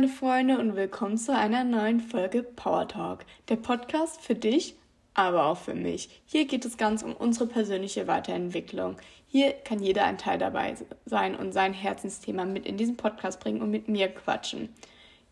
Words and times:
meine 0.00 0.12
Freunde, 0.12 0.58
und 0.58 0.76
willkommen 0.76 1.18
zu 1.18 1.36
einer 1.36 1.62
neuen 1.62 2.00
Folge 2.00 2.42
Power 2.42 2.88
Talk, 2.88 3.26
der 3.50 3.56
Podcast 3.56 4.22
für 4.22 4.34
dich, 4.34 4.74
aber 5.12 5.44
auch 5.44 5.58
für 5.58 5.74
mich. 5.74 6.22
Hier 6.24 6.46
geht 6.46 6.64
es 6.64 6.78
ganz 6.78 7.02
um 7.02 7.12
unsere 7.12 7.46
persönliche 7.46 8.06
Weiterentwicklung. 8.06 8.96
Hier 9.26 9.52
kann 9.52 9.82
jeder 9.82 10.04
ein 10.04 10.16
Teil 10.16 10.38
dabei 10.38 10.74
sein 11.04 11.36
und 11.36 11.52
sein 11.52 11.74
Herzensthema 11.74 12.46
mit 12.46 12.64
in 12.64 12.78
diesen 12.78 12.96
Podcast 12.96 13.40
bringen 13.40 13.60
und 13.60 13.70
mit 13.70 13.88
mir 13.88 14.08
quatschen. 14.08 14.70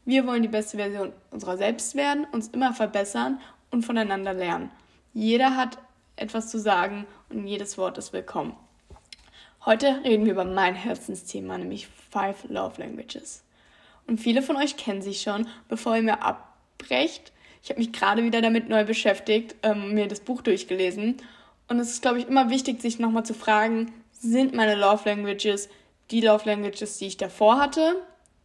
Wir 0.04 0.27
wollen 0.27 0.43
die 0.43 0.49
beste 0.49 0.77
Version 0.77 1.14
unserer 1.30 1.57
selbst 1.57 1.95
werden, 1.95 2.27
uns 2.32 2.48
immer 2.48 2.75
verbessern 2.75 3.41
und 3.71 3.87
voneinander 3.87 4.35
lernen. 4.35 4.71
Jeder 5.14 5.57
hat 5.57 5.79
etwas 6.16 6.50
zu 6.50 6.59
sagen 6.59 7.07
und 7.30 7.46
jedes 7.46 7.79
Wort 7.79 7.96
ist 7.96 8.12
willkommen. 8.12 8.55
Heute 9.64 10.03
reden 10.05 10.27
wir 10.27 10.32
über 10.32 10.45
mein 10.45 10.75
Herzensthema, 10.75 11.57
nämlich 11.57 11.89
Five 12.11 12.44
Love 12.50 12.82
Languages. 12.82 13.44
Und 14.08 14.18
viele 14.18 14.43
von 14.43 14.57
euch 14.57 14.76
kennen 14.76 15.03
sie 15.03 15.14
schon, 15.14 15.46
bevor 15.68 15.94
ihr 15.94 16.03
mir 16.03 16.22
abbrecht. 16.22 17.32
Ich 17.62 17.71
habe 17.71 17.79
mich 17.79 17.93
gerade 17.93 18.25
wieder 18.25 18.43
damit 18.43 18.68
neu 18.68 18.85
beschäftigt, 18.85 19.54
ähm, 19.62 19.94
mir 19.94 20.08
das 20.08 20.21
Buch 20.21 20.43
durchgelesen. 20.43 21.18
Und 21.68 21.79
es 21.79 21.90
ist, 21.90 22.03
glaube 22.03 22.18
ich, 22.18 22.26
immer 22.26 22.50
wichtig, 22.50 22.80
sich 22.80 22.99
nochmal 22.99 23.25
zu 23.25 23.35
fragen, 23.35 23.93
sind 24.13 24.54
meine 24.54 24.75
Love 24.75 25.08
Languages 25.08 25.68
die 26.11 26.21
Love 26.21 26.49
Languages, 26.49 26.99
die 26.99 27.07
ich 27.07 27.16
davor 27.16 27.58
hatte? 27.58 27.96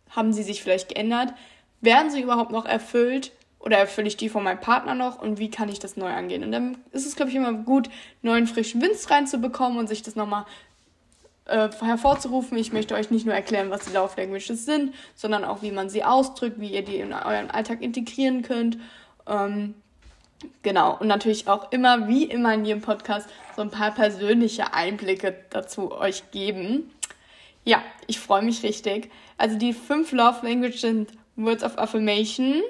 Haben 0.09 0.33
sie 0.33 0.43
sich 0.43 0.61
vielleicht 0.61 0.89
geändert? 0.89 1.33
Werden 1.81 2.11
sie 2.11 2.21
überhaupt 2.21 2.51
noch 2.51 2.65
erfüllt? 2.65 3.31
Oder 3.59 3.77
erfülle 3.77 4.07
ich 4.07 4.17
die 4.17 4.27
von 4.27 4.43
meinem 4.43 4.59
Partner 4.59 4.93
noch? 4.93 5.21
Und 5.21 5.39
wie 5.39 5.49
kann 5.49 5.69
ich 5.69 5.79
das 5.79 5.95
neu 5.95 6.11
angehen? 6.11 6.43
Und 6.43 6.51
dann 6.51 6.77
ist 6.91 7.05
es, 7.05 7.15
glaube 7.15 7.31
ich, 7.31 7.37
immer 7.37 7.53
gut, 7.53 7.89
neuen 8.21 8.47
frischen 8.47 8.81
Wind 8.81 8.97
reinzubekommen 9.09 9.79
und 9.79 9.87
sich 9.87 10.01
das 10.01 10.17
nochmal 10.17 10.45
äh, 11.45 11.69
hervorzurufen. 11.81 12.57
Ich 12.57 12.71
möchte 12.71 12.95
euch 12.95 13.11
nicht 13.11 13.25
nur 13.25 13.35
erklären, 13.35 13.69
was 13.69 13.85
die 13.85 13.93
Love 13.93 14.13
Languages 14.17 14.65
sind, 14.65 14.93
sondern 15.15 15.43
auch, 15.43 15.61
wie 15.61 15.71
man 15.71 15.89
sie 15.89 16.03
ausdrückt, 16.03 16.59
wie 16.59 16.69
ihr 16.69 16.83
die 16.83 16.97
in 16.97 17.13
euren 17.13 17.51
Alltag 17.51 17.81
integrieren 17.81 18.41
könnt. 18.43 18.77
Ähm, 19.27 19.75
genau. 20.61 20.97
Und 20.97 21.07
natürlich 21.07 21.47
auch 21.47 21.71
immer, 21.71 22.07
wie 22.07 22.23
immer 22.23 22.53
in 22.53 22.65
jedem 22.65 22.81
Podcast, 22.81 23.29
so 23.55 23.61
ein 23.61 23.71
paar 23.71 23.91
persönliche 23.91 24.73
Einblicke 24.73 25.35
dazu 25.49 25.91
euch 25.91 26.31
geben. 26.31 26.91
Ja, 27.65 27.81
ich 28.07 28.19
freue 28.19 28.41
mich 28.41 28.63
richtig. 28.63 29.11
Also 29.37 29.57
die 29.57 29.73
fünf 29.73 30.11
Love 30.11 30.45
Languages 30.47 30.81
sind 30.81 31.11
Words 31.35 31.63
of 31.63 31.77
Affirmation, 31.77 32.61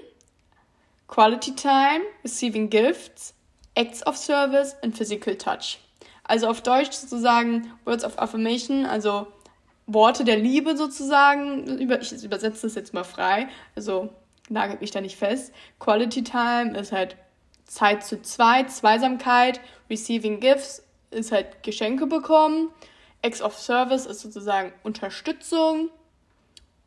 Quality 1.08 1.56
Time, 1.56 2.02
Receiving 2.24 2.70
Gifts, 2.70 3.34
Acts 3.76 4.06
of 4.06 4.18
Service 4.18 4.76
und 4.82 4.98
Physical 4.98 5.36
Touch. 5.36 5.80
Also 6.24 6.48
auf 6.48 6.62
Deutsch 6.62 6.92
sozusagen 6.92 7.72
Words 7.86 8.06
of 8.06 8.18
Affirmation, 8.18 8.86
also 8.86 9.28
Worte 9.88 10.24
der 10.24 10.38
Liebe 10.38 10.78
sozusagen. 10.78 11.80
Ich 11.80 12.24
übersetze 12.24 12.62
das 12.64 12.76
jetzt 12.76 12.94
mal 12.94 13.04
frei, 13.04 13.48
also 13.76 14.10
nagelt 14.50 14.82
mich 14.82 14.92
da 14.92 15.02
nicht 15.02 15.18
fest. 15.18 15.54
Quality 15.80 16.24
Time 16.24 16.78
ist 16.78 16.92
halt 16.92 17.18
Zeit 17.66 18.06
zu 18.06 18.22
zweit, 18.22 18.72
Zweisamkeit. 18.72 19.60
Receiving 19.90 20.40
Gifts 20.40 20.84
ist 21.12 21.32
halt 21.32 21.64
Geschenke 21.64 22.08
bekommen. 22.08 22.70
Acts 23.22 23.42
of 23.42 23.58
Service 23.58 24.06
ist 24.06 24.22
sozusagen 24.22 24.74
Unterstützung, 24.84 25.90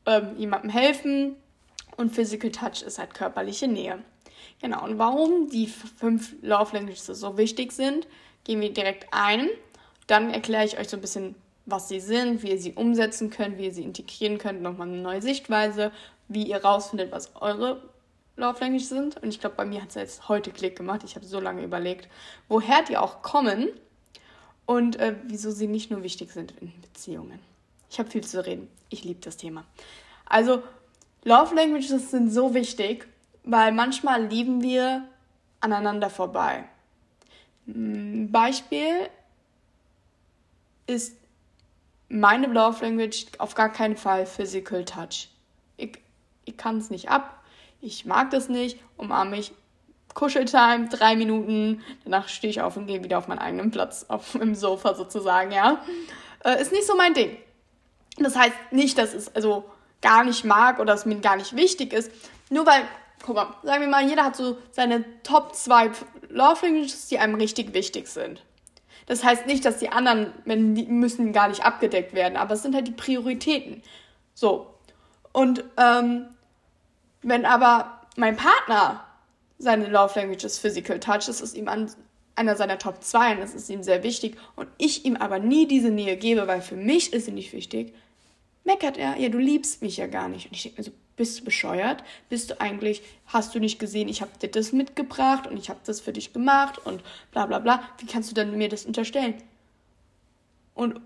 ähm, 0.05 0.37
jemandem 0.37 0.71
helfen. 0.71 1.37
Und 1.97 2.15
Physical 2.15 2.50
Touch 2.50 2.83
ist 2.83 2.98
halt 2.98 3.15
körperliche 3.15 3.69
Nähe. 3.69 3.98
Genau, 4.61 4.84
und 4.84 4.98
warum 4.98 5.48
die 5.48 5.67
fünf 5.67 6.34
Love 6.43 6.77
Languages 6.77 7.06
so 7.06 7.37
wichtig 7.39 7.73
sind, 7.73 8.06
gehen 8.47 8.61
wir 8.61 8.72
direkt 8.72 9.08
ein. 9.11 9.48
Dann 10.06 10.30
erkläre 10.30 10.64
ich 10.64 10.78
euch 10.78 10.89
so 10.89 10.97
ein 10.97 11.00
bisschen, 11.00 11.34
was 11.66 11.89
sie 11.89 11.98
sind, 11.98 12.42
wie 12.44 12.53
ihr 12.53 12.61
sie 12.61 12.72
umsetzen 12.72 13.28
könnt, 13.28 13.58
wie 13.58 13.64
ihr 13.64 13.75
sie 13.75 13.83
integrieren 13.83 14.38
könnt, 14.38 14.62
nochmal 14.62 14.86
eine 14.88 14.98
neue 14.98 15.20
Sichtweise, 15.20 15.91
wie 16.28 16.44
ihr 16.44 16.64
rausfindet, 16.64 17.11
was 17.11 17.34
eure 17.36 17.83
Love 18.36 18.61
Language 18.61 18.84
sind. 18.84 19.16
Und 19.20 19.28
ich 19.30 19.41
glaube, 19.41 19.56
bei 19.56 19.64
mir 19.64 19.82
hat 19.82 19.88
es 19.88 19.97
jetzt 19.97 20.28
heute 20.28 20.53
Klick 20.53 20.76
gemacht. 20.76 21.03
Ich 21.04 21.16
habe 21.16 21.26
so 21.26 21.41
lange 21.41 21.65
überlegt, 21.65 22.09
woher 22.48 22.82
die 22.82 22.97
auch 22.97 23.21
kommen 23.22 23.69
und 24.65 24.97
äh, 24.97 25.16
wieso 25.25 25.50
sie 25.50 25.66
nicht 25.66 25.91
nur 25.91 26.04
wichtig 26.04 26.31
sind 26.31 26.54
in 26.60 26.72
Beziehungen. 26.81 27.41
Ich 27.91 27.98
habe 27.98 28.10
viel 28.10 28.25
zu 28.25 28.44
reden. 28.44 28.69
Ich 28.91 29.03
liebe 29.03 29.21
das 29.21 29.37
Thema. 29.37 29.65
Also, 30.26 30.62
Love 31.25 31.56
Languages 31.56 32.10
sind 32.12 32.31
so 32.31 32.54
wichtig, 32.54 33.09
weil 33.42 33.72
manchmal 33.72 34.25
lieben 34.26 34.62
wir 34.62 35.03
aneinander 35.60 36.10
vorbei. 36.10 36.69
Beispiel 37.66 39.10
ist 40.87 41.16
meine 42.09 42.47
Love 42.47 42.84
Language 42.84 43.27
auf 43.38 43.54
gar 43.54 43.72
keinen 43.72 43.97
Fall 43.97 44.25
Physical 44.27 44.84
Touch. 44.84 45.28
Ich, 45.77 45.99
ich 46.44 46.56
kann 46.56 46.78
es 46.78 46.91
nicht 46.91 47.09
ab, 47.09 47.43
ich 47.81 48.06
mag 48.06 48.31
das 48.31 48.49
nicht, 48.49 48.78
umarme 48.97 49.32
mich, 49.32 49.53
Kuscheltime, 50.15 50.88
drei 50.88 51.15
Minuten, 51.16 51.82
danach 52.04 52.28
stehe 52.28 52.50
ich 52.50 52.62
auf 52.62 52.77
und 52.77 52.87
gehe 52.87 53.04
wieder 53.04 53.19
auf 53.19 53.28
meinen 53.28 53.41
eigenen 53.41 53.71
Platz 53.71 54.06
auf 54.09 54.33
dem 54.33 54.54
Sofa 54.54 54.94
sozusagen, 54.94 55.50
ja. 55.53 55.84
Äh, 56.44 56.62
ist 56.62 56.72
nicht 56.72 56.87
so 56.87 56.97
mein 56.97 57.12
Ding. 57.12 57.37
Das 58.16 58.37
heißt 58.37 58.54
nicht, 58.71 58.97
dass 58.97 59.12
es 59.12 59.34
also 59.34 59.69
gar 60.00 60.25
nicht 60.25 60.44
mag 60.44 60.78
oder 60.78 60.94
es 60.94 61.04
mir 61.04 61.21
gar 61.21 61.37
nicht 61.37 61.54
wichtig 61.54 61.93
ist. 61.93 62.10
Nur 62.48 62.65
weil 62.65 62.83
guck 63.26 63.34
mal, 63.34 63.54
sagen 63.64 63.82
wir 63.82 63.88
mal, 63.88 64.09
jeder 64.09 64.25
hat 64.25 64.37
so 64.37 64.56
seine 64.70 65.04
Top 65.22 65.54
2 65.54 65.91
Love 66.28 66.66
Languages, 66.66 67.09
die 67.09 67.19
einem 67.19 67.34
richtig 67.34 67.75
wichtig 67.75 68.06
sind. 68.06 68.42
Das 69.06 69.25
heißt 69.25 69.47
nicht, 69.47 69.64
dass 69.64 69.78
die 69.78 69.91
anderen 69.91 70.32
müssen 70.44 71.32
gar 71.32 71.48
nicht 71.48 71.65
abgedeckt 71.65 72.15
werden, 72.15 72.36
aber 72.36 72.54
es 72.54 72.62
sind 72.62 72.75
halt 72.75 72.88
die 72.88 72.92
Prioritäten. 72.92 73.82
So. 74.34 74.75
Und 75.32 75.65
ähm, 75.76 76.28
wenn 77.22 77.44
aber 77.44 78.00
mein 78.16 78.36
Partner 78.36 79.04
seine 79.59 79.88
Love 79.88 80.19
Language 80.19 80.44
ist 80.44 80.59
Physical 80.59 81.00
Touch, 81.00 81.26
das 81.26 81.41
ist 81.41 81.56
ihm 81.56 81.69
an, 81.69 81.91
einer 82.36 82.56
seiner 82.56 82.78
Top 82.78 83.03
2 83.03 83.32
und 83.32 83.41
das 83.41 83.54
ist 83.54 83.69
ihm 83.70 83.82
sehr 83.82 84.03
wichtig 84.03 84.36
und 84.56 84.69
ich 84.78 85.04
ihm 85.04 85.16
aber 85.16 85.38
nie 85.38 85.66
diese 85.66 85.91
Nähe 85.91 86.16
gebe, 86.16 86.47
weil 86.47 86.60
für 86.60 86.76
mich 86.76 87.12
ist 87.12 87.26
sie 87.26 87.32
nicht 87.32 87.53
wichtig, 87.53 87.94
meckert 88.66 88.99
er, 88.99 89.16
ja, 89.16 89.28
du 89.28 89.38
liebst 89.38 89.81
mich 89.81 89.97
ja 89.97 90.06
gar 90.06 90.28
nicht. 90.28 90.47
Und 90.47 90.56
ich 90.56 90.65
denke 90.65 90.81
mir 90.81 90.84
so, 90.84 90.93
bist 91.16 91.41
du 91.41 91.44
bescheuert? 91.44 92.04
Bist 92.28 92.50
du 92.50 92.60
eigentlich, 92.60 93.03
hast 93.27 93.54
du 93.54 93.60
nicht 93.60 93.78
gesehen, 93.78 94.09
ich 94.09 94.21
habe 94.21 94.32
dir 94.43 94.50
das 94.50 94.72
mitgebracht 94.72 95.47
und 95.47 95.56
ich 95.56 95.71
habe 95.71 95.81
das 95.87 96.00
für 96.00 96.12
dich 96.12 96.32
gemacht 96.32 96.78
und 96.84 97.03
bla 97.32 97.47
bla 97.47 97.60
bla. 97.60 97.82
Wie 97.99 98.06
kannst 98.06 98.31
du 98.31 98.34
denn 98.34 98.56
mir 98.59 98.69
das 98.69 98.84
unterstellen? 98.84 99.34
Und 100.75 101.00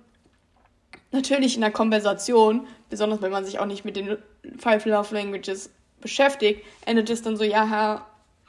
natürlich 1.12 1.54
in 1.54 1.60
der 1.60 1.70
Konversation, 1.70 2.66
besonders 2.88 3.22
wenn 3.22 3.30
man 3.30 3.44
sich 3.44 3.60
auch 3.60 3.66
nicht 3.66 3.84
mit 3.84 3.94
den 3.94 4.18
Five 4.58 4.84
Love 4.86 5.14
Languages 5.14 5.70
beschäftigt, 6.00 6.64
endet 6.86 7.10
es 7.10 7.22
dann 7.22 7.36
so, 7.36 7.44
ja, 7.44 7.68
Herr, 7.68 8.06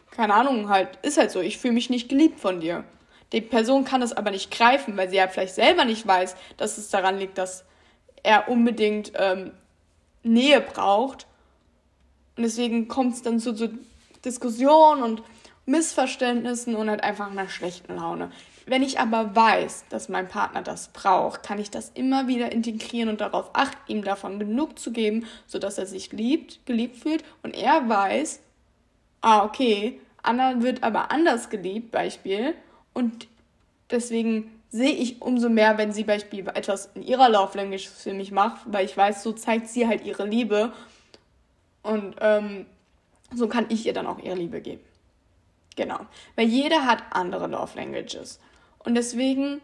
keine 0.09 0.33
Ahnung, 0.33 0.69
halt, 0.69 0.97
ist 1.03 1.17
halt 1.17 1.31
so, 1.31 1.41
ich 1.41 1.57
fühle 1.57 1.73
mich 1.73 1.89
nicht 1.89 2.09
geliebt 2.09 2.39
von 2.39 2.59
dir. 2.59 2.85
Die 3.33 3.41
Person 3.41 3.85
kann 3.85 4.01
das 4.01 4.13
aber 4.13 4.31
nicht 4.31 4.51
greifen, 4.51 4.97
weil 4.97 5.09
sie 5.09 5.17
ja 5.17 5.27
vielleicht 5.27 5.55
selber 5.55 5.85
nicht 5.85 6.07
weiß, 6.07 6.35
dass 6.57 6.77
es 6.77 6.89
daran 6.89 7.17
liegt, 7.17 7.37
dass 7.37 7.65
er 8.23 8.47
unbedingt 8.47 9.13
ähm, 9.15 9.51
Nähe 10.23 10.61
braucht 10.61 11.27
und 12.35 12.43
deswegen 12.43 12.87
kommt 12.87 13.15
es 13.15 13.21
dann 13.21 13.39
zu, 13.39 13.53
zu 13.53 13.69
Diskussionen 14.23 15.03
und 15.03 15.23
Missverständnissen 15.65 16.75
und 16.75 16.89
halt 16.89 17.03
einfach 17.03 17.29
einer 17.29 17.49
schlechten 17.49 17.95
Laune. 17.95 18.31
Wenn 18.65 18.83
ich 18.83 18.99
aber 18.99 19.35
weiß, 19.35 19.85
dass 19.89 20.09
mein 20.09 20.27
Partner 20.27 20.61
das 20.61 20.89
braucht, 20.89 21.43
kann 21.43 21.59
ich 21.59 21.71
das 21.71 21.89
immer 21.93 22.27
wieder 22.27 22.51
integrieren 22.51 23.09
und 23.09 23.21
darauf 23.21 23.49
achten, 23.53 23.91
ihm 23.91 24.03
davon 24.03 24.39
genug 24.39 24.77
zu 24.77 24.91
geben, 24.91 25.25
sodass 25.47 25.77
er 25.77 25.87
sich 25.87 26.11
liebt, 26.11 26.65
geliebt 26.65 26.97
fühlt 26.97 27.23
und 27.41 27.55
er 27.55 27.89
weiß, 27.89 28.39
ah, 29.21 29.43
okay, 29.43 29.99
Anna 30.23 30.61
wird 30.61 30.83
aber 30.83 31.11
anders 31.11 31.49
geliebt, 31.49 31.91
Beispiel, 31.91 32.53
und 32.93 33.27
deswegen 33.89 34.60
sehe 34.71 34.93
ich 34.93 35.21
umso 35.21 35.49
mehr, 35.49 35.77
wenn 35.77 35.91
sie 35.91 36.05
Beispiel 36.05 36.47
etwas 36.47 36.89
in 36.95 37.03
ihrer 37.03 37.29
Love 37.29 37.57
Language 37.57 37.89
für 37.89 38.13
mich 38.13 38.31
macht, 38.31 38.61
weil 38.65 38.85
ich 38.85 38.95
weiß, 38.95 39.21
so 39.21 39.33
zeigt 39.33 39.67
sie 39.67 39.87
halt 39.87 40.05
ihre 40.05 40.25
Liebe 40.25 40.73
und 41.83 42.15
ähm, 42.21 42.65
so 43.35 43.47
kann 43.47 43.65
ich 43.69 43.85
ihr 43.85 43.93
dann 43.93 44.07
auch 44.07 44.19
ihre 44.19 44.35
Liebe 44.35 44.61
geben. 44.61 44.81
Genau. 45.75 45.99
Weil 46.35 46.47
jeder 46.47 46.85
hat 46.85 47.03
andere 47.11 47.47
Love 47.47 47.77
Languages. 47.77 48.39
Und 48.79 48.95
deswegen 48.95 49.61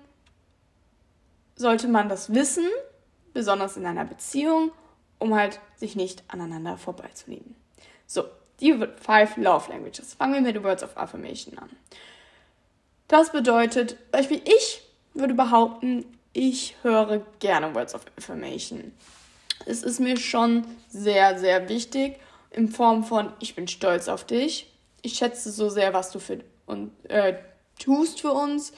sollte 1.56 1.88
man 1.88 2.10
das 2.10 2.34
wissen, 2.34 2.68
besonders 3.34 3.78
in 3.78 3.86
einer 3.86 4.06
Beziehung, 4.06 4.72
um 5.20 5.36
halt 5.36 5.60
sich 5.76 5.96
nicht 5.96 6.24
aneinander 6.28 6.78
vorbeizulieben. 6.78 7.56
So, 8.06 8.26
die 8.60 8.74
Five 9.00 9.38
Love 9.38 9.72
Languages. 9.72 10.14
Fangen 10.14 10.34
wir 10.34 10.42
mit 10.42 10.56
den 10.56 10.64
Words 10.64 10.84
of 10.84 10.98
Affirmation 10.98 11.58
an. 11.58 11.70
Das 13.08 13.32
bedeutet, 13.32 14.12
Beispiel 14.12 14.42
ich 14.44 14.87
würde 15.20 15.34
behaupten, 15.34 16.06
ich 16.34 16.76
höre 16.84 17.22
gerne 17.40 17.74
Words 17.74 17.96
of 17.96 18.02
Affirmation 18.18 18.92
es 19.66 19.84
ist 19.84 20.00
mir 20.00 20.18
schon 20.18 20.66
sehr, 20.90 21.38
sehr 21.38 21.70
wichtig 21.70 22.18
in 22.52 22.70
Form 22.70 23.04
von, 23.04 23.32
ich 23.40 23.56
bin 23.56 23.68
stolz 23.68 24.08
auf 24.08 24.26
dich. 24.26 24.72
Ich 25.02 25.16
schätze 25.16 25.52
so 25.52 25.70
sehr, 25.70 25.94
was 25.94 26.12
du 26.12 26.20
für 26.20 26.40
und 26.66 26.92
äh, 27.10 27.36
tust 27.80 28.22
für 28.22 28.32
uns. 28.32 28.74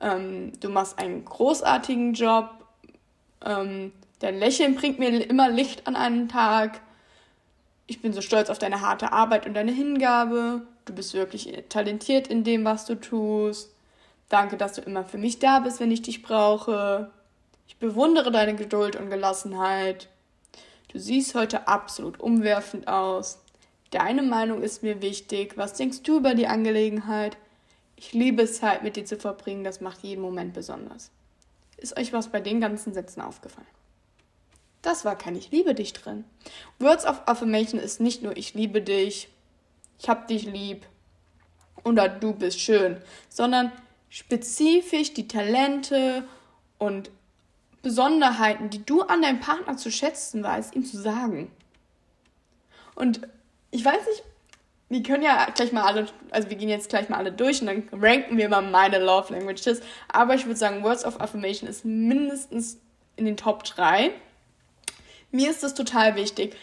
Ähm, 0.00 0.52
du 0.60 0.68
machst 0.68 0.98
einen 0.98 1.24
großartigen 1.24 2.14
Job. 2.14 2.50
Ähm, 3.44 3.92
dein 4.18 4.38
Lächeln 4.38 4.74
bringt 4.74 4.98
mir 4.98 5.08
immer 5.28 5.48
Licht 5.48 5.86
an 5.86 5.96
einen 5.96 6.28
Tag. 6.28 6.80
ich 7.86 8.00
bin 8.02 8.12
so 8.12 8.20
stolz 8.20 8.50
auf 8.50 8.58
deine 8.58 8.80
harte 8.80 9.12
Arbeit 9.12 9.46
und 9.46 9.54
deine 9.54 9.72
Hingabe. 9.72 10.62
Du 10.84 10.94
bist 10.94 11.14
wirklich 11.14 11.52
talentiert 11.68 12.28
in 12.28 12.44
dem, 12.44 12.64
was 12.64 12.86
du 12.86 12.94
tust. 12.94 13.70
Danke, 14.30 14.56
dass 14.56 14.74
du 14.74 14.80
immer 14.80 15.04
für 15.04 15.18
mich 15.18 15.40
da 15.40 15.58
bist, 15.58 15.80
wenn 15.80 15.90
ich 15.90 16.02
dich 16.02 16.22
brauche. 16.22 17.10
Ich 17.66 17.76
bewundere 17.76 18.30
deine 18.30 18.54
Geduld 18.54 18.96
und 18.96 19.10
Gelassenheit. 19.10 20.08
Du 20.88 20.98
siehst 20.98 21.34
heute 21.34 21.66
absolut 21.66 22.18
umwerfend 22.20 22.88
aus. 22.88 23.40
Deine 23.90 24.22
Meinung 24.22 24.62
ist 24.62 24.84
mir 24.84 25.02
wichtig. 25.02 25.56
Was 25.56 25.74
denkst 25.74 26.04
du 26.04 26.18
über 26.18 26.34
die 26.34 26.46
Angelegenheit? 26.46 27.36
Ich 27.96 28.12
liebe 28.12 28.42
es, 28.42 28.60
Zeit 28.60 28.84
mit 28.84 28.94
dir 28.94 29.04
zu 29.04 29.16
verbringen. 29.16 29.64
Das 29.64 29.80
macht 29.80 30.04
jeden 30.04 30.22
Moment 30.22 30.54
besonders. 30.54 31.10
Ist 31.76 31.98
euch 31.98 32.12
was 32.12 32.28
bei 32.28 32.40
den 32.40 32.60
ganzen 32.60 32.94
Sätzen 32.94 33.20
aufgefallen? 33.20 33.66
Das 34.80 35.04
war 35.04 35.16
kein 35.16 35.34
Ich 35.34 35.50
liebe 35.50 35.74
dich 35.74 35.92
drin. 35.92 36.24
Words 36.78 37.04
of 37.04 37.22
Affirmation 37.26 37.80
ist 37.80 38.00
nicht 38.00 38.22
nur 38.22 38.36
Ich 38.36 38.54
liebe 38.54 38.80
dich, 38.80 39.28
ich 39.98 40.08
hab 40.08 40.28
dich 40.28 40.44
lieb 40.44 40.86
oder 41.82 42.08
du 42.08 42.32
bist 42.32 42.60
schön, 42.60 43.02
sondern 43.28 43.72
spezifisch 44.10 45.14
die 45.14 45.26
Talente 45.26 46.24
und 46.78 47.10
Besonderheiten, 47.82 48.68
die 48.68 48.84
du 48.84 49.02
an 49.02 49.22
deinem 49.22 49.40
Partner 49.40 49.78
zu 49.78 49.90
schätzen 49.90 50.42
weißt, 50.42 50.76
ihm 50.76 50.84
zu 50.84 50.98
sagen. 50.98 51.50
Und 52.94 53.22
ich 53.70 53.82
weiß 53.82 54.06
nicht, 54.06 54.22
wir 54.90 55.02
können 55.02 55.22
ja 55.22 55.46
gleich 55.54 55.72
mal 55.72 55.84
alle, 55.84 56.08
also 56.30 56.50
wir 56.50 56.58
gehen 56.58 56.68
jetzt 56.68 56.90
gleich 56.90 57.08
mal 57.08 57.16
alle 57.16 57.32
durch 57.32 57.62
und 57.62 57.68
dann 57.68 57.88
ranken 57.92 58.36
wir 58.36 58.50
mal 58.50 58.60
meine 58.60 58.98
Love 58.98 59.32
Languages. 59.32 59.80
Aber 60.08 60.34
ich 60.34 60.44
würde 60.44 60.58
sagen, 60.58 60.82
Words 60.82 61.06
of 61.06 61.20
Affirmation 61.20 61.70
ist 61.70 61.86
mindestens 61.86 62.78
in 63.16 63.24
den 63.24 63.38
Top 63.38 63.64
3 63.64 64.12
mir 65.32 65.50
ist 65.50 65.62
es 65.62 65.74
total 65.74 66.16
wichtig. 66.16 66.56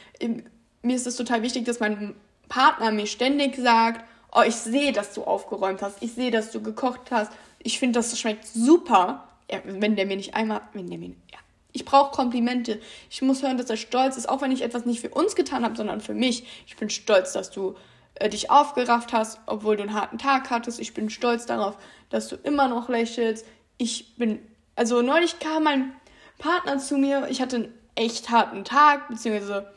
Mir 0.82 0.96
ist 0.96 1.08
es 1.08 1.16
total 1.16 1.42
wichtig, 1.42 1.66
dass 1.66 1.80
mein 1.80 2.16
Partner 2.50 2.92
mir 2.92 3.08
ständig 3.08 3.56
sagt, 3.56 4.04
oh, 4.32 4.42
ich 4.46 4.56
sehe, 4.56 4.92
dass 4.92 5.14
du 5.14 5.24
aufgeräumt 5.24 5.82
hast, 5.82 6.02
ich 6.02 6.14
sehe, 6.14 6.32
dass 6.32 6.52
du 6.52 6.62
gekocht 6.62 7.12
hast, 7.12 7.32
ich 7.60 7.80
finde, 7.80 8.00
das 8.00 8.18
schmeckt 8.18 8.46
super. 8.48 9.28
Ja, 9.52 9.60
wenn 9.64 9.96
der 9.96 10.06
mir 10.06 10.18
nicht 10.18 10.36
einmal, 10.36 10.62
wenn 10.74 10.90
der 10.90 10.98
mir, 10.98 11.10
ja. 11.32 11.40
Ich 11.74 11.86
brauche 11.86 12.12
Komplimente. 12.12 12.82
Ich 13.10 13.22
muss 13.22 13.44
hören, 13.44 13.58
dass 13.58 13.70
er 13.70 13.78
stolz 13.78 14.18
ist, 14.18 14.28
auch 14.28 14.42
wenn 14.42 14.52
ich 14.52 14.64
etwas 14.64 14.86
nicht 14.86 15.00
für 15.00 15.10
uns 15.10 15.36
getan 15.36 15.64
habe, 15.64 15.76
sondern 15.76 16.02
für 16.02 16.16
mich. 16.16 16.44
Ich 16.66 16.76
bin 16.76 16.90
stolz, 16.90 17.34
dass 17.34 17.52
du 17.52 17.76
äh, 18.16 18.30
dich 18.30 18.50
aufgerafft 18.50 19.14
hast, 19.14 19.40
obwohl 19.46 19.78
du 19.78 19.84
einen 19.84 19.94
harten 19.94 20.18
Tag 20.18 20.50
hattest. 20.50 20.80
Ich 20.80 20.94
bin 20.94 21.10
stolz 21.10 21.46
darauf, 21.46 21.78
dass 22.10 22.30
du 22.30 22.36
immer 22.36 22.68
noch 22.68 22.90
lächelst. 22.90 23.46
Ich 23.78 24.16
bin, 24.16 24.40
also 24.76 25.02
neulich 25.02 25.40
kam 25.40 25.66
mein 25.66 25.94
Partner 26.40 26.80
zu 26.80 26.98
mir. 26.98 27.28
Ich 27.30 27.42
hatte 27.42 27.72
echt 27.94 28.30
harten 28.30 28.64
Tag, 28.64 29.08
beziehungsweise 29.10 29.72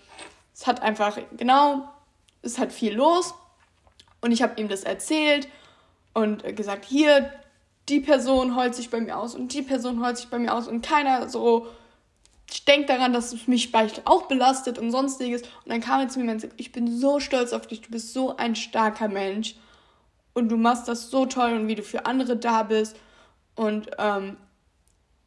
es 0.55 0.67
hat 0.67 0.83
einfach, 0.83 1.19
genau, 1.37 1.89
es 2.43 2.59
hat 2.59 2.73
viel 2.73 2.95
los. 2.95 3.35
Und 4.21 4.33
ich 4.33 4.43
habe 4.43 4.61
ihm 4.61 4.69
das 4.69 4.85
erzählt 4.85 5.49
und 6.13 6.45
gesagt, 6.57 6.85
hier, 6.85 7.33
die 7.89 8.01
Person 8.01 8.57
heult 8.57 8.75
sich 8.75 8.91
bei 8.91 9.01
mir 9.01 9.17
aus 9.17 9.35
und 9.35 9.53
die 9.53 9.63
Person 9.63 10.05
heult 10.05 10.17
sich 10.17 10.29
bei 10.29 10.39
mir 10.39 10.55
aus 10.55 10.69
und 10.69 10.83
keiner 10.83 11.29
so 11.29 11.67
denkt 12.67 12.91
daran, 12.91 13.13
dass 13.13 13.33
es 13.33 13.47
mich 13.47 13.69
vielleicht 13.69 14.07
auch 14.07 14.27
belastet 14.27 14.79
und 14.79 14.91
sonstiges. 14.91 15.43
Und 15.43 15.69
dann 15.69 15.81
kam 15.81 16.01
er 16.01 16.09
zu 16.09 16.21
mir 16.21 16.33
und 16.33 16.41
sagte, 16.41 16.57
ich 16.59 16.73
bin 16.73 16.99
so 16.99 17.21
stolz 17.21 17.53
auf 17.53 17.67
dich, 17.67 17.81
du 17.81 17.91
bist 17.91 18.13
so 18.13 18.37
ein 18.37 18.57
starker 18.57 19.09
Mensch 19.09 19.57
und 20.33 20.49
du 20.49 20.57
machst 20.57 20.89
das 20.89 21.11
so 21.11 21.27
toll 21.27 21.53
und 21.53 21.69
wie 21.69 21.75
du 21.75 21.83
für 21.83 22.07
andere 22.07 22.37
da 22.37 22.63
bist. 22.63 22.97
Und 23.55 23.91
ähm, 23.99 24.37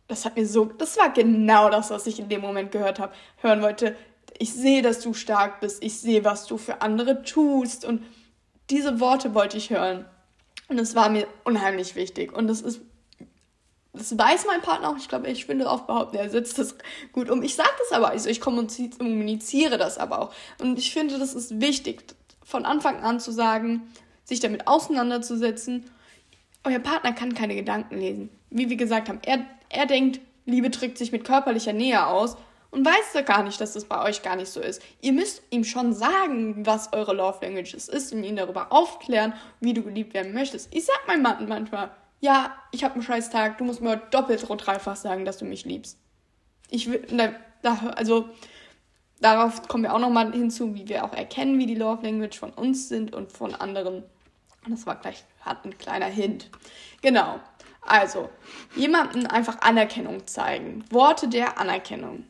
das 0.07 0.25
hat 0.25 0.35
mir 0.35 0.45
so, 0.45 0.65
das 0.65 0.97
war 0.97 1.11
genau 1.11 1.69
das, 1.69 1.89
was 1.89 2.07
ich 2.07 2.19
in 2.19 2.29
dem 2.29 2.41
Moment 2.41 2.71
gehört 2.71 2.99
habe, 2.99 3.13
hören 3.37 3.61
wollte. 3.61 3.95
Ich 4.37 4.53
sehe, 4.53 4.81
dass 4.81 4.99
du 4.99 5.13
stark 5.13 5.59
bist. 5.59 5.83
Ich 5.83 5.99
sehe, 5.99 6.25
was 6.25 6.45
du 6.45 6.57
für 6.57 6.81
andere 6.81 7.23
tust. 7.23 7.85
Und 7.85 8.03
diese 8.69 8.99
Worte 8.99 9.33
wollte 9.33 9.57
ich 9.57 9.69
hören. 9.69 10.05
Und 10.67 10.77
das 10.77 10.95
war 10.95 11.09
mir 11.09 11.27
unheimlich 11.43 11.95
wichtig. 11.95 12.35
Und 12.35 12.47
das 12.47 12.61
ist, 12.61 12.81
das 13.93 14.17
weiß 14.17 14.45
mein 14.47 14.61
Partner 14.61 14.89
auch. 14.89 14.97
Ich 14.97 15.09
glaube, 15.09 15.27
ich 15.27 15.45
finde 15.45 15.69
auch 15.69 15.81
behaupten, 15.81 16.15
er 16.15 16.29
setzt 16.29 16.57
das 16.57 16.75
gut 17.11 17.29
um. 17.29 17.43
Ich 17.43 17.55
sage 17.55 17.69
das 17.79 17.91
aber, 17.91 18.09
also 18.09 18.29
ich 18.29 18.41
kommuniziere 18.41 19.77
das 19.77 19.97
aber 19.97 20.19
auch. 20.21 20.33
Und 20.59 20.79
ich 20.79 20.93
finde, 20.93 21.19
das 21.19 21.33
ist 21.33 21.61
wichtig, 21.61 22.03
von 22.43 22.65
Anfang 22.65 23.01
an 23.03 23.19
zu 23.19 23.31
sagen, 23.31 23.91
sich 24.23 24.39
damit 24.39 24.67
auseinanderzusetzen. 24.67 25.89
Euer 26.63 26.79
Partner 26.79 27.11
kann 27.11 27.33
keine 27.33 27.55
Gedanken 27.55 27.99
lesen. 27.99 28.29
Wie 28.49 28.69
wir 28.69 28.77
gesagt 28.77 29.09
haben, 29.09 29.19
er 29.23 29.45
er 29.73 29.85
denkt, 29.87 30.21
Liebe 30.45 30.69
drückt 30.69 30.97
sich 30.97 31.11
mit 31.11 31.25
körperlicher 31.25 31.73
Nähe 31.73 32.05
aus 32.05 32.37
und 32.73 32.83
weiß 32.83 33.13
ja 33.13 33.21
gar 33.21 33.43
nicht, 33.43 33.61
dass 33.61 33.73
das 33.73 33.85
bei 33.85 34.03
euch 34.03 34.23
gar 34.23 34.35
nicht 34.35 34.49
so 34.49 34.59
ist. 34.59 34.81
Ihr 34.99 35.13
müsst 35.13 35.43
ihm 35.51 35.63
schon 35.63 35.93
sagen, 35.93 36.65
was 36.65 36.91
eure 36.91 37.13
Love 37.13 37.45
Languages 37.45 37.87
ist 37.87 38.11
und 38.11 38.23
ihn 38.23 38.35
darüber 38.35 38.71
aufklären, 38.71 39.33
wie 39.59 39.75
du 39.75 39.83
geliebt 39.83 40.15
werden 40.15 40.33
möchtest. 40.33 40.73
Ich 40.73 40.85
sag 40.85 41.07
meinem 41.07 41.21
Mann 41.21 41.47
manchmal, 41.47 41.91
ja, 42.19 42.55
ich 42.71 42.83
habe 42.83 42.95
einen 42.95 43.03
scheiß 43.03 43.29
Tag, 43.29 43.59
du 43.59 43.63
musst 43.63 43.79
mir 43.81 43.97
doppelt 43.97 44.43
und 44.45 44.57
dreifach 44.57 44.95
sagen, 44.95 45.23
dass 45.23 45.37
du 45.37 45.45
mich 45.45 45.65
liebst. 45.65 45.99
Ich 46.71 46.89
will, 46.89 47.05
also 47.95 48.29
darauf 49.21 49.67
kommen 49.67 49.83
wir 49.83 49.93
auch 49.93 49.99
nochmal 49.99 50.31
hinzu, 50.31 50.73
wie 50.73 50.89
wir 50.89 51.05
auch 51.05 51.13
erkennen, 51.13 51.59
wie 51.59 51.67
die 51.67 51.75
Love 51.75 52.03
Language 52.03 52.39
von 52.39 52.49
uns 52.49 52.89
sind 52.89 53.13
und 53.13 53.31
von 53.31 53.53
anderen. 53.53 54.03
Das 54.67 54.87
war 54.87 54.95
gleich, 54.95 55.23
hat 55.41 55.63
ein 55.63 55.77
kleiner 55.77 56.07
Hint. 56.07 56.49
Genau. 57.03 57.39
Also, 57.81 58.29
jemandem 58.75 59.27
einfach 59.27 59.61
Anerkennung 59.61 60.25
zeigen. 60.25 60.85
Worte 60.89 61.27
der 61.27 61.59
Anerkennung. 61.59 62.25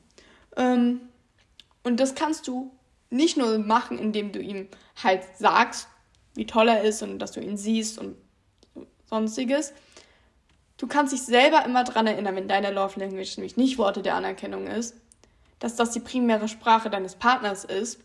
Ähm, 0.55 1.01
und 1.83 1.99
das 1.99 2.15
kannst 2.15 2.47
du 2.47 2.71
nicht 3.09 3.37
nur 3.37 3.59
machen, 3.59 3.99
indem 3.99 4.31
du 4.31 4.39
ihm 4.39 4.67
halt 5.01 5.23
sagst, 5.37 5.87
wie 6.35 6.45
toll 6.45 6.67
er 6.67 6.83
ist 6.83 7.03
und 7.03 7.19
dass 7.19 7.31
du 7.31 7.41
ihn 7.41 7.57
siehst 7.57 7.99
und 7.99 8.15
sonstiges. 9.05 9.73
Du 10.77 10.87
kannst 10.87 11.13
dich 11.13 11.21
selber 11.21 11.63
immer 11.65 11.83
daran 11.83 12.07
erinnern, 12.07 12.35
wenn 12.35 12.47
deine 12.47 12.71
Love 12.71 12.99
Language 12.99 13.37
nämlich 13.37 13.57
nicht 13.57 13.77
Worte 13.77 14.01
der 14.01 14.15
Anerkennung 14.15 14.67
ist, 14.67 14.95
dass 15.59 15.75
das 15.75 15.91
die 15.91 15.99
primäre 15.99 16.47
Sprache 16.47 16.89
deines 16.89 17.15
Partners 17.15 17.63
ist 17.63 17.99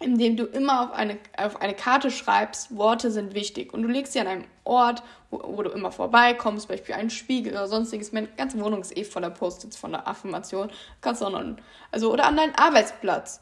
indem 0.00 0.36
du 0.36 0.44
immer 0.44 0.82
auf 0.82 0.92
eine, 0.92 1.18
auf 1.38 1.60
eine 1.60 1.74
Karte 1.74 2.10
schreibst, 2.10 2.76
Worte 2.76 3.10
sind 3.10 3.34
wichtig. 3.34 3.72
Und 3.72 3.82
du 3.82 3.88
legst 3.88 4.12
sie 4.12 4.20
an 4.20 4.26
einem 4.26 4.44
Ort, 4.64 5.02
wo, 5.30 5.40
wo 5.42 5.62
du 5.62 5.70
immer 5.70 5.90
vorbeikommst, 5.90 6.66
zum 6.66 6.76
Beispiel 6.76 6.94
einen 6.94 7.08
Spiegel 7.08 7.52
oder 7.52 7.66
sonstiges. 7.66 8.12
Meine 8.12 8.28
ganze 8.28 8.60
Wohnung 8.60 8.82
ist 8.82 8.96
eh 8.96 9.04
voller 9.04 9.30
Post-its 9.30 9.76
von 9.76 9.92
der 9.92 10.06
Affirmation. 10.06 10.70
Kannst 11.00 11.22
du 11.22 11.26
auch 11.26 11.30
noch, 11.30 11.42
also, 11.90 12.12
oder 12.12 12.26
an 12.26 12.36
deinen 12.36 12.54
Arbeitsplatz. 12.54 13.40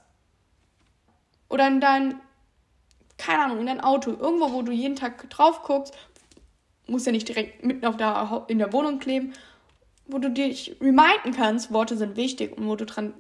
Oder 1.49 1.67
in 1.67 1.81
dein, 1.81 2.21
keine 3.19 3.45
Ahnung, 3.45 3.59
in 3.59 3.67
dein 3.67 3.81
Auto. 3.81 4.11
Irgendwo, 4.11 4.53
wo 4.53 4.63
du 4.63 4.71
jeden 4.71 4.97
Tag 4.97 5.29
drauf 5.31 5.63
guckst, 5.63 5.93
muss 6.87 7.05
ja 7.05 7.13
nicht 7.13 7.29
direkt 7.29 7.65
mitten 7.65 7.85
auf 7.85 7.97
der, 7.97 8.45
in 8.47 8.59
der 8.59 8.73
Wohnung 8.73 9.01
kleben, 9.01 9.33
wo 10.07 10.19
du 10.19 10.31
dich 10.31 10.77
reminden 10.81 11.33
kannst, 11.35 11.73
Worte 11.73 11.97
sind 11.97 12.17
wichtig 12.17 12.57
und 12.57 12.69
wo 12.69 12.77
du 12.77 12.85
dran 12.85 13.15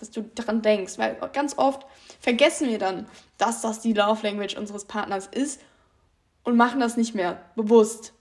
dass 0.00 0.10
du 0.10 0.22
daran 0.22 0.62
denkst, 0.62 0.98
weil 0.98 1.16
ganz 1.32 1.56
oft 1.58 1.86
vergessen 2.20 2.68
wir 2.68 2.78
dann, 2.78 3.06
dass 3.38 3.62
das 3.62 3.80
die 3.80 3.92
Love 3.92 4.26
Language 4.26 4.56
unseres 4.56 4.84
Partners 4.84 5.26
ist 5.26 5.60
und 6.44 6.56
machen 6.56 6.80
das 6.80 6.96
nicht 6.96 7.14
mehr 7.14 7.40
bewusst. 7.56 8.12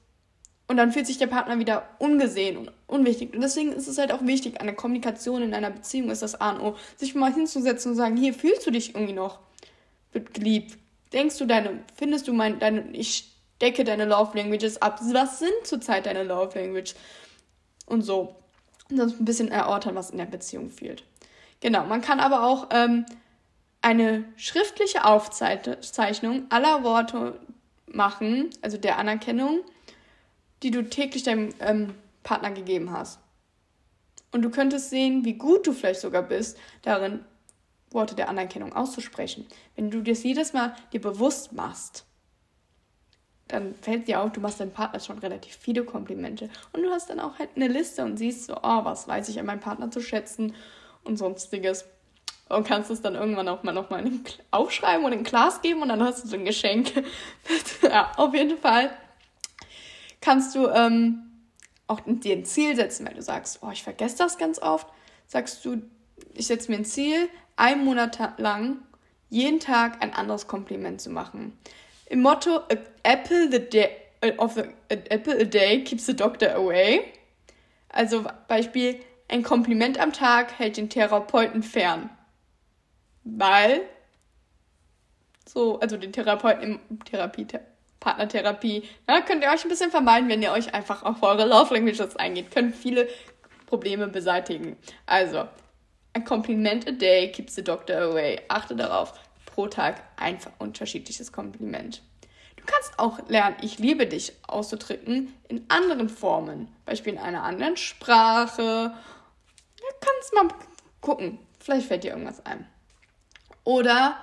Und 0.68 0.78
dann 0.78 0.92
fühlt 0.92 1.08
sich 1.08 1.18
der 1.18 1.28
Partner 1.28 1.58
wieder 1.58 1.90
ungesehen 1.98 2.56
und 2.56 2.72
unwichtig. 2.86 3.34
Und 3.34 3.42
deswegen 3.42 3.72
ist 3.72 3.88
es 3.88 3.98
halt 3.98 4.12
auch 4.12 4.24
wichtig, 4.26 4.62
eine 4.62 4.76
Kommunikation 4.76 5.42
in 5.42 5.54
einer 5.56 5.72
Beziehung 5.72 6.12
ist 6.12 6.22
das 6.22 6.40
A 6.40 6.52
und 6.52 6.62
O, 6.62 6.76
sich 6.96 7.16
mal 7.16 7.34
hinzusetzen 7.34 7.92
und 7.92 7.98
sagen, 7.98 8.18
hier 8.18 8.36
fühlst 8.36 8.68
du 8.68 8.72
dich 8.72 8.94
irgendwie 8.94 9.14
noch 9.14 9.40
geliebt. 10.12 10.78
Denkst 11.12 11.40
du 11.40 11.46
deine, 11.46 11.80
findest 11.96 12.28
du 12.28 12.34
mein, 12.34 12.60
deine, 12.60 12.92
ich 12.92 13.36
decke 13.62 13.84
deine 13.84 14.06
Love 14.06 14.38
Languages 14.38 14.80
ab. 14.80 15.00
Was 15.12 15.40
sind 15.40 15.54
zurzeit 15.64 16.06
deine 16.06 16.24
Love 16.24 16.60
Language? 16.60 16.94
Und 17.88 18.04
so. 18.04 18.36
Und 18.92 18.98
das 18.98 19.20
ein 19.20 19.26
bisschen 19.26 19.50
erörtern, 19.50 19.96
was 19.96 20.12
in 20.12 20.20
der 20.20 20.26
Beziehung 20.26 20.70
fehlt. 20.70 21.04
Genau, 21.62 21.86
man 21.86 22.02
kann 22.02 22.20
aber 22.20 22.44
auch 22.44 22.68
ähm, 22.72 23.06
eine 23.90 24.24
schriftliche 24.36 25.04
Aufzeichnung 25.04 26.46
aller 26.50 26.84
Worte 26.84 27.40
machen, 27.88 28.52
also 28.62 28.78
der 28.78 29.00
Anerkennung, 29.00 29.62
die 30.62 30.70
du 30.70 30.88
täglich 30.88 31.24
deinem 31.24 31.50
ähm, 31.60 31.96
Partner 32.22 32.52
gegeben 32.52 32.92
hast. 32.92 33.20
Und 34.32 34.44
du 34.44 34.52
könntest 34.52 34.92
sehen, 34.92 35.26
wie 35.26 35.34
gut 35.34 35.66
du 35.66 35.74
vielleicht 35.74 36.02
sogar 36.02 36.22
bist, 36.22 36.60
darin 36.84 37.26
Worte 37.90 38.14
der 38.14 38.30
Anerkennung 38.30 38.74
auszusprechen. 38.74 39.48
Wenn 39.76 39.90
du 39.90 40.04
das 40.04 40.22
jedes 40.22 40.54
Mal 40.54 40.76
dir 40.94 41.02
bewusst 41.02 41.54
machst, 41.54 42.06
dann 43.48 43.74
fällt 43.74 44.08
dir 44.08 44.22
auf, 44.22 44.32
du 44.32 44.40
machst 44.40 44.60
deinem 44.60 44.72
Partner 44.72 45.00
schon 45.00 45.18
relativ 45.18 45.56
viele 45.56 45.84
Komplimente. 45.84 46.52
Und 46.74 46.84
du 46.84 46.92
hast 46.92 47.10
dann 47.10 47.20
auch 47.20 47.40
halt 47.40 47.50
eine 47.56 47.68
Liste 47.68 48.06
und 48.06 48.18
siehst 48.18 48.46
so, 48.46 48.56
oh, 48.58 48.86
was 48.86 49.08
weiß 49.08 49.30
ich 49.30 49.40
an 49.40 49.48
meinem 49.48 49.62
Partner 49.62 49.90
zu 49.90 50.00
schätzen 50.00 50.54
und 51.04 51.18
sonstiges. 51.18 51.86
Und 52.50 52.68
kannst 52.68 52.90
es 52.90 53.02
dann 53.02 53.16
irgendwann 53.16 53.48
auch 53.48 53.62
mal 53.64 53.74
nochmal 53.74 54.04
aufschreiben 54.52 55.06
und 55.06 55.14
in 55.14 55.24
Glas 55.24 55.62
geben 55.62 55.84
und 55.84 55.90
dann 55.90 56.04
hast 56.04 56.24
du 56.24 56.28
so 56.28 56.36
ein 56.36 56.46
Geschenk. 56.46 56.92
ja, 57.84 58.12
auf 58.18 58.34
jeden 58.34 58.58
Fall 58.58 58.90
kannst 60.20 60.56
du 60.56 60.68
ähm, 60.68 61.30
auch 61.88 62.02
dir 62.06 62.36
ein 62.36 62.46
Ziel 62.46 62.76
setzen, 62.76 63.06
weil 63.06 63.14
du 63.14 63.22
sagst, 63.22 63.60
oh, 63.62 63.70
ich 63.72 63.84
vergesse 63.84 64.18
das 64.18 64.38
ganz 64.38 64.60
oft. 64.60 64.88
Sagst 65.28 65.64
du, 65.64 65.82
ich 66.34 66.48
setze 66.48 66.72
mir 66.72 66.78
ein 66.78 66.86
Ziel, 66.86 67.30
einen 67.56 67.86
Monat 67.86 68.40
lang 68.40 68.80
jeden 69.30 69.60
Tag 69.60 70.02
ein 70.02 70.14
anderes 70.14 70.48
Kompliment 70.48 71.02
zu 71.02 71.10
machen. 71.10 71.58
Im 72.08 72.22
Motto 72.22 72.62
Apple 73.04 73.52
the 73.52 73.60
day 73.60 73.90
of 74.38 74.56
the, 74.56 74.64
Apple 74.90 75.40
a 75.40 75.44
day 75.44 75.84
keeps 75.84 76.08
the 76.08 76.16
doctor 76.16 76.56
away. 76.56 77.02
Also 77.90 78.26
Beispiel 78.48 79.00
ein 79.28 79.44
Kompliment 79.44 80.00
am 80.00 80.12
Tag 80.12 80.58
hält 80.58 80.78
den 80.78 80.90
Therapeuten 80.90 81.62
fern. 81.62 82.10
Weil 83.24 83.82
so, 85.46 85.80
also 85.80 85.98
den 85.98 86.14
Therapeuten 86.14 86.80
im 86.90 87.04
Therapie, 87.04 87.48
Partnertherapie, 88.00 88.84
ja, 89.08 89.22
könnt 89.22 89.44
ihr 89.44 89.50
euch 89.50 89.66
ein 89.66 89.70
bisschen 89.70 89.92
vermeiden, 89.92 90.30
wenn 90.30 90.42
ihr 90.42 90.52
euch 90.52 90.74
einfach 90.74 91.04
auf 91.04 91.22
eure 91.24 91.46
Love 91.46 91.74
Languages 91.74 92.16
eingeht. 92.16 92.52
Könnt 92.52 92.76
viele 92.76 93.08
Probleme 93.66 94.08
beseitigen. 94.08 94.78
Also, 95.06 95.48
ein 96.14 96.24
Kompliment 96.24 96.88
a 96.88 96.92
day 96.92 97.32
keeps 97.32 97.56
the 97.56 97.64
doctor 97.64 97.98
away. 97.98 98.40
Achte 98.48 98.76
darauf, 98.76 99.14
pro 99.46 99.68
Tag 99.68 100.02
ein 100.18 100.38
unterschiedliches 100.60 101.32
Kompliment. 101.32 102.02
Du 102.56 102.64
kannst 102.66 103.00
auch 103.00 103.28
lernen, 103.30 103.58
ich 103.62 103.80
liebe 103.80 104.06
dich 104.06 104.34
auszudrücken 104.48 105.34
in 105.48 105.66
anderen 105.70 106.10
Formen. 106.10 106.68
Beispiel 106.86 107.14
in 107.14 107.20
einer 107.20 107.44
anderen 107.44 107.78
Sprache. 107.78 108.94
Du 109.78 109.84
kannst 110.00 110.34
mal 110.34 110.48
gucken. 111.02 111.40
Vielleicht 111.60 111.88
fällt 111.88 112.04
dir 112.04 112.12
irgendwas 112.12 112.46
ein. 112.46 112.68
Oder 113.64 114.18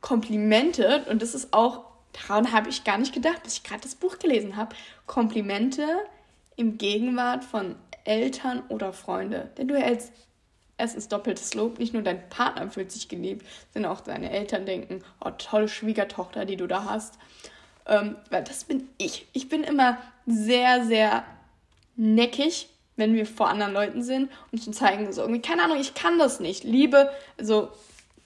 Komplimente, 0.00 1.04
und 1.10 1.22
das 1.22 1.34
ist 1.34 1.52
auch, 1.52 1.84
daran 2.12 2.52
habe 2.52 2.68
ich 2.68 2.84
gar 2.84 2.98
nicht 2.98 3.14
gedacht, 3.14 3.42
bis 3.42 3.54
ich 3.54 3.62
gerade 3.64 3.82
das 3.82 3.94
Buch 3.94 4.18
gelesen 4.18 4.56
habe. 4.56 4.74
Komplimente 5.06 5.84
im 6.56 6.78
Gegenwart 6.78 7.44
von 7.44 7.76
Eltern 8.04 8.62
oder 8.68 8.92
Freunde. 8.92 9.50
Denn 9.58 9.68
du 9.68 9.74
erhältst 9.74 10.12
erstens 10.78 11.08
doppeltes 11.08 11.54
Lob. 11.54 11.78
Nicht 11.78 11.92
nur 11.92 12.02
dein 12.02 12.28
Partner 12.28 12.70
fühlt 12.70 12.92
sich 12.92 13.08
geliebt, 13.08 13.46
sondern 13.72 13.92
auch 13.92 14.00
deine 14.00 14.30
Eltern 14.30 14.66
denken, 14.66 15.02
oh, 15.24 15.30
tolle 15.30 15.68
Schwiegertochter, 15.68 16.44
die 16.44 16.56
du 16.56 16.66
da 16.66 16.84
hast. 16.84 17.14
Ähm, 17.86 18.16
weil 18.30 18.44
das 18.44 18.64
bin 18.64 18.88
ich. 18.98 19.26
Ich 19.32 19.48
bin 19.48 19.62
immer 19.62 19.98
sehr, 20.26 20.84
sehr 20.84 21.24
neckig, 21.96 22.68
wenn 22.96 23.14
wir 23.14 23.26
vor 23.26 23.48
anderen 23.48 23.72
Leuten 23.72 24.02
sind 24.02 24.30
und 24.52 24.62
zu 24.62 24.70
zeigen, 24.70 25.12
so 25.12 25.22
irgendwie, 25.22 25.42
keine 25.42 25.62
Ahnung, 25.62 25.78
ich 25.78 25.94
kann 25.94 26.18
das 26.18 26.40
nicht. 26.40 26.64
Liebe, 26.64 27.10
also 27.38 27.70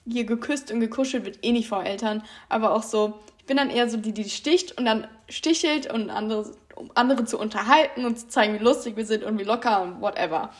hier 0.07 0.25
geküsst 0.25 0.71
und 0.71 0.79
gekuschelt 0.79 1.25
wird 1.25 1.39
eh 1.43 1.51
nicht 1.51 1.69
vor 1.69 1.83
Eltern, 1.83 2.23
aber 2.49 2.73
auch 2.73 2.83
so, 2.83 3.19
ich 3.39 3.45
bin 3.45 3.57
dann 3.57 3.69
eher 3.69 3.89
so 3.89 3.97
die, 3.97 4.13
die 4.13 4.29
sticht 4.29 4.77
und 4.77 4.85
dann 4.85 5.07
stichelt 5.29 5.91
und 5.91 6.09
andere, 6.09 6.51
um 6.75 6.91
andere 6.95 7.25
zu 7.25 7.37
unterhalten 7.37 8.05
und 8.05 8.17
zu 8.17 8.27
zeigen, 8.27 8.53
wie 8.59 8.63
lustig 8.63 8.95
wir 8.95 9.05
sind 9.05 9.23
und 9.23 9.39
wie 9.39 9.43
locker 9.43 9.81
und 9.81 10.01
whatever. 10.01 10.51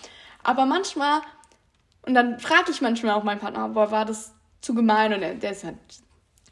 Aber 0.44 0.66
manchmal 0.66 1.22
und 2.04 2.14
dann 2.16 2.40
frage 2.40 2.72
ich 2.72 2.82
manchmal 2.82 3.14
auch 3.14 3.24
meinen 3.24 3.40
Partner, 3.40 3.68
boah, 3.70 3.92
war 3.92 4.06
das 4.06 4.34
zu 4.62 4.74
gemein? 4.74 5.14
Und 5.14 5.22
der, 5.22 5.36
der 5.36 5.52
ist 5.52 5.64
halt, 5.64 5.78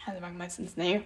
also 0.06 0.22
meistens, 0.38 0.78
nee. 0.78 1.02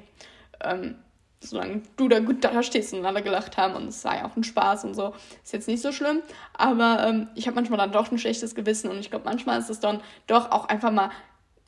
Ähm, 0.62 0.96
solange 1.40 1.82
du 1.98 2.08
da 2.08 2.20
gut 2.20 2.44
da 2.44 2.64
stehst 2.64 2.94
und 2.94 3.06
alle 3.06 3.22
gelacht 3.22 3.58
haben 3.58 3.76
und 3.76 3.88
es 3.88 4.04
ja 4.04 4.26
auch 4.26 4.36
ein 4.36 4.44
Spaß 4.44 4.86
und 4.86 4.94
so, 4.94 5.14
ist 5.44 5.54
jetzt 5.54 5.68
nicht 5.68 5.82
so 5.82 5.92
schlimm. 5.92 6.22
Aber 6.54 7.06
ähm, 7.06 7.28
ich 7.36 7.48
habe 7.48 7.56
manchmal 7.56 7.80
dann 7.80 7.92
doch 7.92 8.12
ein 8.12 8.18
schlechtes 8.18 8.56
Gewissen 8.56 8.90
und 8.90 9.00
ich 9.00 9.10
glaube, 9.10 9.26
manchmal 9.26 9.60
ist 9.60 9.70
es 9.70 9.80
dann 9.80 10.02
doch 10.28 10.52
auch 10.52 10.66
einfach 10.70 10.92
mal, 10.92 11.10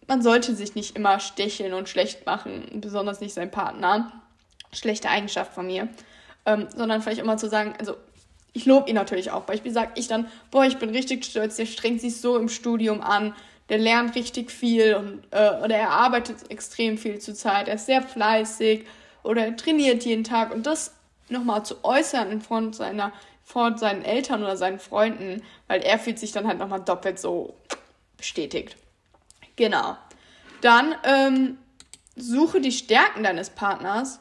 man 0.08 0.22
sollte 0.22 0.56
sich 0.56 0.76
nicht 0.76 0.96
immer 0.96 1.20
stecheln 1.20 1.74
und 1.74 1.90
schlecht 1.90 2.26
machen, 2.26 2.66
besonders 2.76 3.22
nicht 3.22 3.34
sein 3.34 3.52
Partner. 3.52 4.12
Schlechte 4.72 5.10
Eigenschaft 5.10 5.54
von 5.54 5.68
mir. 5.68 5.88
Ähm, 6.46 6.68
sondern 6.76 7.02
vielleicht 7.02 7.22
immer 7.22 7.38
zu 7.38 7.50
sagen, 7.50 7.74
also 7.80 7.96
ich 8.54 8.66
lobe 8.66 8.90
ihn 8.90 8.96
natürlich 8.96 9.32
auch. 9.32 9.44
Beispiel 9.44 9.72
sage 9.72 9.92
ich 9.96 10.08
dann, 10.08 10.28
boah, 10.52 10.66
ich 10.66 10.78
bin 10.78 10.90
richtig 10.90 11.26
stolz, 11.26 11.58
der 11.58 11.66
strengt 11.66 12.02
sich 12.02 12.22
so 12.22 12.38
im 12.38 12.50
Studium 12.50 13.02
an, 13.02 13.34
der 13.70 13.80
lernt 13.80 14.16
richtig 14.16 14.52
viel 14.52 14.96
und 14.96 15.24
äh, 15.32 15.62
oder 15.64 15.76
er 15.76 15.90
arbeitet 15.90 16.50
extrem 16.52 16.98
viel 16.98 17.20
zur 17.20 17.34
Zeit, 17.34 17.68
er 17.68 17.76
ist 17.76 17.88
sehr 17.88 18.02
fleißig 18.02 18.86
oder 19.24 19.46
er 19.46 19.58
trainiert 19.58 20.06
jeden 20.06 20.24
Tag 20.24 20.54
und 20.54 20.68
das 20.68 20.94
nochmal 21.30 21.66
zu 21.66 21.84
äußern 21.84 22.32
in 22.32 22.42
Front 22.42 22.76
seiner 22.76 23.12
vor 23.44 23.78
seinen 23.78 24.04
Eltern 24.04 24.42
oder 24.42 24.58
seinen 24.58 24.80
Freunden, 24.80 25.44
weil 25.68 25.82
er 25.82 26.00
fühlt 26.00 26.18
sich 26.18 26.32
dann 26.32 26.48
halt 26.48 26.58
nochmal 26.58 26.82
doppelt 26.82 27.20
so 27.20 27.56
bestätigt. 28.18 28.76
Genau. 29.56 29.98
Dann 30.62 30.96
ähm, 31.04 31.58
suche 32.16 32.62
die 32.62 32.72
Stärken 32.72 33.24
deines 33.24 33.50
Partners 33.50 34.20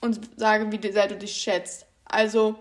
und 0.00 0.20
sage, 0.36 0.70
wie 0.70 0.92
sehr 0.92 1.08
du 1.08 1.16
dich 1.16 1.34
schätzt. 1.34 1.86
Also 2.04 2.56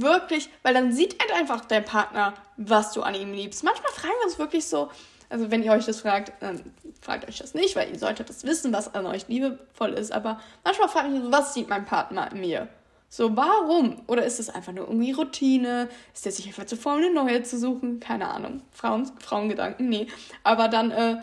Wirklich, 0.00 0.48
weil 0.62 0.74
dann 0.74 0.92
sieht 0.92 1.18
halt 1.20 1.32
einfach 1.32 1.64
dein 1.64 1.84
Partner, 1.84 2.34
was 2.56 2.92
du 2.92 3.02
an 3.02 3.14
ihm 3.14 3.32
liebst. 3.32 3.64
Manchmal 3.64 3.90
fragen 3.92 4.14
wir 4.20 4.26
uns 4.26 4.38
wirklich 4.38 4.66
so, 4.66 4.90
also 5.30 5.50
wenn 5.50 5.62
ihr 5.62 5.72
euch 5.72 5.86
das 5.86 6.00
fragt, 6.00 6.32
dann 6.40 6.60
fragt 7.00 7.28
euch 7.28 7.38
das 7.38 7.54
nicht, 7.54 7.74
weil 7.74 7.90
ihr 7.90 7.98
solltet 7.98 8.28
das 8.28 8.44
wissen, 8.44 8.72
was 8.72 8.94
an 8.94 9.06
euch 9.06 9.28
liebevoll 9.28 9.92
ist. 9.94 10.12
Aber 10.12 10.40
manchmal 10.62 10.88
frage 10.88 11.08
ich 11.08 11.14
mich 11.14 11.22
so, 11.24 11.32
was 11.32 11.54
sieht 11.54 11.68
mein 11.68 11.84
Partner 11.84 12.30
in 12.30 12.40
mir? 12.40 12.68
So, 13.08 13.34
warum? 13.36 14.02
Oder 14.06 14.24
ist 14.24 14.38
es 14.38 14.50
einfach 14.50 14.72
nur 14.72 14.86
irgendwie 14.86 15.12
Routine? 15.12 15.88
Ist 16.12 16.26
der 16.26 16.32
sich 16.32 16.46
einfach 16.46 16.66
zu 16.66 16.76
faul, 16.76 16.98
eine 16.98 17.10
neue 17.10 17.42
zu 17.42 17.58
suchen? 17.58 18.00
Keine 18.00 18.28
Ahnung. 18.28 18.62
Frauen, 18.70 19.10
Frauengedanken, 19.18 19.88
nee. 19.88 20.06
Aber 20.44 20.68
dann 20.68 20.90
äh, 20.90 21.16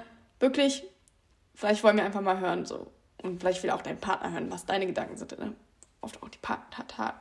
wirklich, 0.46 0.84
vielleicht 1.56 1.84
wollen 1.84 1.98
wir 1.98 2.06
einfach 2.06 2.22
mal 2.22 2.40
hören, 2.40 2.66
so. 2.66 2.92
Und 3.22 3.40
vielleicht 3.40 3.64
will 3.64 3.72
auch 3.72 3.82
dein 3.82 4.00
Partner 4.00 4.32
hören, 4.32 4.52
was 4.52 4.66
deine 4.66 4.86
Gedanken 4.86 5.18
sind. 5.18 5.38
Ne? 5.40 5.56
Oft 6.02 6.22
auch 6.22 6.30
die 6.30 6.38
Partner 6.38 7.16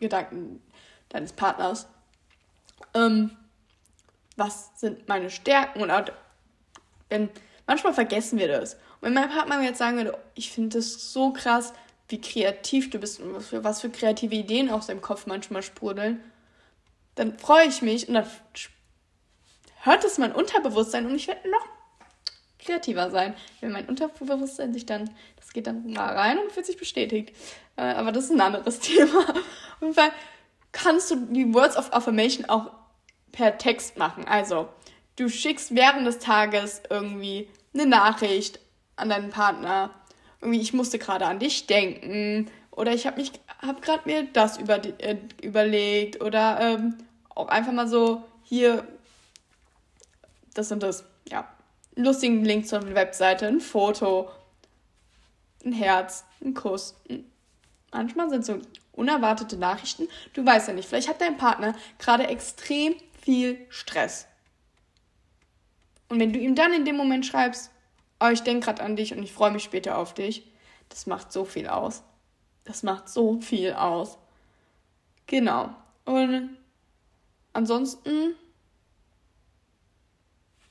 Gedanken 0.00 0.62
deines 1.10 1.32
Partners. 1.32 1.86
Ähm, 2.94 3.36
was 4.36 4.70
sind 4.76 5.06
meine 5.08 5.30
Stärken? 5.30 5.82
Und 5.82 5.90
auch, 5.90 6.04
wenn, 7.08 7.28
manchmal 7.66 7.94
vergessen 7.94 8.38
wir 8.38 8.48
das. 8.48 8.74
Und 8.74 9.02
wenn 9.02 9.14
mein 9.14 9.30
Partner 9.30 9.58
mir 9.58 9.66
jetzt 9.66 9.78
sagen 9.78 9.96
würde, 9.96 10.18
ich 10.34 10.50
finde 10.50 10.78
das 10.78 11.12
so 11.12 11.32
krass, 11.32 11.74
wie 12.08 12.20
kreativ 12.20 12.90
du 12.90 12.98
bist 12.98 13.20
und 13.20 13.34
was 13.34 13.48
für, 13.48 13.64
was 13.64 13.80
für 13.80 13.90
kreative 13.90 14.34
Ideen 14.34 14.70
aus 14.70 14.86
deinem 14.86 15.00
Kopf 15.00 15.26
manchmal 15.26 15.62
sprudeln, 15.62 16.22
dann 17.14 17.38
freue 17.38 17.66
ich 17.66 17.82
mich 17.82 18.08
und 18.08 18.14
dann 18.14 18.26
hört 19.82 20.04
es 20.04 20.18
mein 20.18 20.32
Unterbewusstsein 20.32 21.06
und 21.06 21.14
ich 21.14 21.28
werde 21.28 21.48
noch 21.50 21.73
kreativer 22.64 23.10
sein, 23.10 23.34
wenn 23.60 23.72
mein 23.72 23.86
Unterbewusstsein 23.86 24.72
sich 24.72 24.86
dann, 24.86 25.10
das 25.36 25.52
geht 25.52 25.66
dann 25.66 25.92
mal 25.92 26.14
rein 26.14 26.38
und 26.38 26.52
fühlt 26.52 26.66
sich 26.66 26.78
bestätigt. 26.78 27.34
Äh, 27.76 27.82
aber 27.82 28.12
das 28.12 28.24
ist 28.24 28.30
ein 28.30 28.40
anderes 28.40 28.78
Thema. 28.80 29.20
Auf 29.20 29.82
jeden 29.82 29.94
kannst 30.74 31.10
du 31.10 31.16
die 31.30 31.54
Words 31.54 31.76
of 31.76 31.92
Affirmation 31.92 32.44
auch 32.46 32.70
per 33.32 33.56
Text 33.58 33.96
machen. 33.96 34.26
Also, 34.26 34.68
du 35.16 35.28
schickst 35.28 35.74
während 35.74 36.06
des 36.06 36.18
Tages 36.18 36.82
irgendwie 36.90 37.48
eine 37.72 37.86
Nachricht 37.86 38.60
an 38.96 39.08
deinen 39.08 39.30
Partner. 39.30 39.90
Irgendwie, 40.40 40.60
ich 40.60 40.72
musste 40.72 40.98
gerade 40.98 41.26
an 41.26 41.38
dich 41.38 41.66
denken. 41.66 42.50
Oder 42.70 42.92
ich 42.92 43.06
habe 43.06 43.20
mich, 43.20 43.32
habe 43.62 43.80
gerade 43.80 44.02
mir 44.04 44.24
das 44.24 44.58
über, 44.58 44.84
äh, 44.84 45.16
überlegt. 45.42 46.20
Oder 46.20 46.58
ähm, 46.60 46.98
auch 47.28 47.48
einfach 47.48 47.72
mal 47.72 47.88
so 47.88 48.24
hier 48.42 48.86
das 50.54 50.70
und 50.70 50.82
das. 50.82 51.04
Ja, 51.28 51.48
lustigen 51.96 52.44
Link 52.44 52.66
zur 52.66 52.94
Webseite, 52.94 53.46
ein 53.46 53.60
Foto, 53.60 54.30
ein 55.64 55.72
Herz, 55.72 56.24
ein 56.42 56.54
Kuss. 56.54 56.94
Manchmal 57.92 58.30
sind 58.30 58.44
so 58.44 58.58
unerwartete 58.92 59.56
Nachrichten. 59.56 60.08
Du 60.32 60.44
weißt 60.44 60.68
ja 60.68 60.74
nicht, 60.74 60.88
vielleicht 60.88 61.08
hat 61.08 61.20
dein 61.20 61.36
Partner 61.36 61.74
gerade 61.98 62.26
extrem 62.26 62.94
viel 63.20 63.64
Stress. 63.68 64.26
Und 66.08 66.20
wenn 66.20 66.32
du 66.32 66.38
ihm 66.38 66.54
dann 66.54 66.72
in 66.72 66.84
dem 66.84 66.96
Moment 66.96 67.26
schreibst, 67.26 67.70
oh, 68.20 68.28
ich 68.28 68.42
denke 68.42 68.66
gerade 68.66 68.82
an 68.82 68.96
dich 68.96 69.14
und 69.14 69.22
ich 69.22 69.32
freue 69.32 69.50
mich 69.50 69.64
später 69.64 69.98
auf 69.98 70.14
dich, 70.14 70.50
das 70.88 71.06
macht 71.06 71.32
so 71.32 71.44
viel 71.44 71.68
aus. 71.68 72.02
Das 72.64 72.82
macht 72.82 73.08
so 73.08 73.40
viel 73.40 73.72
aus. 73.72 74.18
Genau. 75.26 75.74
Und 76.04 76.56
ansonsten, 77.52 78.34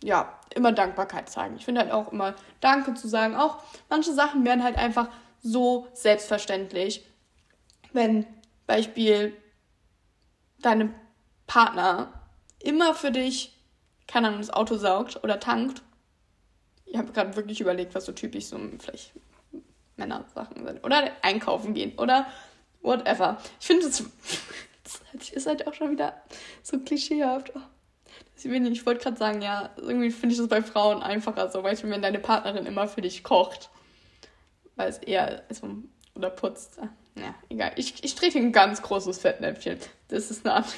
ja, 0.04 0.40
immer 0.54 0.72
Dankbarkeit 0.72 1.30
zeigen. 1.30 1.56
Ich 1.56 1.66
finde 1.66 1.82
halt 1.82 1.92
auch 1.92 2.12
immer 2.12 2.36
Danke 2.62 2.94
zu 2.94 3.08
sagen. 3.08 3.36
Auch 3.36 3.58
manche 3.90 4.14
Sachen 4.14 4.46
werden 4.46 4.64
halt 4.64 4.78
einfach 4.78 5.08
so 5.42 5.88
selbstverständlich 5.94 7.06
wenn 7.94 8.26
Beispiel 8.68 9.36
deine 10.60 10.94
Partner 11.48 12.22
immer 12.60 12.96
für 12.96 13.12
dich, 13.12 13.56
keine 14.08 14.28
Ahnung, 14.28 14.42
das 14.42 14.50
Auto 14.50 14.78
saugt 14.78 15.24
oder 15.24 15.40
tankt. 15.40 15.82
Ich 16.86 16.98
habe 16.98 17.12
gerade 17.12 17.36
wirklich 17.36 17.62
überlegt, 17.62 17.96
was 17.96 18.06
so 18.06 18.12
typisch 18.12 18.46
so 18.46 18.60
vielleicht 18.80 19.14
Männersachen 19.96 20.66
sind. 20.66 20.84
Oder 20.84 21.12
einkaufen 21.22 21.74
gehen 21.74 21.98
oder 21.98 22.28
whatever. 22.82 23.38
Ich 23.60 23.68
finde, 23.68 23.86
das, 23.86 24.04
das 25.14 25.30
ist 25.30 25.48
halt 25.48 25.68
auch 25.68 25.74
schon 25.74 25.92
wieder 25.92 26.22
so 26.62 26.80
klischeehaft. 26.80 27.54
Ich 28.36 28.86
wollte 28.86 29.04
gerade 29.04 29.18
sagen, 29.18 29.42
ja, 29.42 29.70
irgendwie 29.78 30.12
finde 30.12 30.34
ich 30.34 30.40
das 30.40 30.50
bei 30.50 30.62
Frauen 30.62 31.02
einfacher 31.02 31.50
so, 31.50 31.64
weißt 31.64 31.84
du, 31.84 31.90
wenn 31.90 32.02
deine 32.02 32.20
Partnerin 32.20 32.66
immer 32.66 32.88
für 32.88 33.02
dich 33.02 33.24
kocht. 33.24 33.70
Weil 34.76 34.90
es 34.90 34.98
eher, 34.98 35.44
also, 35.50 35.68
oder 36.16 36.30
putzt. 36.30 36.80
Ja, 37.16 37.36
egal. 37.50 37.72
Ich, 37.76 38.04
ich 38.04 38.16
trete 38.16 38.40
ein 38.40 38.52
ganz 38.52 38.82
großes 38.82 39.20
Fettnäpfchen. 39.20 39.78
Das 40.08 40.32
ist 40.32 40.46
eine 40.46 40.56
andere. 40.56 40.76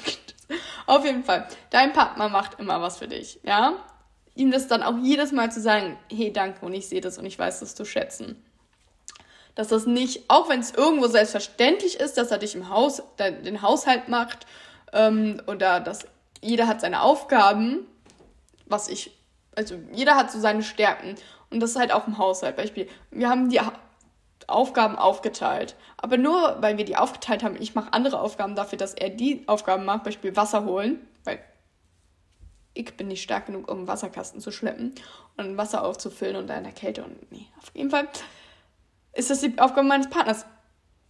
Auf 0.86 1.04
jeden 1.04 1.24
Fall, 1.24 1.48
dein 1.70 1.92
Partner 1.92 2.28
macht 2.28 2.60
immer 2.60 2.80
was 2.80 2.98
für 2.98 3.08
dich, 3.08 3.40
ja? 3.42 3.82
ihm 4.36 4.50
das 4.50 4.68
dann 4.68 4.82
auch 4.82 4.96
jedes 5.02 5.32
Mal 5.32 5.50
zu 5.50 5.60
sagen, 5.60 5.98
hey, 6.12 6.32
danke 6.32 6.64
und 6.64 6.74
ich 6.74 6.88
sehe 6.88 7.00
das 7.00 7.18
und 7.18 7.24
ich 7.24 7.38
weiß 7.38 7.60
das 7.60 7.74
zu 7.74 7.84
schätzen. 7.84 8.42
Dass 9.54 9.68
das 9.68 9.86
nicht, 9.86 10.28
auch 10.28 10.48
wenn 10.50 10.60
es 10.60 10.72
irgendwo 10.72 11.08
selbstverständlich 11.08 11.98
ist, 11.98 12.18
dass 12.18 12.30
er 12.30 12.38
dich 12.38 12.54
im 12.54 12.68
Haus, 12.68 13.02
den 13.18 13.62
Haushalt 13.62 14.08
macht 14.08 14.46
ähm, 14.92 15.40
oder 15.46 15.80
dass 15.80 16.06
jeder 16.42 16.66
hat 16.66 16.80
seine 16.80 17.02
Aufgaben, 17.02 17.86
was 18.66 18.88
ich, 18.88 19.16
also 19.54 19.76
jeder 19.92 20.16
hat 20.16 20.30
so 20.30 20.40
seine 20.40 20.62
Stärken 20.62 21.16
und 21.50 21.60
das 21.60 21.70
ist 21.70 21.78
halt 21.78 21.92
auch 21.92 22.06
im 22.06 22.18
Haushalt. 22.18 22.56
Beispiel, 22.56 22.88
wir 23.10 23.28
haben 23.28 23.48
die 23.48 23.60
Aufgaben 24.46 24.96
aufgeteilt. 24.96 25.76
Aber 25.96 26.18
nur 26.18 26.60
weil 26.60 26.78
wir 26.78 26.84
die 26.84 26.96
aufgeteilt 26.96 27.42
haben, 27.42 27.56
ich 27.60 27.74
mache 27.74 27.92
andere 27.92 28.20
Aufgaben 28.20 28.54
dafür, 28.54 28.78
dass 28.78 28.94
er 28.94 29.10
die 29.10 29.42
Aufgaben 29.46 29.84
macht, 29.84 30.04
Beispiel 30.04 30.36
Wasser 30.36 30.64
holen, 30.64 31.06
weil 31.24 31.40
ich 32.74 32.96
bin 32.96 33.08
nicht 33.08 33.22
stark 33.22 33.46
genug, 33.46 33.70
um 33.70 33.88
Wasserkasten 33.88 34.40
zu 34.40 34.50
schleppen 34.50 34.94
und 35.36 35.56
Wasser 35.56 35.84
aufzufüllen 35.84 36.36
und 36.36 36.50
in 36.50 36.64
der 36.64 36.72
Kälte 36.72 37.04
und 37.04 37.32
nee, 37.32 37.46
auf 37.58 37.72
jeden 37.74 37.90
Fall 37.90 38.06
ist 39.14 39.30
das 39.30 39.40
die 39.40 39.58
Aufgabe 39.58 39.88
meines 39.88 40.10
Partners. 40.10 40.44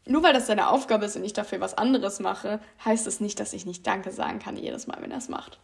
Nur 0.07 0.23
weil 0.23 0.33
das 0.33 0.47
seine 0.47 0.71
Aufgabe 0.71 1.05
ist 1.05 1.17
und 1.17 1.25
ich 1.25 1.33
dafür 1.33 1.61
was 1.61 1.75
anderes 1.75 2.21
mache, 2.21 2.61
heißt 2.85 3.07
das 3.07 3.21
nicht, 3.21 3.41
dass 3.41 3.53
ich 3.53 3.67
nicht 3.67 3.87
Danke 3.87 4.13
sagen 4.13 4.39
kann 4.39 4.57
jedes 4.57 4.87
Mal, 4.87 4.99
wenn 5.01 5.11
er 5.11 5.19
es 5.19 5.29
macht. 5.29 5.59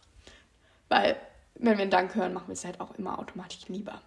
Weil, 0.89 1.15
wenn 1.55 1.77
wir 1.77 1.83
einen 1.83 1.91
Dank 1.91 2.13
hören, 2.13 2.33
machen 2.33 2.49
wir 2.49 2.53
es 2.53 2.65
halt 2.65 2.81
auch 2.81 2.93
immer 2.95 3.17
automatisch 3.17 3.67
lieber. 3.69 4.01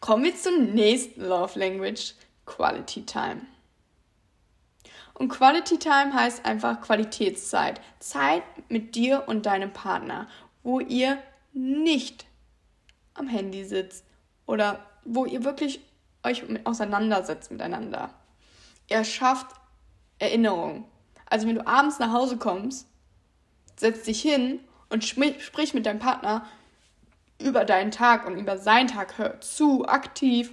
Kommen 0.00 0.24
wir 0.24 0.36
zur 0.36 0.58
nächsten 0.58 1.22
Love 1.22 1.58
Language, 1.58 2.14
Quality 2.44 3.06
Time. 3.06 3.40
Und 5.14 5.30
Quality 5.30 5.78
Time 5.78 6.12
heißt 6.12 6.44
einfach 6.44 6.82
Qualitätszeit. 6.82 7.80
Zeit 8.00 8.42
mit 8.68 8.94
dir 8.94 9.24
und 9.26 9.46
deinem 9.46 9.72
Partner, 9.72 10.28
wo 10.62 10.78
ihr 10.78 11.16
nicht 11.54 12.26
am 13.14 13.28
Handy 13.28 13.64
sitzt 13.64 14.04
oder 14.44 14.84
wo 15.06 15.24
ihr 15.24 15.42
wirklich 15.42 15.80
euch 16.22 16.44
auseinandersetzt 16.64 17.50
miteinander. 17.50 18.10
Er 18.88 19.04
schafft 19.04 19.46
Erinnerungen. 20.18 20.84
Also 21.28 21.46
wenn 21.46 21.56
du 21.56 21.66
abends 21.66 21.98
nach 21.98 22.12
Hause 22.12 22.36
kommst, 22.36 22.88
setz 23.76 24.04
dich 24.04 24.22
hin 24.22 24.60
und 24.88 25.04
sprich 25.04 25.74
mit 25.74 25.86
deinem 25.86 25.98
Partner 25.98 26.46
über 27.38 27.64
deinen 27.64 27.90
Tag 27.90 28.26
und 28.26 28.38
über 28.38 28.56
seinen 28.58 28.88
Tag. 28.88 29.18
Hör 29.18 29.40
zu, 29.40 29.86
aktiv. 29.86 30.52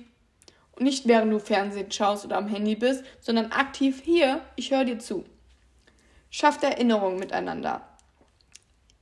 Und 0.76 0.84
nicht 0.84 1.08
während 1.08 1.32
du 1.32 1.40
Fernsehen 1.40 1.92
schaust 1.92 2.26
oder 2.26 2.38
am 2.38 2.48
Handy 2.48 2.76
bist, 2.76 3.04
sondern 3.20 3.52
aktiv 3.52 4.02
hier, 4.04 4.42
ich 4.56 4.72
höre 4.72 4.86
dir 4.86 5.00
zu. 5.00 5.24
Schafft 6.32 6.64
Erinnerungen 6.64 7.20
miteinander 7.20 7.88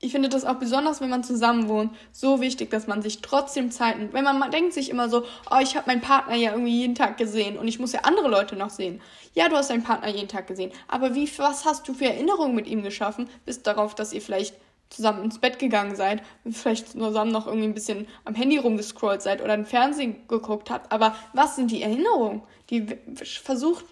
ich 0.04 0.12
finde 0.12 0.30
das 0.30 0.46
auch 0.46 0.56
besonders, 0.56 1.00
wenn 1.00 1.10
man 1.10 1.24
zusammen 1.24 1.70
wohnt, 1.70 1.96
so 2.12 2.42
wichtig, 2.42 2.72
dass 2.72 2.88
man 2.88 3.04
sich 3.04 3.22
trotzdem 3.22 3.70
Zeit 3.70 4.00
nimmt. 4.00 4.14
Wenn 4.14 4.24
man, 4.24 4.50
denkt 4.50 4.74
sich 4.74 4.90
immer 4.90 5.10
so, 5.10 5.24
oh, 5.50 5.60
ich 5.62 5.76
habe 5.78 5.90
meinen 5.90 6.02
Partner 6.02 6.36
ja 6.36 6.52
irgendwie 6.52 6.76
jeden 6.76 6.96
Tag 6.96 7.18
gesehen 7.18 7.58
und 7.58 7.68
ich 7.68 7.80
muss 7.80 7.94
ja 7.94 8.02
andere 8.02 8.28
Leute 8.28 8.56
noch 8.56 8.72
sehen. 8.72 9.00
Ja, 9.36 9.48
du 9.48 9.56
hast 9.56 9.70
deinen 9.70 9.84
Partner 9.84 10.10
jeden 10.10 10.28
Tag 10.28 10.48
gesehen, 10.48 10.72
aber 10.88 11.14
wie, 11.14 11.30
was 11.38 11.66
hast 11.66 11.88
du 11.88 11.94
für 11.94 12.06
Erinnerungen 12.06 12.56
mit 12.56 12.68
ihm 12.68 12.82
geschaffen, 12.82 13.30
bis 13.46 13.62
darauf, 13.62 13.94
dass 13.94 14.12
ihr 14.12 14.22
vielleicht 14.22 14.56
zusammen 14.90 15.24
ins 15.24 15.38
Bett 15.38 15.60
gegangen 15.60 15.96
seid, 15.96 16.24
vielleicht 16.50 16.90
zusammen 16.90 17.32
noch 17.32 17.46
irgendwie 17.46 17.68
ein 17.68 17.74
bisschen 17.74 18.08
am 18.26 18.34
Handy 18.34 18.58
rumgescrollt 18.58 19.22
seid 19.22 19.42
oder 19.42 19.54
ein 19.54 19.66
Fernsehen 19.66 20.28
geguckt 20.28 20.70
habt. 20.70 20.92
Aber 20.92 21.16
was 21.34 21.56
sind 21.56 21.72
die 21.72 21.84
Erinnerungen? 21.84 22.42
Die 22.72 22.88
versucht 23.16 23.86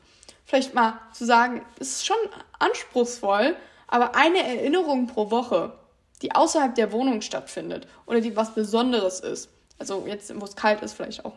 vielleicht 0.43 0.73
mal 0.73 0.99
zu 1.13 1.23
sagen, 1.25 1.61
es 1.79 1.97
ist 1.97 2.05
schon 2.07 2.17
anspruchsvoll, 2.57 3.55
aber 3.87 4.15
eine 4.15 4.43
Erinnerung 4.43 5.07
pro 5.07 5.31
Woche 5.31 5.73
die 6.21 6.33
außerhalb 6.33 6.75
der 6.75 6.91
Wohnung 6.91 7.21
stattfindet 7.21 7.87
oder 8.05 8.21
die 8.21 8.35
was 8.35 8.53
Besonderes 8.53 9.19
ist. 9.19 9.49
Also 9.77 10.05
jetzt, 10.07 10.33
wo 10.39 10.45
es 10.45 10.55
kalt 10.55 10.81
ist, 10.81 10.93
vielleicht 10.93 11.23
auch 11.25 11.33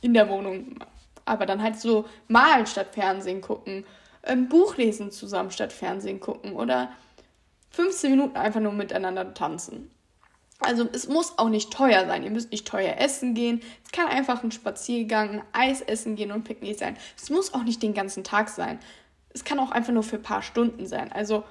in 0.00 0.14
der 0.14 0.28
Wohnung. 0.28 0.78
Aber 1.24 1.46
dann 1.46 1.62
halt 1.62 1.78
so 1.78 2.06
malen 2.28 2.66
statt 2.66 2.88
Fernsehen 2.92 3.40
gucken, 3.40 3.84
ein 4.22 4.48
Buch 4.48 4.76
lesen 4.76 5.10
zusammen 5.10 5.50
statt 5.50 5.72
Fernsehen 5.72 6.20
gucken 6.20 6.52
oder 6.54 6.92
15 7.70 8.10
Minuten 8.10 8.36
einfach 8.36 8.60
nur 8.60 8.72
miteinander 8.72 9.32
tanzen. 9.32 9.90
Also 10.58 10.86
es 10.92 11.08
muss 11.08 11.38
auch 11.38 11.48
nicht 11.48 11.72
teuer 11.72 12.06
sein. 12.06 12.22
Ihr 12.22 12.30
müsst 12.30 12.50
nicht 12.50 12.68
teuer 12.68 12.98
essen 12.98 13.34
gehen. 13.34 13.62
Es 13.84 13.92
kann 13.92 14.08
einfach 14.08 14.42
ein 14.44 14.52
Spaziergang, 14.52 15.30
ein 15.30 15.42
Eis 15.52 15.80
essen 15.80 16.16
gehen 16.16 16.32
und 16.32 16.44
Picknick 16.44 16.78
sein. 16.78 16.98
Es 17.16 17.30
muss 17.30 17.54
auch 17.54 17.62
nicht 17.62 17.82
den 17.82 17.94
ganzen 17.94 18.24
Tag 18.24 18.50
sein. 18.50 18.78
Es 19.30 19.44
kann 19.44 19.58
auch 19.58 19.70
einfach 19.70 19.92
nur 19.92 20.02
für 20.02 20.16
ein 20.16 20.22
paar 20.22 20.42
Stunden 20.42 20.86
sein. 20.86 21.10
Also 21.12 21.44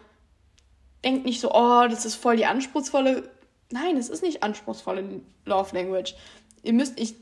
denkt 1.03 1.25
nicht 1.25 1.41
so, 1.41 1.53
oh, 1.53 1.87
das 1.87 2.05
ist 2.05 2.15
voll 2.15 2.37
die 2.37 2.45
anspruchsvolle. 2.45 3.29
Nein, 3.71 3.97
es 3.97 4.09
ist 4.09 4.23
nicht 4.23 4.43
anspruchsvolle 4.43 5.21
Love 5.45 5.75
Language. 5.75 6.15
Ihr 6.63 6.73
müsst 6.73 6.97
nicht 6.97 7.15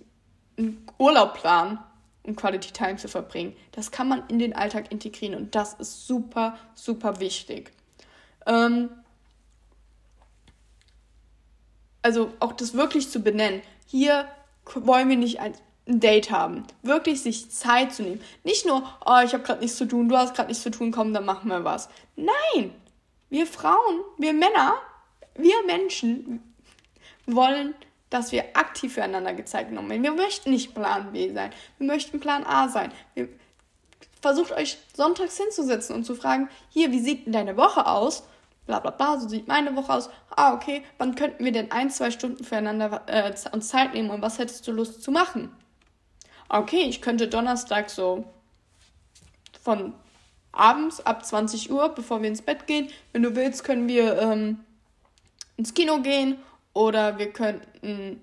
einen 0.57 0.85
Urlaub 0.97 1.35
planen, 1.35 1.79
um 2.23 2.35
Quality 2.35 2.71
Time 2.71 2.97
zu 2.97 3.07
verbringen. 3.07 3.55
Das 3.71 3.91
kann 3.91 4.07
man 4.07 4.23
in 4.27 4.39
den 4.39 4.55
Alltag 4.55 4.91
integrieren 4.91 5.35
und 5.35 5.55
das 5.55 5.73
ist 5.75 6.07
super, 6.07 6.57
super 6.75 7.19
wichtig. 7.19 7.71
Ähm 8.45 8.89
also 12.01 12.31
auch 12.39 12.53
das 12.53 12.73
wirklich 12.73 13.09
zu 13.09 13.19
benennen. 13.19 13.61
Hier 13.85 14.27
wollen 14.75 15.09
wir 15.09 15.17
nicht 15.17 15.39
ein 15.39 15.53
Date 15.85 16.31
haben. 16.31 16.63
Wirklich 16.83 17.21
sich 17.21 17.49
Zeit 17.51 17.93
zu 17.93 18.03
nehmen. 18.03 18.21
Nicht 18.43 18.65
nur, 18.65 18.83
oh, 19.05 19.19
ich 19.23 19.33
habe 19.33 19.43
gerade 19.43 19.61
nichts 19.61 19.77
zu 19.77 19.85
tun, 19.85 20.09
du 20.09 20.17
hast 20.17 20.35
gerade 20.35 20.49
nichts 20.49 20.63
zu 20.63 20.71
tun, 20.71 20.91
komm, 20.91 21.13
dann 21.13 21.25
machen 21.25 21.49
wir 21.49 21.63
was. 21.63 21.89
Nein, 22.15 22.73
wir 23.29 23.47
Frauen, 23.47 24.01
wir 24.17 24.33
Männer, 24.33 24.75
wir 25.35 25.63
Menschen 25.65 26.55
wollen, 27.25 27.75
dass 28.09 28.31
wir 28.31 28.45
aktiv 28.53 28.93
füreinander 28.93 29.33
gezeigt 29.33 29.71
werden. 29.71 30.03
Wir 30.03 30.11
möchten 30.11 30.51
nicht 30.51 30.73
Plan 30.73 31.11
B 31.11 31.33
sein. 31.33 31.51
Wir 31.77 31.87
möchten 31.87 32.19
Plan 32.19 32.45
A 32.45 32.69
sein. 32.69 32.91
Wir, 33.13 33.27
versucht 34.21 34.51
euch 34.51 34.77
sonntags 34.95 35.37
hinzusetzen 35.37 35.95
und 35.95 36.03
zu 36.03 36.15
fragen, 36.15 36.49
hier, 36.69 36.91
wie 36.91 36.99
sieht 36.99 37.25
denn 37.25 37.33
deine 37.33 37.57
Woche 37.57 37.85
aus? 37.85 38.23
Bla 38.65 38.79
bla 38.79 38.91
bla, 38.91 39.17
so 39.19 39.29
sieht 39.29 39.47
meine 39.47 39.75
Woche 39.75 39.93
aus. 39.93 40.09
Ah, 40.35 40.53
okay, 40.53 40.83
wann 40.97 41.15
könnten 41.15 41.45
wir 41.45 41.51
denn 41.51 41.71
ein, 41.71 41.89
zwei 41.89 42.11
Stunden 42.11 42.43
füreinander 42.43 43.03
äh, 43.07 43.33
uns 43.51 43.69
Zeit 43.69 43.93
nehmen 43.93 44.09
und 44.09 44.21
was 44.21 44.39
hättest 44.39 44.67
du 44.67 44.71
Lust 44.71 45.01
zu 45.01 45.11
machen? 45.11 45.55
Okay, 46.49 46.81
ich 46.81 47.01
könnte 47.01 47.27
Donnerstag 47.27 47.89
so 47.89 48.25
von 49.61 49.93
abends 50.57 50.99
ab 51.05 51.25
20 51.25 51.71
Uhr, 51.71 51.89
bevor 51.89 52.21
wir 52.21 52.29
ins 52.29 52.41
Bett 52.41 52.67
gehen. 52.67 52.89
Wenn 53.13 53.23
du 53.23 53.35
willst, 53.35 53.63
können 53.63 53.87
wir 53.87 54.19
ähm, 54.19 54.59
ins 55.57 55.73
Kino 55.73 55.99
gehen 55.99 56.37
oder 56.73 57.17
wir 57.17 57.31
könnten 57.31 58.21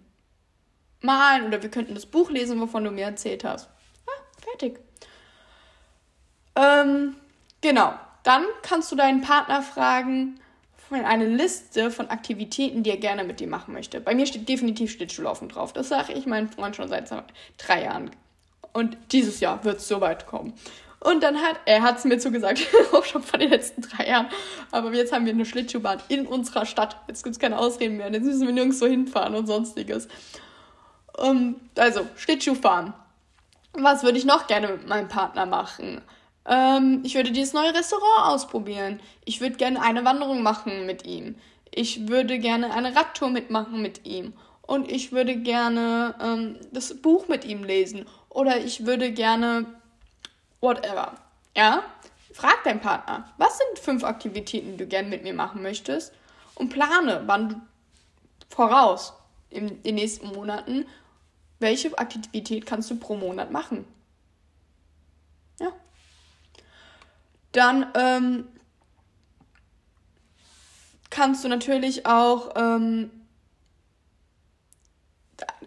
malen 1.01 1.47
oder 1.47 1.63
wir 1.63 1.71
könnten 1.71 1.95
das 1.95 2.07
Buch 2.07 2.31
lesen, 2.31 2.61
wovon 2.61 2.85
du 2.85 2.91
mir 2.91 3.05
erzählt 3.05 3.45
hast. 3.45 3.69
Ah, 4.07 4.43
fertig. 4.43 4.81
Ähm, 6.57 7.17
genau. 7.61 7.95
Dann 8.23 8.45
kannst 8.63 8.91
du 8.91 8.97
deinen 8.97 9.21
Partner 9.21 9.63
fragen, 9.63 10.41
eine 10.91 11.27
Liste 11.27 11.91
von 11.91 12.09
Aktivitäten, 12.09 12.83
die 12.83 12.91
er 12.91 12.97
gerne 12.97 13.25
mit 13.25 13.41
dir 13.41 13.49
machen 13.49 13.75
möchte. 13.75 14.01
Bei 14.01 14.15
mir 14.15 14.27
steht 14.27 14.49
definitiv 14.49 14.93
Schlittschuhlaufen 14.93 15.49
drauf. 15.49 15.73
Das 15.73 15.89
sage 15.89 16.13
ich 16.13 16.27
meinem 16.27 16.49
Freund 16.49 16.77
schon 16.77 16.89
seit 16.89 17.11
drei 17.59 17.83
Jahren. 17.83 18.11
Und 18.73 18.97
dieses 19.13 19.41
Jahr 19.41 19.65
wird 19.65 19.79
es 19.79 19.89
so 19.89 20.01
weit 20.01 20.27
kommen. 20.27 20.55
Und 21.05 21.23
dann 21.23 21.37
hat, 21.37 21.61
er 21.67 21.83
hat 21.83 21.99
es 21.99 22.05
mir 22.05 22.19
zugesagt, 22.19 22.67
auch 22.93 23.05
schon 23.05 23.23
vor 23.23 23.39
den 23.39 23.51
letzten 23.51 23.83
drei 23.83 24.09
Jahren. 24.09 24.29
Aber 24.71 24.93
jetzt 24.95 25.13
haben 25.13 25.27
wir 25.27 25.35
eine 25.35 25.45
Schlittschuhbahn 25.45 26.01
in 26.09 26.27
unserer 26.27 26.65
Stadt. 26.65 26.97
Jetzt 27.09 27.23
gibt 27.23 27.37
es 27.37 27.41
keine 27.41 27.59
Ausreden 27.59 27.99
mehr. 27.99 28.11
Jetzt 28.11 28.25
müssen 28.25 28.47
wir 28.47 28.55
nirgendwo 28.55 28.87
hinfahren 28.87 29.35
und 29.35 29.47
sonstiges. 29.47 30.09
Um, 31.17 31.27
ähm, 31.27 31.57
also, 31.77 32.07
Schlittschuhfahren. 32.17 32.95
Was 33.75 34.03
würde 34.03 34.17
ich 34.17 34.25
noch 34.25 34.47
gerne 34.47 34.69
mit 34.69 34.89
meinem 34.89 35.09
Partner 35.09 35.45
machen? 35.45 36.01
Ähm, 36.49 37.03
ich 37.05 37.15
würde 37.15 37.33
dieses 37.33 37.53
neue 37.53 37.75
Restaurant 37.75 38.33
ausprobieren. 38.33 38.99
Ich 39.27 39.43
würde 39.43 39.57
gerne 39.57 39.83
eine 39.83 40.07
Wanderung 40.07 40.43
machen 40.43 40.87
mit 40.87 41.05
ihm. 41.05 41.37
Ich 41.71 42.09
würde 42.09 42.39
gerne 42.39 42.73
eine 42.73 42.97
Radtour 42.97 43.29
mitmachen 43.29 43.83
mit 43.83 44.07
ihm. 44.07 44.33
Und 44.63 44.91
ich 44.91 45.13
würde 45.13 45.37
gerne 45.37 46.15
ähm, 46.19 46.57
das 46.73 46.95
Buch 47.03 47.29
mit 47.29 47.45
ihm 47.45 47.63
lesen. 47.63 48.07
Oder 48.31 48.59
ich 48.61 48.87
würde 48.87 49.13
gerne 49.13 49.67
whatever. 50.65 51.13
Ja? 51.57 51.85
Frag 52.33 52.65
deinen 52.65 52.81
Partner, 52.81 53.33
was 53.37 53.59
sind 53.59 53.79
fünf 53.79 54.03
Aktivitäten, 54.03 54.73
die 54.73 54.79
du 54.79 54.87
gerne 54.87 55.09
mit 55.09 55.23
mir 55.23 55.35
machen 55.35 55.63
möchtest? 55.63 56.13
Und 56.57 56.71
plane, 56.71 57.23
wann 57.27 57.49
du 57.49 57.57
voraus 58.49 59.13
in 59.51 59.83
den 59.83 59.95
nächsten 59.95 60.29
Monaten, 60.29 60.87
welche 61.61 61.97
Aktivität 61.97 62.67
kannst 62.67 62.91
du 62.91 62.97
pro 62.97 63.17
Monat 63.17 63.51
machen. 63.51 63.85
Ja. 65.61 65.73
Dann 67.53 67.87
ähm, 67.95 68.49
kannst 71.11 71.45
du 71.45 71.49
natürlich 71.49 72.07
auch 72.07 72.55
ähm, 72.57 73.11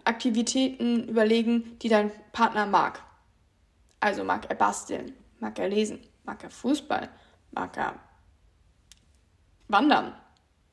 Aktivitäten 0.04 1.08
überlegen, 1.08 1.78
die 1.80 1.88
dein 1.88 2.10
Partner 2.32 2.66
mag. 2.66 3.02
Also 4.00 4.24
mag 4.24 4.46
er 4.48 4.56
basteln, 4.56 5.14
mag 5.40 5.58
er 5.58 5.68
lesen, 5.68 6.00
mag 6.24 6.42
er 6.44 6.50
Fußball, 6.50 7.08
mag 7.52 7.76
er 7.76 7.94
wandern. 9.68 10.14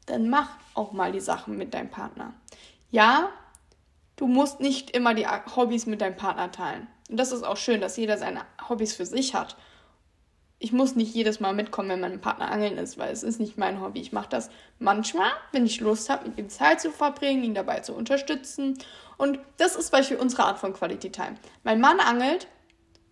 Dann 0.06 0.30
mach 0.30 0.50
auch 0.74 0.92
mal 0.92 1.12
die 1.12 1.20
Sachen 1.20 1.58
mit 1.58 1.74
deinem 1.74 1.90
Partner. 1.90 2.34
Ja, 2.92 3.32
Du 4.16 4.28
musst 4.28 4.62
nicht 4.62 4.92
immer 4.92 5.14
die 5.14 5.28
Hobbys 5.28 5.86
mit 5.86 6.02
deinem 6.02 6.16
Partner 6.16 6.52
teilen. 6.52 6.88
Und 7.10 7.18
das 7.18 7.32
ist 7.32 7.44
auch 7.44 7.58
schön, 7.58 7.82
dass 7.82 7.98
jeder 7.98 8.18
seine 8.18 8.42
Hobbys 8.70 8.94
für 8.96 9.06
sich 9.06 9.36
hat. 9.36 9.58
Ich 10.58 10.72
muss 10.72 10.96
nicht 10.96 11.14
jedes 11.14 11.42
Mal 11.42 11.54
mitkommen, 11.54 11.90
wenn 11.90 12.00
mein 12.00 12.22
Partner 12.22 12.50
angeln 12.50 12.78
ist, 12.78 12.98
weil 12.98 13.12
es 13.12 13.24
ist 13.24 13.42
nicht 13.42 13.58
mein 13.58 13.82
Hobby. 13.82 14.00
Ich 14.00 14.14
mache 14.14 14.30
das 14.30 14.50
manchmal, 14.80 15.30
wenn 15.52 15.66
ich 15.66 15.82
Lust 15.82 16.10
habe, 16.10 16.30
mit 16.30 16.38
ihm 16.38 16.50
Zeit 16.50 16.80
zu 16.80 16.92
verbringen, 16.92 17.44
ihn 17.44 17.54
dabei 17.54 17.82
zu 17.82 17.94
unterstützen. 17.94 18.78
Und 19.18 19.38
das 19.58 19.76
ist 19.76 19.88
zum 19.88 20.00
Beispiel 20.00 20.18
unsere 20.18 20.46
Art 20.46 20.60
von 20.60 20.74
Quality 20.74 21.12
Time. 21.12 21.36
Mein 21.64 21.82
Mann 21.82 22.00
angelt, 22.00 22.48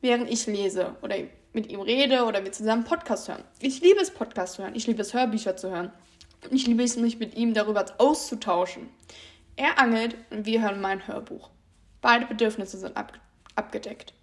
während 0.03 0.29
ich 0.29 0.45
lese 0.45 0.95
oder 1.01 1.15
mit 1.53 1.71
ihm 1.71 1.81
rede 1.81 2.25
oder 2.25 2.43
wir 2.43 2.51
zusammen 2.51 2.83
Podcast 2.83 3.29
hören. 3.29 3.43
Ich 3.59 3.81
liebe 3.81 4.01
es, 4.01 4.11
Podcast 4.11 4.55
zu 4.55 4.63
hören. 4.63 4.75
Ich 4.75 4.85
liebe 4.85 5.01
es, 5.01 5.13
Hörbücher 5.13 5.55
zu 5.55 5.71
hören. 5.71 5.91
Ich 6.51 6.67
liebe 6.67 6.83
es, 6.83 6.97
mich 6.97 7.19
mit 7.19 7.35
ihm 7.35 7.53
darüber 7.53 7.85
auszutauschen. 7.97 8.89
Er 9.55 9.79
angelt 9.79 10.15
und 10.29 10.45
wir 10.45 10.61
hören 10.61 10.81
mein 10.81 11.07
Hörbuch. 11.07 11.49
Beide 12.01 12.25
Bedürfnisse 12.25 12.77
sind 12.77 12.97
ab, 12.97 13.13
abgedeckt. 13.55 14.13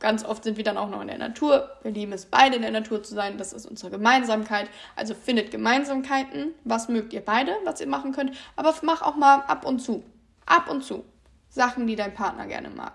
Ganz 0.00 0.24
oft 0.24 0.44
sind 0.44 0.58
wir 0.58 0.64
dann 0.64 0.76
auch 0.76 0.90
noch 0.90 1.00
in 1.00 1.08
der 1.08 1.18
Natur. 1.18 1.70
Wir 1.82 1.90
lieben 1.90 2.12
es, 2.12 2.26
beide 2.26 2.56
in 2.56 2.62
der 2.62 2.70
Natur 2.70 3.02
zu 3.02 3.14
sein. 3.14 3.38
Das 3.38 3.52
ist 3.52 3.64
unsere 3.64 3.90
Gemeinsamkeit. 3.90 4.68
Also 4.96 5.14
findet 5.14 5.50
Gemeinsamkeiten. 5.50 6.54
Was 6.64 6.88
mögt 6.88 7.12
ihr 7.14 7.24
beide, 7.24 7.56
was 7.64 7.80
ihr 7.80 7.88
machen 7.88 8.12
könnt. 8.12 8.36
Aber 8.54 8.74
mach 8.82 9.00
auch 9.00 9.16
mal 9.16 9.40
ab 9.46 9.64
und 9.64 9.80
zu. 9.80 10.04
Ab 10.44 10.70
und 10.70 10.84
zu. 10.84 11.04
Sachen, 11.48 11.86
die 11.86 11.96
dein 11.96 12.12
Partner 12.12 12.46
gerne 12.46 12.68
mag. 12.68 12.92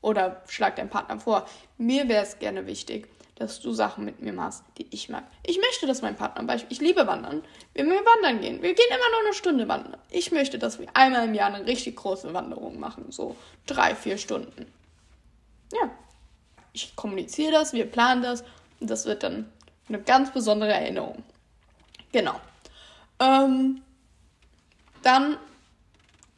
Oder 0.00 0.42
schlag 0.46 0.76
deinem 0.76 0.90
Partner 0.90 1.18
vor. 1.18 1.46
Mir 1.78 2.08
wäre 2.08 2.22
es 2.22 2.38
gerne 2.38 2.66
wichtig, 2.66 3.08
dass 3.36 3.60
du 3.60 3.72
Sachen 3.72 4.04
mit 4.04 4.20
mir 4.20 4.32
machst, 4.32 4.64
die 4.78 4.86
ich 4.90 5.08
mag. 5.08 5.24
Ich 5.42 5.58
möchte, 5.58 5.86
dass 5.86 6.02
mein 6.02 6.16
Partner, 6.16 6.42
Beispiel, 6.44 6.72
ich 6.72 6.80
liebe 6.80 7.06
Wandern, 7.06 7.42
wenn 7.74 7.88
wir 7.88 7.96
wandern 7.96 8.40
gehen. 8.40 8.62
Wir 8.62 8.74
gehen 8.74 8.86
immer 8.88 9.10
nur 9.10 9.26
eine 9.26 9.34
Stunde 9.34 9.68
wandern. 9.68 10.00
Ich 10.10 10.32
möchte, 10.32 10.58
dass 10.58 10.78
wir 10.78 10.88
einmal 10.94 11.26
im 11.26 11.34
Jahr 11.34 11.52
eine 11.52 11.66
richtig 11.66 11.96
große 11.96 12.32
Wanderung 12.32 12.80
machen, 12.80 13.10
so 13.10 13.36
drei, 13.66 13.94
vier 13.94 14.16
Stunden. 14.16 14.66
Ja, 15.72 15.90
ich 16.72 16.96
kommuniziere 16.96 17.52
das, 17.52 17.72
wir 17.72 17.86
planen 17.86 18.22
das 18.22 18.42
und 18.80 18.88
das 18.88 19.04
wird 19.04 19.22
dann 19.22 19.50
eine 19.88 20.00
ganz 20.00 20.32
besondere 20.32 20.72
Erinnerung. 20.72 21.22
Genau. 22.12 22.40
Ähm, 23.20 23.82
dann 25.02 25.36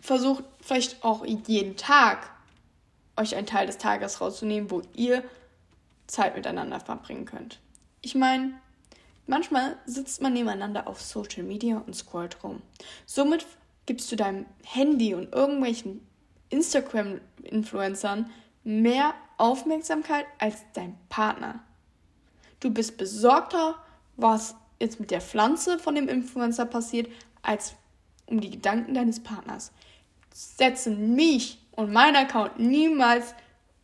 versucht 0.01 0.45
vielleicht 0.61 1.05
auch 1.05 1.25
jeden 1.25 1.77
Tag 1.77 2.31
euch 3.19 3.37
einen 3.37 3.47
Teil 3.47 3.67
des 3.67 3.79
Tages 3.79 4.21
rauszunehmen, 4.21 4.71
wo 4.71 4.83
ihr 4.95 5.23
Zeit 6.07 6.37
miteinander 6.37 6.81
verbringen 6.81 7.25
könnt. 7.27 7.61
Ich 8.01 8.15
meine, 8.15 8.55
manchmal 9.27 9.77
sitzt 9.85 10.23
man 10.23 10.33
nebeneinander 10.33 10.87
auf 10.87 11.01
Social 11.01 11.43
Media 11.43 11.83
und 11.87 11.95
scrollt 11.95 12.43
rum. 12.43 12.63
Somit 13.05 13.47
gibst 13.87 14.11
du 14.11 14.17
deinem 14.17 14.47
Handy 14.65 15.15
und 15.15 15.33
irgendwelchen 15.33 16.07
Instagram-Influencern 16.51 18.31
mehr 18.65 19.15
Aufmerksamkeit 19.37 20.27
als 20.39 20.65
dein 20.75 20.97
Partner. 21.09 21.61
Du 22.61 22.71
bist 22.71 22.97
besorgter, 22.97 23.77
was 24.17 24.55
jetzt 24.81 25.01
mit 25.01 25.11
der 25.11 25.21
Pflanze 25.21 25.79
von 25.79 25.95
dem 25.95 26.09
Influencer 26.09 26.67
passiert, 26.67 27.09
als 27.43 27.75
um 28.27 28.41
die 28.41 28.51
Gedanken 28.51 28.95
deines 28.95 29.23
Partners. 29.23 29.73
Setze 30.33 30.91
mich 30.91 31.59
und 31.79 31.93
meinen 31.93 32.17
Account 32.17 32.59
niemals 32.59 33.37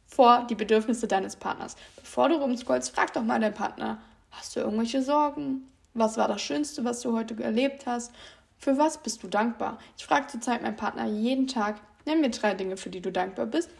vor 0.08 0.48
die 0.50 0.56
Bedürfnisse 0.56 1.06
deines 1.06 1.36
Partners. 1.36 1.76
Bevor 1.94 2.28
du 2.28 2.34
rumscrollst, 2.34 2.92
frag 2.92 3.12
doch 3.12 3.22
mal 3.22 3.38
deinen 3.38 3.54
Partner, 3.54 3.98
hast 4.32 4.56
du 4.56 4.60
irgendwelche 4.60 5.00
Sorgen? 5.00 5.68
Was 5.94 6.16
war 6.16 6.26
das 6.26 6.42
Schönste, 6.42 6.84
was 6.84 7.02
du 7.02 7.16
heute 7.16 7.40
erlebt 7.40 7.86
hast? 7.86 8.12
Für 8.58 8.78
was 8.78 8.98
bist 8.98 9.22
du 9.22 9.28
dankbar? 9.28 9.78
Ich 9.96 10.04
frage 10.04 10.26
zurzeit 10.26 10.60
meinen 10.60 10.74
Partner 10.74 11.06
jeden 11.06 11.46
Tag, 11.46 11.76
nenn 12.04 12.20
mir 12.20 12.30
drei 12.30 12.54
Dinge, 12.54 12.76
für 12.76 12.90
die 12.90 13.00
du 13.00 13.12
dankbar 13.12 13.46
bist. 13.46 13.70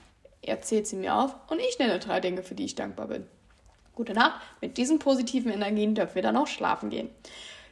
Er 0.42 0.61
zählt 0.61 0.87
sie 0.87 0.96
mir 0.96 1.16
auf 1.16 1.35
und 1.48 1.59
ich 1.59 1.81
nenne 1.81 1.98
drei 1.98 2.20
Dinge, 2.20 2.44
für 2.44 2.55
die 2.55 2.66
ich 2.66 2.77
dankbar 2.77 3.09
bin. 3.09 3.27
Gute 3.96 4.14
Nacht. 4.14 4.40
Mit 4.61 4.77
diesen 4.77 5.00
positiven 5.00 5.50
Energien 5.50 5.96
dürfen 5.96 6.14
wir 6.14 6.22
dann 6.22 6.37
auch 6.37 6.46
schlafen 6.46 6.88
gehen. 6.88 7.11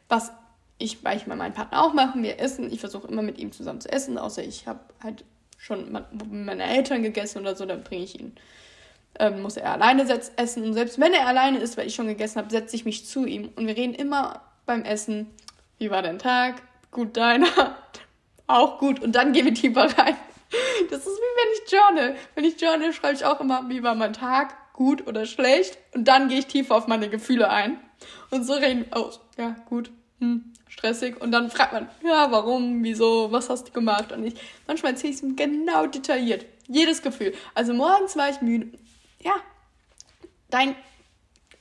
Was 0.08 0.32
ich 0.78 1.04
manchmal 1.04 1.36
meinen 1.36 1.54
Partner 1.54 1.84
auch 1.84 1.92
machen, 1.92 2.24
wir 2.24 2.40
essen. 2.40 2.72
Ich 2.72 2.80
versuche 2.80 3.06
immer 3.06 3.22
mit 3.22 3.38
ihm 3.38 3.52
zusammen 3.52 3.80
zu 3.80 3.92
essen, 3.92 4.18
außer 4.18 4.42
ich 4.42 4.66
habe 4.66 4.80
halt 5.00 5.24
schon 5.62 5.92
mit 5.92 6.32
meinen 6.32 6.60
Eltern 6.60 7.02
gegessen 7.04 7.38
oder 7.38 7.54
so, 7.54 7.64
dann 7.64 7.84
bringe 7.84 8.02
ich 8.02 8.18
ihn. 8.18 8.34
Ähm, 9.18 9.42
muss 9.42 9.56
er 9.56 9.70
alleine 9.72 10.02
essen. 10.36 10.64
Und 10.64 10.74
selbst 10.74 10.98
wenn 10.98 11.14
er 11.14 11.28
alleine 11.28 11.58
ist, 11.58 11.76
weil 11.76 11.86
ich 11.86 11.94
schon 11.94 12.08
gegessen 12.08 12.38
habe, 12.38 12.50
setze 12.50 12.74
ich 12.74 12.84
mich 12.84 13.06
zu 13.06 13.26
ihm. 13.26 13.50
Und 13.54 13.68
wir 13.68 13.76
reden 13.76 13.94
immer 13.94 14.42
beim 14.66 14.82
Essen, 14.82 15.30
wie 15.78 15.90
war 15.90 16.02
dein 16.02 16.18
Tag? 16.18 16.62
Gut, 16.90 17.16
deiner? 17.16 17.46
auch 18.48 18.78
gut. 18.78 19.00
Und 19.00 19.12
dann 19.14 19.32
gehen 19.32 19.44
wir 19.44 19.54
tiefer 19.54 19.86
rein. 19.98 20.16
Das 20.90 20.98
ist 20.98 21.06
wie 21.06 21.08
wenn 21.08 21.52
ich 21.54 21.72
journal. 21.72 22.16
Wenn 22.34 22.44
ich 22.44 22.60
journal, 22.60 22.92
schreibe 22.92 23.14
ich 23.14 23.24
auch 23.24 23.40
immer, 23.40 23.70
wie 23.70 23.82
war 23.82 23.94
mein 23.94 24.12
Tag? 24.12 24.54
Gut 24.74 25.06
oder 25.06 25.24
schlecht? 25.24 25.78
Und 25.94 26.06
dann 26.08 26.28
gehe 26.28 26.40
ich 26.40 26.46
tiefer 26.46 26.74
auf 26.74 26.88
meine 26.88 27.08
Gefühle 27.08 27.48
ein. 27.48 27.78
Und 28.30 28.44
so 28.44 28.52
reden 28.52 28.84
wir, 28.90 29.00
oh, 29.00 29.10
ja, 29.38 29.56
gut, 29.66 29.90
hm, 30.18 30.51
stressig. 30.72 31.20
Und 31.20 31.32
dann 31.32 31.50
fragt 31.50 31.72
man, 31.72 31.88
ja, 32.04 32.30
warum, 32.30 32.82
wieso, 32.82 33.30
was 33.30 33.50
hast 33.50 33.68
du 33.68 33.72
gemacht? 33.72 34.12
Und 34.12 34.24
ich, 34.24 34.34
manchmal 34.66 34.92
erzähle 34.92 35.12
ich 35.12 35.16
es 35.18 35.22
ihm 35.22 35.36
genau 35.36 35.86
detailliert. 35.86 36.46
Jedes 36.66 37.02
Gefühl. 37.02 37.34
Also 37.54 37.74
morgens 37.74 38.16
war 38.16 38.30
ich 38.30 38.40
müde. 38.40 38.78
Ja, 39.20 39.34
dein, 40.50 40.74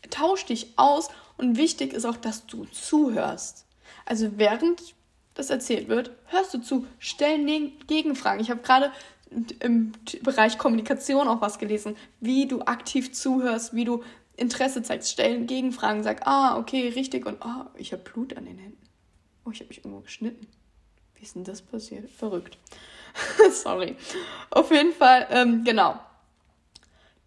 tausch 0.09 0.45
dich 0.45 0.73
aus. 0.77 1.09
Und 1.37 1.57
wichtig 1.57 1.93
ist 1.93 2.05
auch, 2.05 2.17
dass 2.17 2.45
du 2.45 2.65
zuhörst. 2.65 3.65
Also 4.05 4.37
während 4.37 4.81
das 5.33 5.49
erzählt 5.49 5.87
wird, 5.87 6.11
hörst 6.25 6.53
du 6.53 6.59
zu, 6.59 6.87
stell 6.99 7.43
Gegenfragen. 7.87 8.41
Ich 8.41 8.49
habe 8.49 8.61
gerade 8.61 8.91
im 9.59 9.93
Bereich 10.21 10.57
Kommunikation 10.57 11.27
auch 11.27 11.41
was 11.41 11.57
gelesen, 11.57 11.95
wie 12.19 12.47
du 12.47 12.61
aktiv 12.61 13.13
zuhörst, 13.13 13.73
wie 13.73 13.85
du 13.85 14.03
Interesse 14.35 14.83
zeigst, 14.83 15.11
stellen 15.11 15.47
Gegenfragen, 15.47 16.03
sag, 16.03 16.27
ah, 16.27 16.57
okay, 16.57 16.89
richtig 16.89 17.25
und 17.25 17.41
ah, 17.41 17.67
oh, 17.67 17.77
ich 17.77 17.93
habe 17.93 18.03
Blut 18.03 18.35
an 18.35 18.45
den 18.45 18.57
Händen. 18.57 18.90
Oh, 19.45 19.51
ich 19.51 19.59
habe 19.59 19.69
mich 19.69 19.79
irgendwo 19.79 20.01
geschnitten. 20.01 20.47
Wie 21.15 21.23
ist 21.23 21.35
denn 21.35 21.43
das 21.43 21.61
passiert? 21.61 22.09
Verrückt. 22.09 22.57
Sorry. 23.51 23.95
Auf 24.49 24.71
jeden 24.71 24.93
Fall, 24.93 25.27
ähm, 25.29 25.63
genau. 25.63 25.99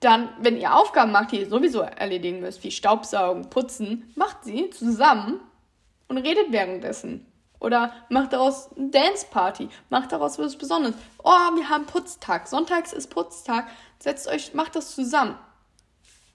Dann, 0.00 0.28
wenn 0.40 0.56
ihr 0.56 0.74
Aufgaben 0.74 1.12
macht, 1.12 1.32
die 1.32 1.40
ihr 1.40 1.48
sowieso 1.48 1.80
erledigen 1.80 2.40
müsst, 2.40 2.62
wie 2.62 2.70
Staubsaugen, 2.70 3.50
Putzen, 3.50 4.12
macht 4.16 4.44
sie 4.44 4.70
zusammen 4.70 5.40
und 6.08 6.18
redet 6.18 6.52
währenddessen. 6.52 7.26
Oder 7.60 7.92
macht 8.10 8.34
daraus 8.34 8.70
eine 8.76 8.90
Dance-Party. 8.90 9.70
Macht 9.88 10.12
daraus 10.12 10.38
was 10.38 10.56
Besonderes. 10.56 10.96
Oh, 11.22 11.30
wir 11.30 11.68
haben 11.70 11.86
Putztag. 11.86 12.46
Sonntags 12.46 12.92
ist 12.92 13.08
Putztag. 13.08 13.66
Setzt 13.98 14.28
euch, 14.28 14.52
macht 14.52 14.76
das 14.76 14.94
zusammen. 14.94 15.38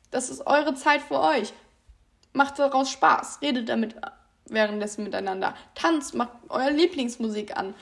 Das 0.10 0.32
ist 0.32 0.48
eure 0.48 0.74
Zeit 0.74 1.02
für 1.02 1.20
euch. 1.20 1.54
Macht 2.34 2.58
daraus 2.58 2.90
Spaß. 2.90 3.42
Redet 3.44 3.70
damit 3.70 3.96
währenddessen 4.52 5.04
miteinander. 5.04 5.56
Tanzt, 5.76 6.14
macht 6.16 6.32
eure 6.50 6.72
Lieblingsmusik 6.72 7.56
an. 7.58 7.74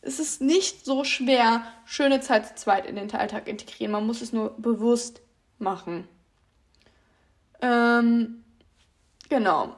Es 0.00 0.20
ist 0.20 0.40
nicht 0.40 0.84
so 0.84 1.02
schwer, 1.02 1.62
schöne 1.84 2.20
Zeit 2.20 2.46
zu 2.46 2.54
zweit 2.54 2.86
in 2.86 2.96
den 2.96 3.12
Alltag 3.12 3.48
integrieren. 3.48 3.92
Man 3.92 4.06
muss 4.06 4.22
es 4.22 4.32
nur 4.32 4.50
bewusst 4.58 5.20
machen. 5.58 6.06
Ähm, 7.60 8.44
genau. 9.28 9.74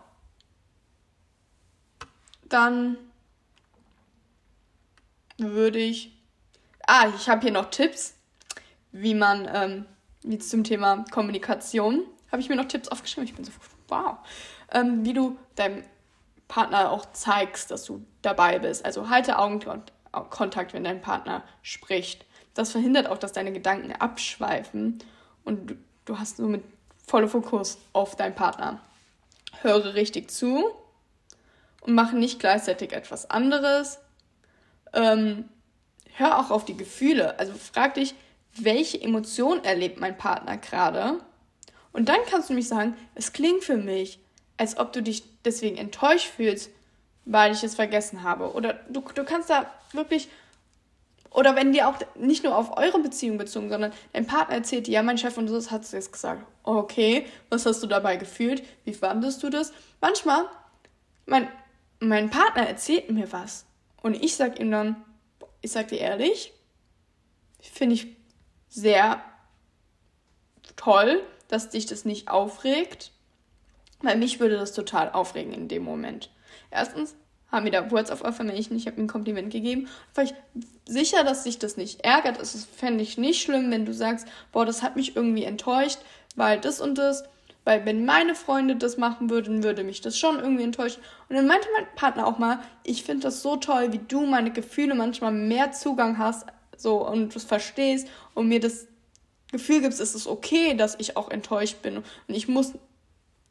Dann 2.45 2.97
würde 5.39 5.79
ich. 5.79 6.13
Ah, 6.87 7.09
ich 7.17 7.29
habe 7.29 7.43
hier 7.43 7.53
noch 7.53 7.71
Tipps, 7.71 8.15
wie 8.93 9.15
man, 9.15 9.49
ähm, 9.53 9.87
wie 10.23 10.39
zum 10.39 10.65
Thema 10.65 11.05
Kommunikation, 11.11 12.03
habe 12.31 12.41
ich 12.41 12.49
mir 12.49 12.57
noch 12.57 12.65
Tipps 12.67 12.89
aufgeschrieben. 12.89 13.29
Ich 13.29 13.35
bin 13.35 13.45
so, 13.45 13.53
wow. 13.89 14.19
Ähm, 14.73 15.05
wie 15.05 15.15
du 15.15 15.39
deinem 15.55 15.83
Partner 16.49 16.91
auch 16.91 17.07
zeigst, 17.13 17.71
dass 17.71 17.85
du 17.85 18.05
dabei 18.23 18.59
bist. 18.59 18.85
Also 18.85 19.09
halte 19.11 19.39
Augenkontakt, 19.39 20.73
wenn 20.73 20.85
dein 20.85 21.01
Partner 21.01 21.43
spricht. 21.63 22.25
Das 22.55 22.73
verhindert 22.73 23.07
auch, 23.07 23.19
dass 23.19 23.33
deine 23.33 23.53
Gedanken 23.53 23.93
abschweifen 23.93 24.99
und 25.45 25.71
du, 25.71 25.75
du 26.07 26.19
hast 26.19 26.39
somit 26.39 26.65
volle 27.07 27.29
Fokus 27.29 27.79
auf 27.93 28.17
deinen 28.17 28.35
Partner. 28.35 28.81
Höre 29.63 29.95
richtig 29.95 30.31
zu 30.31 30.65
und 31.83 31.95
mache 31.95 32.17
nicht 32.17 32.41
gleichzeitig 32.41 32.93
etwas 32.93 33.31
anderes. 33.31 33.99
Ähm, 34.93 35.49
hör 36.15 36.39
auch 36.39 36.51
auf 36.51 36.65
die 36.65 36.77
Gefühle. 36.77 37.39
Also 37.39 37.53
frag 37.53 37.95
dich, 37.95 38.15
welche 38.57 39.01
Emotion 39.01 39.63
erlebt 39.65 40.01
mein 40.01 40.19
Partner 40.19 40.57
gerade? 40.57 41.21
Und 41.93 42.09
dann 42.09 42.19
kannst 42.29 42.51
du 42.51 42.55
mich 42.55 42.69
sagen, 42.69 42.97
es 43.15 43.33
klingt 43.33 43.65
für 43.65 43.77
mich, 43.77 44.21
als 44.59 44.77
ob 44.77 44.93
du 44.93 45.03
dich 45.03 45.23
deswegen 45.45 45.79
enttäuscht 45.79 46.27
fühlst, 46.27 46.71
weil 47.25 47.53
ich 47.53 47.63
es 47.63 47.75
vergessen 47.75 48.23
habe. 48.23 48.53
Oder 48.53 48.75
du, 48.89 49.01
du 49.01 49.25
kannst 49.25 49.49
da 49.49 49.73
wirklich, 49.93 50.29
oder 51.31 51.57
wenn 51.57 51.73
dir 51.73 51.89
auch 51.89 51.95
nicht 52.17 52.45
nur 52.45 52.57
auf 52.57 52.77
eure 52.77 52.99
Beziehung 52.99 53.39
bezogen, 53.39 53.71
sondern 53.71 53.93
dein 54.13 54.27
Partner 54.27 54.57
erzählt 54.57 54.87
dir, 54.87 54.93
ja, 54.93 55.03
mein 55.03 55.19
Chef 55.19 55.39
und 55.39 55.49
so 55.49 55.71
hat 55.71 55.83
es 55.83 55.93
jetzt 55.93 56.13
gesagt. 56.13 56.45
Okay, 56.65 57.27
was 57.49 57.65
hast 57.67 57.83
du 57.83 57.87
dabei 57.87 58.17
gefühlt? 58.17 58.63
Wie 58.85 58.95
fandest 58.95 59.43
du 59.43 59.51
das? 59.51 59.73
Manchmal, 60.01 60.45
mein, 61.27 61.49
mein 62.01 62.31
Partner 62.31 62.67
erzählt 62.67 63.11
mir 63.11 63.31
was 63.33 63.65
und 64.03 64.15
ich 64.15 64.37
sag 64.37 64.59
ihm 64.59 64.71
dann, 64.71 64.97
ich 65.61 65.71
sag 65.71 65.89
dir 65.89 65.99
ehrlich, 65.99 66.53
finde 67.61 67.95
ich 67.95 68.17
sehr 68.69 69.23
toll, 70.77 71.23
dass 71.49 71.71
dich 71.71 71.87
das 71.87 72.05
nicht 72.05 72.29
aufregt, 72.29 73.13
weil 74.03 74.17
mich 74.17 74.41
würde 74.41 74.57
das 74.57 74.73
total 74.73 75.11
aufregen 75.11 75.53
in 75.53 75.69
dem 75.69 75.83
Moment. 75.83 76.31
Erstens 76.71 77.15
haben 77.51 77.65
mir 77.65 77.71
da 77.71 77.91
Words 77.91 78.11
of 78.11 78.25
Affirmation, 78.25 78.77
ich 78.77 78.87
habe 78.87 78.99
ihm 78.99 79.05
ein 79.05 79.09
Kompliment 79.09 79.51
gegeben. 79.51 79.89
War 80.15 80.25
ich 80.25 80.35
sicher, 80.87 81.25
dass 81.25 81.45
sich 81.45 81.59
das 81.59 81.77
nicht 81.77 82.05
ärgert. 82.05 82.41
Es 82.41 82.65
fände 82.65 83.03
ich 83.03 83.17
nicht 83.17 83.43
schlimm, 83.43 83.71
wenn 83.71 83.87
du 83.87 83.95
sagst, 83.95 84.29
boah, 84.53 84.67
das 84.67 84.83
hat 84.83 84.97
mich 84.97 85.17
irgendwie 85.17 85.45
enttäuscht, 85.45 85.99
weil 86.37 86.61
das 86.61 86.81
und 86.81 86.99
das. 86.99 87.25
Weil 87.65 87.85
wenn 87.85 88.05
meine 88.05 88.35
Freunde 88.35 88.77
das 88.77 88.97
machen 88.97 89.29
würden, 89.29 89.63
würde 89.63 89.85
mich 89.85 90.01
das 90.01 90.19
schon 90.19 90.39
irgendwie 90.39 90.63
enttäuschen. 90.63 91.03
Und 91.29 91.37
dann 91.37 91.47
meinte 91.47 91.69
mein 91.75 91.87
Partner 91.97 92.27
auch 92.27 92.39
mal, 92.39 92.61
ich 92.83 93.03
finde 93.03 93.25
das 93.25 93.43
so 93.43 93.57
toll, 93.57 93.93
wie 93.93 93.99
du 93.99 94.27
meine 94.27 94.51
Gefühle 94.53 94.95
manchmal 94.95 95.33
mehr 95.33 95.73
Zugang 95.73 96.19
hast 96.19 96.47
so 96.77 97.07
und 97.07 97.35
du 97.35 97.41
verstehst 97.41 98.09
und 98.35 98.49
mir 98.49 98.61
das 98.61 98.87
Gefühl 99.51 99.81
gibst, 99.81 100.01
es 100.01 100.15
ist 100.15 100.27
okay, 100.27 100.75
dass 100.75 100.97
ich 100.99 101.17
auch 101.17 101.31
enttäuscht 101.31 101.83
bin. 101.83 101.99
Und 101.99 102.05
ich 102.29 102.49
muss, 102.49 102.73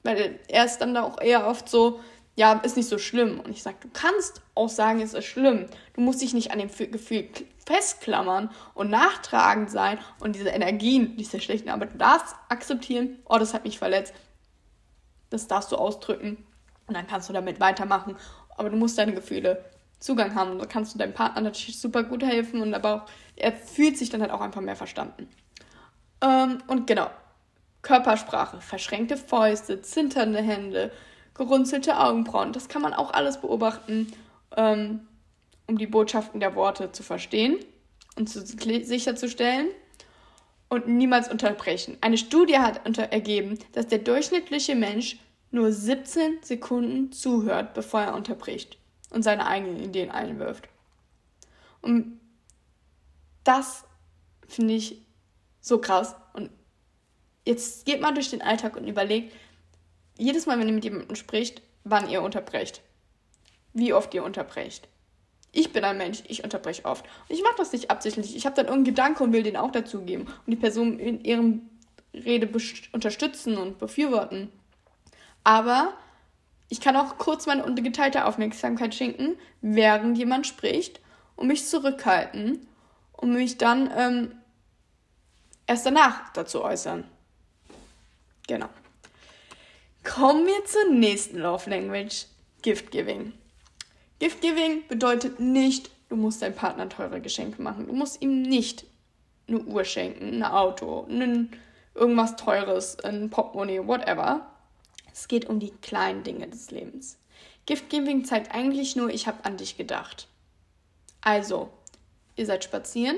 weil 0.04 0.40
er 0.48 0.66
ist 0.66 0.80
dann 0.80 0.94
da 0.94 1.04
auch 1.04 1.22
eher 1.22 1.48
oft 1.48 1.70
so, 1.70 2.00
ja, 2.36 2.54
ist 2.54 2.78
nicht 2.78 2.88
so 2.88 2.98
schlimm. 2.98 3.40
Und 3.40 3.52
ich 3.52 3.64
sage, 3.64 3.78
du 3.82 3.90
kannst 3.92 4.42
auch 4.56 4.70
sagen, 4.70 5.02
es 5.02 5.14
ist 5.14 5.26
schlimm. 5.26 5.66
Du 5.94 6.02
musst 6.02 6.22
dich 6.22 6.34
nicht 6.34 6.52
an 6.52 6.60
dem 6.60 6.70
Gefühl 6.70 7.30
festklammern 7.66 8.50
und 8.76 8.90
nachtragend 8.90 9.70
sein 9.70 10.00
und 10.22 10.36
diese 10.36 10.50
Energien, 10.50 11.18
diese 11.18 11.42
schlechten, 11.42 11.70
aber 11.70 11.86
du 11.86 11.98
darfst 11.98 12.34
akzeptieren, 12.48 13.20
oh, 13.26 13.38
das 13.38 13.54
hat 13.54 13.66
mich 13.66 13.78
verletzt. 13.78 14.14
Das 15.30 15.48
darfst 15.48 15.72
du 15.74 15.76
ausdrücken 15.76 16.46
und 16.88 16.96
dann 16.96 17.08
kannst 17.08 17.28
du 17.28 17.34
damit 17.34 17.60
weitermachen. 17.60 18.16
Aber 18.56 18.70
du 18.70 18.78
musst 18.78 18.98
deine 18.98 19.14
Gefühle 19.14 19.66
Zugang 20.00 20.36
haben 20.36 20.52
und 20.52 20.60
da 20.60 20.66
kannst 20.66 20.94
du 20.94 21.00
deinem 21.00 21.14
Partner 21.14 21.42
natürlich 21.42 21.80
super 21.80 22.04
gut 22.04 22.24
helfen 22.24 22.62
und 22.62 22.74
aber 22.74 22.94
auch, 22.94 23.10
er 23.36 23.52
fühlt 23.52 23.98
sich 23.98 24.10
dann 24.10 24.22
halt 24.22 24.32
auch 24.32 24.42
einfach 24.42 24.62
mehr 24.62 24.76
verstanden. 24.76 25.28
Ähm, 26.22 26.60
und 26.68 26.88
genau, 26.88 27.10
Körpersprache, 27.88 28.60
verschränkte 28.60 29.16
Fäuste, 29.16 29.82
zitternde 29.82 30.42
Hände, 30.42 30.92
gerunzelte 31.34 31.98
Augenbrauen. 31.98 32.52
Das 32.52 32.68
kann 32.68 32.82
man 32.82 32.94
auch 32.94 33.14
alles 33.14 33.40
beobachten, 33.40 34.12
ähm, 34.58 35.08
um 35.68 35.78
die 35.78 35.88
Botschaften 35.88 36.42
der 36.42 36.54
Worte 36.56 36.92
zu 36.92 37.02
verstehen 37.02 37.56
und 38.18 38.28
zu, 38.28 38.46
sicherzustellen 38.46 39.70
und 40.68 40.90
niemals 40.90 41.32
unterbrechen. 41.32 41.98
Eine 42.02 42.18
Studie 42.18 42.58
hat 42.58 42.82
ergeben, 42.98 43.58
dass 43.72 43.88
der 43.88 44.00
durchschnittliche 44.00 44.76
Mensch 44.76 45.18
nur 45.52 45.72
17 45.72 46.40
Sekunden 46.42 47.14
zuhört, 47.14 47.74
bevor 47.74 48.02
er 48.02 48.16
unterbricht 48.16 48.78
und 49.12 49.24
seine 49.24 49.48
eigenen 49.48 49.80
Ideen 49.82 50.12
einwirft. 50.12 50.68
Und 51.82 52.20
das 53.46 53.86
finde 54.46 54.74
ich 54.74 55.02
so 55.62 55.80
krass. 55.80 56.16
Und 56.34 56.50
jetzt 57.48 57.86
geht 57.86 58.02
mal 58.02 58.14
durch 58.14 58.30
den 58.30 58.42
Alltag 58.42 58.76
und 58.76 58.88
überlegt, 58.88 59.34
jedes 60.18 60.46
Mal, 60.46 60.60
wenn 60.60 60.68
ihr 60.68 60.74
mit 60.74 60.84
jemandem 60.84 61.16
spricht, 61.16 61.62
wann 61.84 62.10
ihr 62.10 62.22
unterbrecht. 62.22 62.82
Wie 63.74 63.94
oft 63.94 64.14
ihr 64.14 64.24
unterbrecht. 64.24 64.88
Ich 65.52 65.72
bin 65.72 65.84
ein 65.84 65.98
Mensch, 65.98 66.24
ich 66.28 66.44
unterbreche 66.44 66.86
oft. 66.86 67.06
Und 67.28 67.36
ich 67.36 67.42
mache 67.42 67.56
das 67.58 67.72
nicht 67.72 67.90
absichtlich. 67.90 68.36
Ich 68.36 68.46
habe 68.46 68.56
dann 68.56 68.66
irgendeinen 68.66 68.96
Gedanke 68.96 69.24
und 69.24 69.34
will 69.34 69.44
den 69.44 69.58
auch 69.58 69.72
dazugeben 69.72 70.26
und 70.26 70.52
die 70.52 70.56
Person 70.56 71.00
in 71.00 71.24
ihrem 71.24 71.70
Rede 72.14 72.50
unterstützen 72.92 73.58
und 73.58 73.78
befürworten. 73.78 74.52
Aber 75.44 75.94
ich 76.70 76.82
kann 76.82 76.98
auch 76.98 77.18
kurz 77.18 77.46
meine 77.46 77.64
ungeteilte 77.64 78.26
Aufmerksamkeit 78.26 78.94
schenken, 78.94 79.38
während 79.62 80.18
jemand 80.18 80.46
spricht 80.48 81.00
und 81.36 81.48
mich 81.48 81.66
zurückhalten 81.66 82.68
und 83.14 83.34
mich 83.34 83.58
dann 83.58 83.90
ähm, 83.96 84.32
erst 85.66 85.86
danach 85.86 86.34
dazu 86.34 86.64
äußern. 86.64 87.06
Genau. 88.48 88.70
Kommen 90.04 90.48
wir 90.48 90.66
zur 90.66 90.90
nächsten 90.90 91.38
Love 91.38 91.70
Language, 91.70 92.26
Gift 92.62 92.92
Giving. 92.92 93.34
Gift 94.20 94.42
Giving 94.42 94.88
bedeutet 94.88 95.40
nicht, 95.40 95.92
du 96.10 96.16
musst 96.16 96.42
deinem 96.42 96.56
Partner 96.56 96.90
teure 96.90 97.22
Geschenke 97.22 97.62
machen. 97.62 97.88
Du 97.88 97.94
musst 97.94 98.22
ihm 98.22 98.42
nicht 98.42 98.86
eine 99.48 99.60
Uhr 99.60 99.84
schenken, 99.84 100.42
ein 100.42 100.44
Auto, 100.44 101.06
ein, 101.10 101.52
irgendwas 101.94 102.36
Teures, 102.38 103.00
ein 103.02 103.30
Portemonnaie, 103.30 103.86
whatever. 103.86 104.50
Es 105.12 105.28
geht 105.28 105.46
um 105.46 105.60
die 105.60 105.72
kleinen 105.82 106.24
Dinge 106.24 106.48
des 106.48 106.72
Lebens. 106.72 107.18
Gift 107.66 107.90
Giving 107.90 108.24
zeigt 108.24 108.54
eigentlich 108.56 108.96
nur, 108.96 109.10
ich 109.10 109.28
habe 109.28 109.44
an 109.44 109.58
dich 109.58 109.78
gedacht. 109.78 110.28
Also, 111.22 111.70
ihr 112.38 112.46
seid 112.46 112.64
spazieren, 112.64 113.18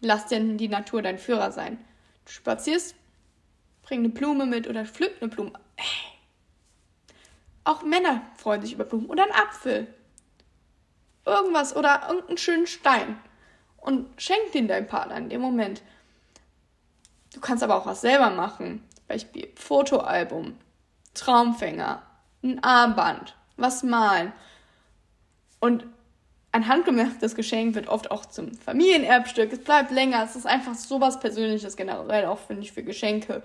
lass 0.00 0.26
denn 0.26 0.58
die 0.58 0.68
Natur 0.68 1.00
dein 1.00 1.18
Führer 1.18 1.52
sein. 1.52 1.78
Du 2.24 2.32
spazierst, 2.32 2.96
bring 3.84 4.00
eine 4.00 4.08
Blume 4.08 4.46
mit 4.46 4.68
oder 4.68 4.84
pflück 4.84 5.12
eine 5.20 5.28
Blume. 5.28 5.52
Hey, 5.76 6.14
auch 7.64 7.82
Männer 7.82 8.22
freuen 8.36 8.60
sich 8.62 8.74
über 8.74 8.84
Blumen. 8.84 9.06
Oder 9.06 9.24
einen 9.24 9.32
Apfel. 9.32 9.86
Irgendwas 11.24 11.74
oder 11.74 12.02
irgendeinen 12.08 12.38
schönen 12.38 12.66
Stein. 12.66 13.18
Und 13.78 14.06
schenk 14.20 14.52
den 14.52 14.68
deinem 14.68 14.86
Partner 14.86 15.16
in 15.16 15.30
dem 15.30 15.40
Moment. 15.40 15.82
Du 17.32 17.40
kannst 17.40 17.62
aber 17.62 17.76
auch 17.76 17.86
was 17.86 18.02
selber 18.02 18.30
machen. 18.30 18.86
Beispiel 19.08 19.48
Fotoalbum, 19.56 20.56
Traumfänger, 21.14 22.02
ein 22.42 22.62
Armband, 22.62 23.36
was 23.56 23.82
malen. 23.82 24.32
Und 25.60 25.86
ein 26.52 26.68
handgemachtes 26.68 27.34
Geschenk 27.34 27.74
wird 27.74 27.88
oft 27.88 28.10
auch 28.10 28.26
zum 28.26 28.54
Familienerbstück. 28.54 29.52
Es 29.52 29.64
bleibt 29.64 29.90
länger. 29.90 30.22
Es 30.22 30.36
ist 30.36 30.46
einfach 30.46 30.74
sowas 30.74 31.18
Persönliches 31.18 31.76
generell, 31.76 32.26
auch 32.26 32.38
finde 32.38 32.62
ich 32.62 32.72
für 32.72 32.82
Geschenke. 32.82 33.42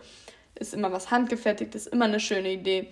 Ist 0.60 0.74
immer 0.74 0.92
was 0.92 1.10
handgefertigt, 1.10 1.74
ist 1.76 1.88
immer 1.88 2.06
eine 2.06 2.20
schöne 2.20 2.52
Idee. 2.52 2.92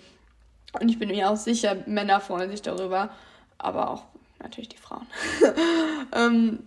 Und 0.80 0.88
ich 0.88 0.98
bin 0.98 1.08
mir 1.08 1.30
auch 1.30 1.36
sicher, 1.36 1.76
Männer 1.86 2.20
freuen 2.20 2.50
sich 2.50 2.62
darüber, 2.62 3.10
aber 3.58 3.90
auch 3.90 4.04
natürlich 4.40 4.68
die 4.68 4.76
Frauen. 4.78 5.06
ähm, 6.14 6.60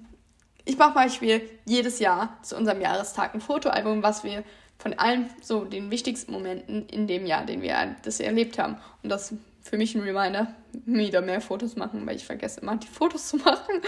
ich 0.66 0.78
mache 0.78 0.94
Beispiel 0.94 1.42
jedes 1.66 2.00
Jahr 2.00 2.38
zu 2.44 2.56
unserem 2.56 2.82
Jahrestag 2.82 3.34
ein 3.34 3.42
Fotoalbum, 3.42 4.04
was 4.04 4.24
wir 4.24 4.44
von 4.78 4.94
allen 4.94 5.30
so 5.42 5.64
den 5.66 5.92
wichtigsten 5.92 6.32
Momenten 6.32 6.88
in 6.88 7.08
dem 7.08 7.26
Jahr, 7.26 7.46
den 7.46 7.62
wir 7.62 7.96
das 8.04 8.20
erlebt 8.20 8.58
haben. 8.58 8.78
Und 9.04 9.10
das 9.10 9.32
ist 9.32 9.40
für 9.62 9.78
mich 9.78 9.94
ein 9.96 10.02
Reminder, 10.02 10.54
wieder 10.86 11.22
mehr 11.22 11.42
Fotos 11.42 11.76
machen, 11.76 12.06
weil 12.06 12.16
ich 12.16 12.26
vergesse 12.26 12.62
immer 12.62 12.76
die 12.78 12.88
Fotos 12.88 13.28
zu 13.30 13.38
machen. 13.38 13.76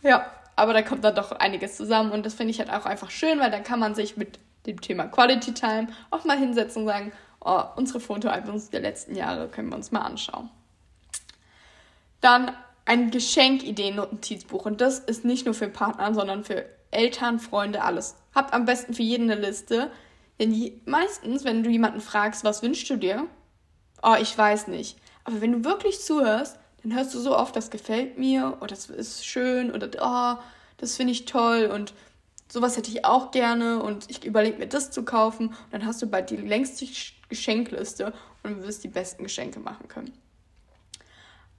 Ja, 0.00 0.30
aber 0.54 0.74
da 0.74 0.82
kommt 0.82 1.02
dann 1.02 1.16
doch 1.16 1.32
einiges 1.32 1.76
zusammen 1.76 2.12
und 2.12 2.24
das 2.24 2.34
finde 2.34 2.52
ich 2.52 2.60
halt 2.60 2.70
auch 2.70 2.86
einfach 2.86 3.10
schön, 3.10 3.40
weil 3.40 3.50
dann 3.50 3.64
kann 3.64 3.80
man 3.80 3.96
sich 3.96 4.16
mit 4.16 4.38
dem 4.68 4.80
Thema 4.80 5.06
Quality 5.06 5.54
Time 5.54 5.88
auch 6.10 6.24
mal 6.24 6.38
hinsetzen 6.38 6.82
und 6.82 6.88
sagen, 6.88 7.12
oh, 7.40 7.62
unsere 7.76 8.00
Fotoalbums 8.00 8.70
der 8.70 8.80
letzten 8.80 9.14
Jahre 9.14 9.48
können 9.48 9.70
wir 9.70 9.76
uns 9.76 9.90
mal 9.90 10.02
anschauen. 10.02 10.50
Dann 12.20 12.52
ein 12.88 13.10
Geschenkideen-Notizbuch. 13.10 14.64
Und 14.64 14.80
das 14.80 14.98
ist 14.98 15.24
nicht 15.24 15.44
nur 15.44 15.54
für 15.54 15.68
Partner, 15.68 16.14
sondern 16.14 16.42
für 16.42 16.64
Eltern, 16.90 17.38
Freunde, 17.38 17.84
alles. 17.84 18.16
Habt 18.34 18.54
am 18.54 18.64
besten 18.64 18.94
für 18.94 19.02
jeden 19.02 19.30
eine 19.30 19.40
Liste. 19.40 19.90
Denn 20.40 20.52
je, 20.52 20.80
meistens, 20.86 21.44
wenn 21.44 21.62
du 21.62 21.70
jemanden 21.70 22.00
fragst, 22.00 22.44
was 22.44 22.62
wünschst 22.62 22.88
du 22.88 22.96
dir? 22.96 23.26
Oh, 24.02 24.14
ich 24.20 24.36
weiß 24.36 24.68
nicht. 24.68 24.96
Aber 25.24 25.40
wenn 25.40 25.52
du 25.52 25.64
wirklich 25.64 26.00
zuhörst, 26.00 26.58
dann 26.82 26.94
hörst 26.94 27.14
du 27.14 27.18
so 27.18 27.36
oft, 27.36 27.54
das 27.56 27.70
gefällt 27.70 28.18
mir 28.18 28.56
oder 28.60 28.68
das 28.68 28.88
ist 28.88 29.26
schön 29.26 29.70
oder 29.72 29.88
oh, 30.00 30.40
das 30.78 30.96
finde 30.96 31.12
ich 31.12 31.24
toll 31.24 31.66
und 31.66 31.92
sowas 32.50 32.76
hätte 32.76 32.90
ich 32.90 33.04
auch 33.04 33.30
gerne 33.30 33.82
und 33.82 34.10
ich 34.10 34.24
überlege 34.24 34.58
mir 34.58 34.66
das 34.66 34.90
zu 34.90 35.04
kaufen. 35.04 35.48
Und 35.48 35.72
dann 35.72 35.86
hast 35.86 36.00
du 36.02 36.06
bald 36.06 36.30
die 36.30 36.36
längste 36.36 36.86
Geschenkliste 37.28 38.12
und 38.42 38.58
du 38.58 38.62
wirst 38.66 38.84
die 38.84 38.88
besten 38.88 39.22
Geschenke 39.22 39.60
machen 39.60 39.88
können. 39.88 40.12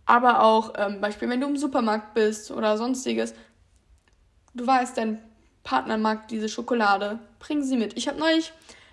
Aber 0.05 0.41
auch, 0.41 0.73
ähm, 0.77 1.01
Beispiel, 1.01 1.29
wenn 1.29 1.39
du 1.39 1.47
im 1.47 1.57
Supermarkt 1.57 2.15
bist 2.15 2.49
oder 2.49 2.77
sonstiges, 2.77 3.35
du 4.55 4.65
weißt, 4.65 4.97
dein 4.97 5.23
Partner 5.63 5.97
mag 5.97 6.27
diese 6.29 6.49
Schokolade, 6.49 7.19
bring 7.37 7.61
sie 7.63 7.77
mit. 7.77 7.95
Ich 7.95 8.07
habe 8.07 8.17
neulich 8.17 8.51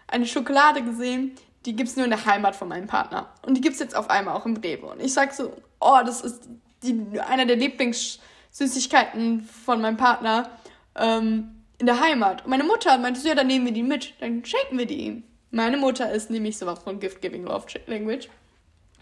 eine 0.08 0.26
Schokolade 0.26 0.82
gesehen, 0.82 1.34
die 1.64 1.74
gibt 1.74 1.88
es 1.88 1.96
nur 1.96 2.04
in 2.04 2.10
der 2.10 2.26
Heimat 2.26 2.54
von 2.54 2.68
meinem 2.68 2.86
Partner. 2.86 3.30
Und 3.42 3.56
die 3.56 3.62
gibt 3.62 3.74
es 3.74 3.80
jetzt 3.80 3.96
auf 3.96 4.10
einmal 4.10 4.36
auch 4.36 4.44
im 4.44 4.56
Rewe. 4.56 4.86
Und 4.86 5.00
ich 5.00 5.14
sag 5.14 5.32
so, 5.32 5.52
oh, 5.80 5.98
das 6.04 6.20
ist 6.20 6.48
die, 6.82 7.18
einer 7.18 7.46
der 7.46 7.56
Lieblingssüßigkeiten 7.56 9.42
von 9.42 9.80
meinem 9.80 9.96
Partner 9.96 10.50
ähm, 10.94 11.55
in 11.78 11.86
der 11.86 12.00
Heimat. 12.00 12.44
Und 12.44 12.50
meine 12.50 12.64
Mutter 12.64 12.96
meinte 12.98 13.20
so, 13.20 13.28
ja, 13.28 13.34
dann 13.34 13.46
nehmen 13.46 13.66
wir 13.66 13.72
die 13.72 13.82
mit, 13.82 14.14
dann 14.20 14.44
schenken 14.44 14.78
wir 14.78 14.86
die 14.86 15.06
ihm. 15.06 15.24
Meine 15.50 15.76
Mutter 15.76 16.10
ist 16.10 16.30
nämlich 16.30 16.58
sowas 16.58 16.80
von 16.80 17.00
Gift-Giving 17.00 17.44
Love 17.44 17.66
Language. 17.86 18.28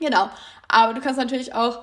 Genau. 0.01 0.31
Aber 0.69 0.95
du 0.95 1.01
kannst 1.01 1.19
natürlich 1.19 1.55
auch 1.55 1.83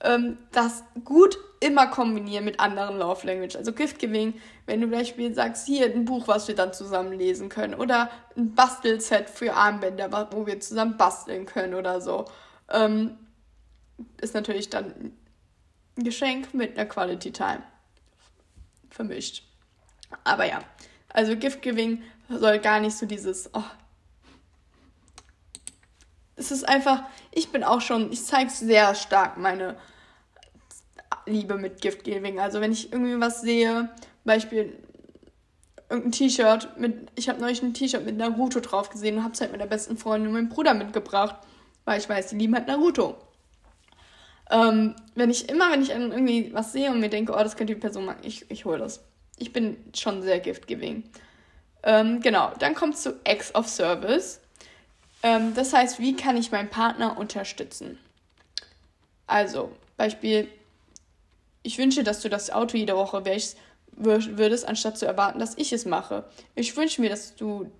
ähm, 0.00 0.38
das 0.52 0.84
gut 1.04 1.38
immer 1.60 1.88
kombinieren 1.88 2.44
mit 2.44 2.60
anderen 2.60 2.98
Love 2.98 3.26
Language. 3.26 3.56
Also 3.56 3.72
Gift-Giving, 3.72 4.34
wenn 4.66 4.80
du 4.80 4.86
Beispiel 4.86 5.34
sagst, 5.34 5.66
hier 5.66 5.86
ein 5.86 6.04
Buch, 6.04 6.28
was 6.28 6.46
wir 6.46 6.54
dann 6.54 6.72
zusammen 6.72 7.12
lesen 7.12 7.48
können. 7.48 7.74
Oder 7.74 8.10
ein 8.36 8.54
Bastelset 8.54 9.28
für 9.28 9.54
Armbänder, 9.54 10.28
wo 10.32 10.46
wir 10.46 10.60
zusammen 10.60 10.96
basteln 10.96 11.46
können 11.46 11.74
oder 11.74 12.00
so. 12.00 12.26
Ähm, 12.70 13.16
ist 14.20 14.34
natürlich 14.34 14.70
dann 14.70 15.12
ein 15.96 16.04
Geschenk 16.04 16.54
mit 16.54 16.78
einer 16.78 16.88
Quality 16.88 17.32
Time. 17.32 17.62
vermischt. 18.90 19.47
Aber 20.24 20.44
ja, 20.44 20.60
also 21.08 21.36
Gift-Giving 21.36 22.02
soll 22.28 22.58
gar 22.58 22.80
nicht 22.80 22.96
so 22.96 23.06
dieses, 23.06 23.50
oh. 23.54 23.64
Es 26.36 26.50
ist 26.52 26.68
einfach, 26.68 27.02
ich 27.32 27.50
bin 27.50 27.64
auch 27.64 27.80
schon, 27.80 28.12
ich 28.12 28.24
zeige 28.24 28.50
sehr 28.50 28.94
stark 28.94 29.38
meine 29.38 29.76
Liebe 31.26 31.56
mit 31.56 31.80
Gift-Giving. 31.80 32.38
Also 32.38 32.60
wenn 32.60 32.72
ich 32.72 32.92
irgendwie 32.92 33.20
was 33.20 33.40
sehe, 33.40 33.90
Beispiel 34.24 34.76
irgendein 35.90 36.12
T-Shirt 36.12 36.78
mit, 36.78 37.10
ich 37.16 37.28
habe 37.28 37.40
neulich 37.40 37.62
ein 37.62 37.74
T-Shirt 37.74 38.04
mit 38.04 38.16
Naruto 38.16 38.60
drauf 38.60 38.90
gesehen 38.90 39.16
und 39.16 39.24
habe 39.24 39.34
es 39.34 39.40
halt 39.40 39.52
mit 39.52 39.60
der 39.60 39.66
besten 39.66 39.96
Freundin 39.96 40.28
und 40.28 40.34
meinem 40.34 40.48
Bruder 40.48 40.74
mitgebracht, 40.74 41.36
weil 41.84 41.98
ich 41.98 42.08
weiß, 42.08 42.28
die 42.28 42.36
lieben 42.36 42.54
halt 42.54 42.68
Naruto. 42.68 43.16
Ähm, 44.50 44.96
wenn 45.14 45.30
ich 45.30 45.48
immer, 45.48 45.70
wenn 45.70 45.82
ich 45.82 45.90
irgendwie 45.90 46.52
was 46.54 46.72
sehe 46.72 46.90
und 46.90 47.00
mir 47.00 47.10
denke, 47.10 47.32
oh, 47.32 47.38
das 47.38 47.56
könnte 47.56 47.74
die 47.74 47.80
Person 47.80 48.06
machen, 48.06 48.20
ich, 48.22 48.50
ich 48.50 48.64
hole 48.64 48.78
das. 48.78 49.00
Ich 49.38 49.52
bin 49.52 49.76
schon 49.94 50.22
sehr 50.22 50.40
gift-giving. 50.40 51.04
Ähm, 51.82 52.20
genau, 52.20 52.52
dann 52.58 52.74
kommt 52.74 52.98
zu 52.98 53.20
Acts 53.24 53.54
of 53.54 53.68
Service. 53.68 54.40
Ähm, 55.22 55.54
das 55.54 55.72
heißt, 55.72 55.98
wie 55.98 56.16
kann 56.16 56.36
ich 56.36 56.50
meinen 56.50 56.68
Partner 56.68 57.18
unterstützen? 57.18 57.98
Also, 59.26 59.70
Beispiel, 59.96 60.48
ich 61.62 61.78
wünsche, 61.78 62.02
dass 62.02 62.20
du 62.20 62.28
das 62.28 62.50
Auto 62.50 62.76
jede 62.76 62.96
Woche 62.96 63.24
wäschst, 63.24 63.56
würdest, 63.92 64.66
anstatt 64.66 64.96
zu 64.96 65.06
erwarten, 65.06 65.38
dass 65.38 65.58
ich 65.58 65.72
es 65.72 65.84
mache. 65.84 66.24
Ich 66.54 66.76
wünsche 66.76 67.00
mir, 67.00 67.10
dass 67.10 67.34
du 67.34 67.70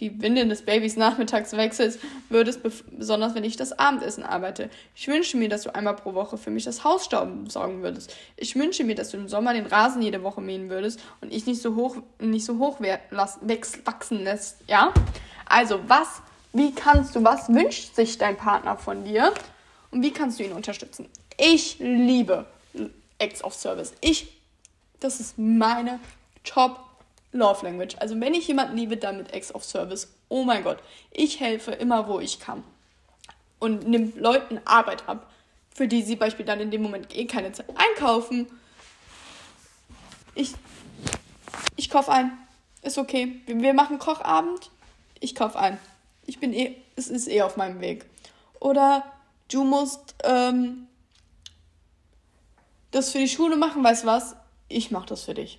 die 0.00 0.20
Windeln 0.22 0.48
des 0.48 0.62
Babys 0.62 0.96
nachmittags 0.96 1.52
wechselst 1.52 1.98
würdest, 2.28 2.60
besonders 2.92 3.34
wenn 3.34 3.44
ich 3.44 3.56
das 3.56 3.78
Abendessen 3.78 4.22
arbeite. 4.22 4.70
Ich 4.94 5.08
wünsche 5.08 5.36
mir, 5.36 5.48
dass 5.48 5.62
du 5.62 5.74
einmal 5.74 5.96
pro 5.96 6.14
Woche 6.14 6.38
für 6.38 6.50
mich 6.50 6.64
das 6.64 6.84
Haus 6.84 7.08
sorgen 7.10 7.82
würdest. 7.82 8.14
Ich 8.36 8.54
wünsche 8.54 8.84
mir, 8.84 8.94
dass 8.94 9.10
du 9.10 9.16
im 9.16 9.28
Sommer 9.28 9.54
den 9.54 9.66
Rasen 9.66 10.00
jede 10.02 10.22
Woche 10.22 10.40
mähen 10.40 10.70
würdest 10.70 11.00
und 11.20 11.32
ich 11.32 11.46
nicht 11.46 11.60
so 11.60 11.74
hoch, 11.74 11.96
nicht 12.20 12.44
so 12.44 12.58
hoch 12.58 12.78
wachsen 12.80 14.22
lässt. 14.22 14.58
Ja? 14.68 14.92
Also, 15.46 15.80
was, 15.88 16.22
wie 16.52 16.72
kannst 16.72 17.16
du, 17.16 17.24
was 17.24 17.48
wünscht 17.48 17.94
sich 17.96 18.18
dein 18.18 18.36
Partner 18.36 18.76
von 18.76 19.04
dir 19.04 19.32
und 19.90 20.02
wie 20.02 20.12
kannst 20.12 20.38
du 20.38 20.44
ihn 20.44 20.52
unterstützen? 20.52 21.08
Ich 21.36 21.78
liebe 21.80 22.46
Acts 23.18 23.42
of 23.42 23.54
Service. 23.54 23.94
Ich, 24.00 24.40
das 25.00 25.18
ist 25.18 25.38
meine 25.38 25.98
Top 26.44 26.87
Love 27.32 27.64
Language. 27.64 27.96
Also 27.98 28.18
wenn 28.20 28.34
ich 28.34 28.48
jemanden 28.48 28.76
liebe, 28.76 28.96
dann 28.96 29.18
mit 29.18 29.32
Acts 29.32 29.54
of 29.54 29.64
Service. 29.64 30.12
Oh 30.28 30.44
mein 30.44 30.64
Gott, 30.64 30.78
ich 31.10 31.40
helfe 31.40 31.72
immer, 31.72 32.08
wo 32.08 32.20
ich 32.20 32.40
kann. 32.40 32.64
Und 33.58 33.86
nimm 33.88 34.12
Leuten 34.16 34.60
Arbeit 34.64 35.08
ab, 35.08 35.30
für 35.74 35.88
die 35.88 36.02
sie 36.02 36.16
beispielsweise 36.16 36.58
dann 36.58 36.60
in 36.60 36.70
dem 36.70 36.82
Moment 36.82 37.14
eh 37.16 37.26
keine 37.26 37.52
Zeit 37.52 37.66
einkaufen. 37.76 38.46
Ich, 40.34 40.52
ich 41.76 41.90
kaufe 41.90 42.12
ein. 42.12 42.32
Ist 42.82 42.98
okay. 42.98 43.40
Wir 43.46 43.74
machen 43.74 43.98
Kochabend. 43.98 44.70
Ich 45.20 45.34
kaufe 45.34 45.58
ein. 45.58 45.78
Ich 46.26 46.38
bin 46.38 46.52
eh, 46.52 46.76
es 46.96 47.08
ist 47.08 47.28
eh 47.28 47.42
auf 47.42 47.56
meinem 47.56 47.80
Weg. 47.80 48.06
Oder 48.60 49.04
du 49.50 49.64
musst 49.64 50.14
ähm, 50.24 50.86
das 52.90 53.10
für 53.10 53.18
die 53.18 53.28
Schule 53.28 53.56
machen, 53.56 53.82
weißt 53.82 54.06
was? 54.06 54.36
Ich 54.68 54.90
mach 54.90 55.06
das 55.06 55.24
für 55.24 55.34
dich. 55.34 55.58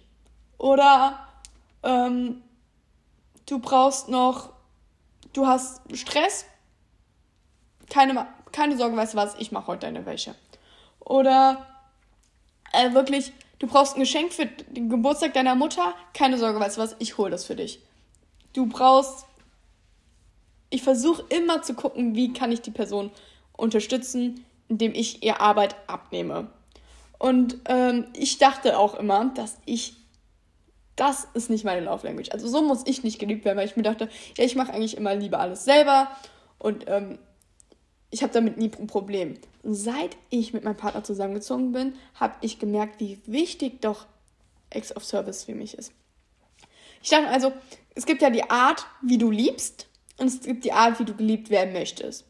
Oder 0.57 1.28
ähm, 1.83 2.41
du 3.45 3.59
brauchst 3.59 4.09
noch, 4.09 4.49
du 5.33 5.47
hast 5.47 5.81
Stress, 5.95 6.45
keine, 7.89 8.27
keine 8.51 8.77
Sorge, 8.77 8.95
weißt 8.95 9.13
du 9.13 9.17
was, 9.17 9.35
ich 9.39 9.51
mache 9.51 9.67
heute 9.67 9.81
deine 9.81 10.05
Wäsche. 10.05 10.35
Oder 10.99 11.65
äh, 12.73 12.93
wirklich, 12.93 13.33
du 13.59 13.67
brauchst 13.67 13.95
ein 13.95 13.99
Geschenk 14.01 14.33
für 14.33 14.45
den 14.45 14.89
Geburtstag 14.89 15.33
deiner 15.33 15.55
Mutter, 15.55 15.93
keine 16.13 16.37
Sorge, 16.37 16.59
weißt 16.59 16.77
du 16.77 16.81
was, 16.81 16.95
ich 16.99 17.17
hole 17.17 17.31
das 17.31 17.45
für 17.45 17.55
dich. 17.55 17.81
Du 18.53 18.67
brauchst, 18.67 19.25
ich 20.69 20.83
versuche 20.83 21.23
immer 21.29 21.61
zu 21.61 21.73
gucken, 21.73 22.15
wie 22.15 22.33
kann 22.33 22.51
ich 22.51 22.61
die 22.61 22.71
Person 22.71 23.11
unterstützen, 23.53 24.45
indem 24.67 24.93
ich 24.93 25.23
ihr 25.23 25.41
Arbeit 25.41 25.75
abnehme. 25.87 26.47
Und 27.17 27.57
ähm, 27.65 28.07
ich 28.13 28.37
dachte 28.37 28.77
auch 28.77 28.95
immer, 28.95 29.25
dass 29.35 29.57
ich 29.65 29.98
das 30.99 31.27
ist 31.33 31.49
nicht 31.49 31.63
meine 31.63 31.85
Love 31.85 32.05
Language. 32.05 32.31
Also 32.31 32.47
so 32.47 32.61
muss 32.61 32.83
ich 32.85 33.03
nicht 33.03 33.19
geliebt 33.19 33.45
werden, 33.45 33.57
weil 33.57 33.67
ich 33.67 33.77
mir 33.77 33.83
dachte, 33.83 34.09
ja, 34.37 34.43
ich 34.43 34.55
mache 34.55 34.73
eigentlich 34.73 34.97
immer 34.97 35.15
lieber 35.15 35.39
alles 35.39 35.63
selber 35.63 36.09
und 36.57 36.85
ähm, 36.87 37.19
ich 38.11 38.23
habe 38.23 38.33
damit 38.33 38.57
nie 38.57 38.71
ein 38.77 38.87
Problem. 38.87 39.35
Seit 39.63 40.17
ich 40.29 40.53
mit 40.53 40.63
meinem 40.63 40.77
Partner 40.77 41.03
zusammengezogen 41.03 41.71
bin, 41.71 41.93
habe 42.15 42.35
ich 42.41 42.59
gemerkt, 42.59 42.99
wie 42.99 43.19
wichtig 43.25 43.81
doch 43.81 44.07
Acts 44.69 44.95
of 44.95 45.05
Service 45.05 45.43
für 45.43 45.55
mich 45.55 45.77
ist. 45.77 45.93
Ich 47.01 47.09
dachte 47.09 47.29
also, 47.29 47.53
es 47.95 48.05
gibt 48.05 48.21
ja 48.21 48.29
die 48.29 48.49
Art, 48.49 48.85
wie 49.01 49.17
du 49.17 49.31
liebst 49.31 49.87
und 50.17 50.27
es 50.27 50.41
gibt 50.41 50.65
die 50.65 50.73
Art, 50.73 50.99
wie 50.99 51.05
du 51.05 51.15
geliebt 51.15 51.49
werden 51.49 51.73
möchtest. 51.73 52.25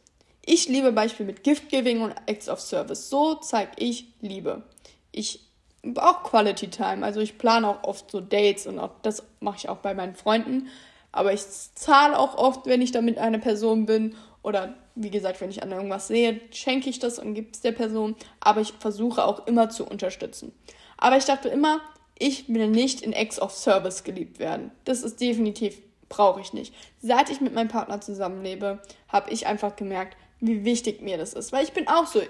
Ich 0.45 0.67
liebe 0.67 0.91
Beispiel 0.91 1.25
mit 1.25 1.43
Gift 1.43 1.69
Giving 1.69 2.01
und 2.01 2.13
Acts 2.25 2.49
of 2.49 2.59
Service. 2.59 3.09
So 3.09 3.35
zeige 3.35 3.71
ich 3.77 4.13
Liebe. 4.21 4.63
Ich 5.11 5.48
auch 5.95 6.23
Quality 6.23 6.69
Time. 6.69 7.05
Also 7.05 7.19
ich 7.19 7.37
plane 7.37 7.67
auch 7.67 7.83
oft 7.83 8.11
so 8.11 8.21
Dates 8.21 8.67
und 8.67 8.79
auch, 8.79 8.91
das 9.01 9.23
mache 9.39 9.57
ich 9.57 9.69
auch 9.69 9.77
bei 9.77 9.93
meinen 9.93 10.15
Freunden. 10.15 10.67
Aber 11.11 11.33
ich 11.33 11.41
zahle 11.75 12.17
auch 12.17 12.37
oft, 12.37 12.65
wenn 12.65 12.81
ich 12.81 12.91
da 12.91 13.01
mit 13.01 13.17
einer 13.17 13.39
Person 13.39 13.85
bin. 13.85 14.15
Oder 14.43 14.75
wie 14.95 15.09
gesagt, 15.09 15.41
wenn 15.41 15.49
ich 15.49 15.63
an 15.63 15.71
irgendwas 15.71 16.07
sehe, 16.07 16.39
schenke 16.51 16.89
ich 16.89 16.99
das 16.99 17.19
und 17.19 17.33
gebe 17.33 17.49
es 17.51 17.61
der 17.61 17.71
Person. 17.71 18.15
Aber 18.39 18.61
ich 18.61 18.73
versuche 18.79 19.25
auch 19.25 19.47
immer 19.47 19.69
zu 19.69 19.85
unterstützen. 19.85 20.53
Aber 20.97 21.17
ich 21.17 21.25
dachte 21.25 21.49
immer, 21.49 21.81
ich 22.17 22.49
will 22.49 22.67
nicht 22.67 23.01
in 23.01 23.13
Acts 23.13 23.41
of 23.41 23.51
Service 23.51 24.03
geliebt 24.03 24.39
werden. 24.39 24.71
Das 24.83 25.01
ist 25.01 25.21
definitiv, 25.21 25.77
brauche 26.09 26.41
ich 26.41 26.53
nicht. 26.53 26.75
Seit 27.01 27.29
ich 27.29 27.41
mit 27.41 27.53
meinem 27.53 27.69
Partner 27.69 28.01
zusammenlebe, 28.01 28.79
habe 29.07 29.31
ich 29.31 29.47
einfach 29.47 29.75
gemerkt, 29.75 30.17
wie 30.41 30.65
wichtig 30.65 31.01
mir 31.01 31.17
das 31.17 31.33
ist. 31.33 31.51
Weil 31.51 31.63
ich 31.63 31.71
bin 31.71 31.87
auch 31.87 32.05
so, 32.05 32.21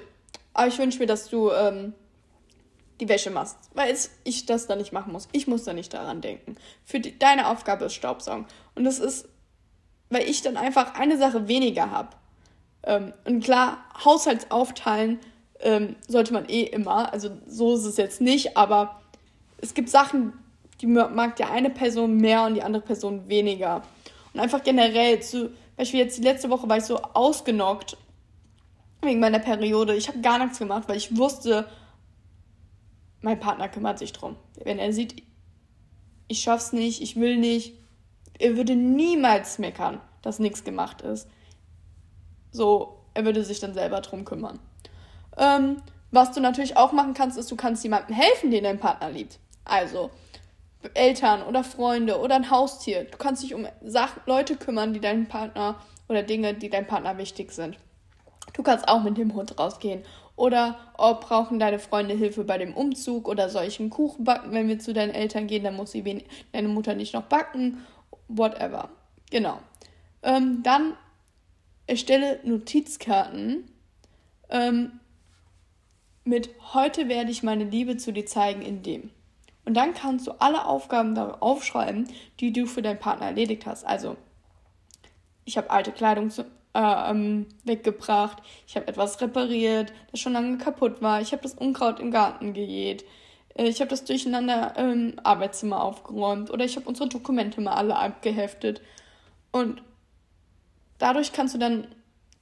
aber 0.53 0.67
ich 0.67 0.77
wünsche 0.77 0.99
mir, 0.99 1.07
dass 1.07 1.29
du 1.29 1.51
ähm, 1.51 1.93
die 2.99 3.09
Wäsche 3.09 3.31
machst, 3.31 3.57
weil 3.73 3.95
ich 4.23 4.45
das 4.45 4.67
dann 4.67 4.77
nicht 4.77 4.91
machen 4.91 5.13
muss. 5.13 5.27
Ich 5.31 5.47
muss 5.47 5.63
da 5.63 5.73
nicht 5.73 5.93
daran 5.93 6.21
denken. 6.21 6.55
Für 6.83 6.99
die, 6.99 7.17
deine 7.17 7.47
Aufgabe 7.47 7.85
ist 7.85 7.93
Staubsaugen. 7.93 8.45
Und 8.75 8.83
das 8.83 8.99
ist, 8.99 9.27
weil 10.09 10.29
ich 10.29 10.41
dann 10.41 10.57
einfach 10.57 10.95
eine 10.95 11.17
Sache 11.17 11.47
weniger 11.47 11.91
habe. 11.91 12.09
Ähm, 12.83 13.13
und 13.25 13.43
klar, 13.43 13.77
Haushaltsaufteilen 14.03 15.19
ähm, 15.62 15.95
sollte 16.07 16.33
man 16.33 16.47
eh 16.49 16.63
immer. 16.63 17.13
Also 17.13 17.31
so 17.47 17.75
ist 17.75 17.85
es 17.85 17.97
jetzt 17.97 18.21
nicht, 18.21 18.57
aber 18.57 18.99
es 19.62 19.73
gibt 19.73 19.89
Sachen, 19.89 20.33
die 20.81 20.88
mag 20.88 21.35
der 21.35 21.51
eine 21.51 21.69
Person 21.69 22.17
mehr 22.17 22.43
und 22.45 22.55
die 22.55 22.63
andere 22.63 22.83
Person 22.83 23.27
weniger. 23.27 23.83
Und 24.33 24.39
einfach 24.39 24.63
generell 24.63 25.21
zu, 25.21 25.51
Beispiel 25.75 26.01
jetzt 26.01 26.17
die 26.17 26.23
letzte 26.23 26.49
Woche 26.49 26.67
war 26.67 26.77
ich 26.77 26.83
so 26.83 26.97
ausgenockt 27.13 27.97
wegen 29.01 29.19
meiner 29.19 29.39
Periode. 29.39 29.95
Ich 29.95 30.07
habe 30.07 30.19
gar 30.19 30.39
nichts 30.39 30.59
gemacht, 30.59 30.83
weil 30.88 30.97
ich 30.97 31.15
wusste, 31.17 31.69
mein 33.21 33.39
Partner 33.39 33.69
kümmert 33.69 33.99
sich 33.99 34.13
drum. 34.13 34.36
Wenn 34.63 34.79
er 34.79 34.93
sieht, 34.93 35.23
ich 36.27 36.41
schaff's 36.41 36.73
nicht, 36.73 37.01
ich 37.01 37.15
will 37.15 37.38
nicht, 37.38 37.73
er 38.38 38.55
würde 38.55 38.75
niemals 38.75 39.60
meckern, 39.60 39.99
dass 40.21 40.39
nichts 40.39 40.63
gemacht 40.63 41.01
ist. 41.01 41.27
So, 42.51 42.99
er 43.13 43.25
würde 43.25 43.43
sich 43.43 43.60
dann 43.60 43.73
selber 43.73 44.01
drum 44.01 44.25
kümmern. 44.25 44.60
Ähm, 45.38 45.82
was 46.12 46.32
du 46.32 46.39
natürlich 46.39 46.77
auch 46.77 46.91
machen 46.91 47.13
kannst, 47.13 47.38
ist, 47.38 47.51
du 47.51 47.55
kannst 47.55 47.84
jemandem 47.84 48.15
helfen, 48.15 48.51
den 48.51 48.63
dein 48.63 48.79
Partner 48.79 49.12
liebt. 49.12 49.39
Also 49.65 50.10
Eltern 50.93 51.43
oder 51.43 51.63
Freunde 51.63 52.19
oder 52.19 52.36
ein 52.36 52.49
Haustier. 52.49 53.03
Du 53.03 53.17
kannst 53.17 53.43
dich 53.43 53.53
um 53.53 53.67
Sachen, 53.84 54.21
Leute 54.25 54.55
kümmern, 54.55 54.93
die 54.93 54.99
deinen 54.99 55.27
Partner 55.27 55.75
oder 56.08 56.23
Dinge, 56.23 56.53
die 56.53 56.69
deinem 56.69 56.88
Partner 56.88 57.17
wichtig 57.17 57.52
sind. 57.52 57.77
Du 58.54 58.63
kannst 58.63 58.87
auch 58.87 59.04
mit 59.04 59.17
dem 59.17 59.33
Hund 59.35 59.60
rausgehen 59.60 60.04
oder 60.40 60.77
oh, 60.98 61.15
brauchen 61.15 61.60
deine 61.60 61.79
Freunde 61.79 62.15
Hilfe 62.15 62.46
bei 62.46 62.58
dem 62.58 62.73
Umzug 62.73 63.27
oder 63.27 63.50
einen 63.81 63.90
Kuchen 63.90 64.23
backen, 64.23 64.54
wenn 64.54 64.69
wir 64.69 64.79
zu 64.79 64.94
deinen 64.94 65.13
Eltern 65.13 65.48
gehen, 65.48 65.65
dann 65.65 65.75
muss 65.75 65.92
sie 65.92 66.23
deine 66.54 66.69
Mutter 66.69 66.96
nicht 66.96 67.13
noch 67.13 67.23
backen. 67.23 67.85
Whatever. 68.29 68.90
Genau. 69.31 69.60
Ähm, 70.23 70.63
dann 70.63 70.96
erstelle 71.87 72.40
Notizkarten 72.44 73.69
ähm, 74.50 75.00
mit 76.23 76.50
heute 76.73 77.10
werde 77.10 77.31
ich 77.31 77.44
meine 77.44 77.65
Liebe 77.65 77.98
zu 77.98 78.13
dir 78.13 78.25
zeigen 78.25 78.62
in 78.62 78.81
dem. 78.81 79.10
Und 79.65 79.73
dann 79.73 79.94
kannst 79.94 80.25
du 80.25 80.31
alle 80.40 80.65
Aufgaben 80.65 81.15
darauf 81.15 81.42
aufschreiben, 81.42 82.08
die 82.40 82.54
du 82.54 82.65
für 82.65 82.81
deinen 82.81 83.00
Partner 83.00 83.25
erledigt 83.25 83.65
hast. 83.65 83.85
Also, 83.85 84.15
ich 85.44 85.58
habe 85.58 85.69
alte 85.69 85.92
Kleidung 85.92 86.29
ähm, 86.73 87.47
weggebracht. 87.63 88.37
Ich 88.67 88.75
habe 88.75 88.87
etwas 88.87 89.19
repariert, 89.21 89.91
das 90.11 90.19
schon 90.19 90.33
lange 90.33 90.57
kaputt 90.57 91.01
war. 91.01 91.21
Ich 91.21 91.31
habe 91.31 91.41
das 91.41 91.53
Unkraut 91.53 91.99
im 91.99 92.11
Garten 92.11 92.53
gejäht. 92.53 93.05
Äh, 93.55 93.67
ich 93.67 93.79
habe 93.81 93.89
das 93.89 94.05
Durcheinander 94.05 94.75
im 94.77 95.19
Arbeitszimmer 95.23 95.81
aufgeräumt. 95.83 96.51
Oder 96.51 96.65
ich 96.65 96.75
habe 96.75 96.87
unsere 96.87 97.09
Dokumente 97.09 97.61
mal 97.61 97.73
alle 97.73 97.95
abgeheftet. 97.95 98.81
Und 99.51 99.81
dadurch 100.97 101.33
kannst 101.33 101.55
du 101.55 101.57
dann 101.57 101.87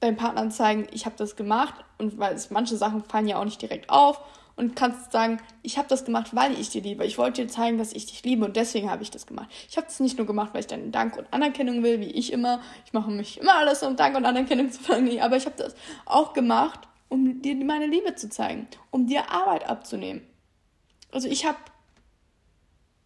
deinem 0.00 0.16
Partner 0.16 0.48
zeigen, 0.50 0.86
ich 0.92 1.06
habe 1.06 1.16
das 1.16 1.36
gemacht. 1.36 1.74
Und 1.98 2.18
weil 2.18 2.34
es, 2.34 2.50
manche 2.50 2.76
Sachen 2.76 3.04
fallen 3.04 3.28
ja 3.28 3.38
auch 3.38 3.44
nicht 3.44 3.62
direkt 3.62 3.90
auf. 3.90 4.20
Und 4.58 4.74
kannst 4.74 5.12
sagen, 5.12 5.40
ich 5.62 5.78
habe 5.78 5.88
das 5.88 6.04
gemacht, 6.04 6.34
weil 6.34 6.58
ich 6.58 6.70
dich 6.70 6.82
liebe. 6.82 7.04
Ich 7.04 7.16
wollte 7.16 7.42
dir 7.42 7.48
zeigen, 7.48 7.78
dass 7.78 7.92
ich 7.92 8.06
dich 8.06 8.24
liebe 8.24 8.44
und 8.44 8.56
deswegen 8.56 8.90
habe 8.90 9.02
ich 9.04 9.10
das 9.10 9.26
gemacht. 9.26 9.48
Ich 9.70 9.76
habe 9.76 9.86
das 9.86 10.00
nicht 10.00 10.18
nur 10.18 10.26
gemacht, 10.26 10.50
weil 10.52 10.60
ich 10.60 10.66
deinen 10.66 10.90
Dank 10.90 11.16
und 11.16 11.32
Anerkennung 11.32 11.82
will, 11.82 12.00
wie 12.00 12.10
ich 12.10 12.32
immer. 12.32 12.60
Ich 12.84 12.92
mache 12.92 13.10
mich 13.10 13.38
immer 13.38 13.54
alles, 13.54 13.82
um 13.84 13.94
Dank 13.94 14.16
und 14.16 14.24
Anerkennung 14.26 14.70
zu 14.70 14.80
verlangen, 14.82 15.20
aber 15.20 15.36
ich 15.36 15.46
habe 15.46 15.56
das 15.56 15.74
auch 16.06 16.32
gemacht, 16.32 16.80
um 17.08 17.40
dir 17.40 17.54
meine 17.64 17.86
Liebe 17.86 18.16
zu 18.16 18.28
zeigen, 18.28 18.66
um 18.90 19.06
dir 19.06 19.30
Arbeit 19.30 19.68
abzunehmen. 19.68 20.22
Also 21.12 21.28
ich 21.28 21.46
habe 21.46 21.58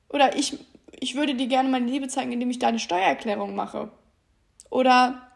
oder 0.09 0.37
ich 0.37 0.59
ich 1.01 1.17
würde 1.17 1.35
dir 1.35 1.49
gerne 1.49 1.69
meine 1.69 1.87
Liebe 1.87 2.09
zeigen, 2.09 2.33
indem 2.33 2.51
ich 2.51 2.59
deine 2.59 2.79
Steuererklärung 2.79 3.55
mache. 3.55 3.91
Oder 4.71 5.33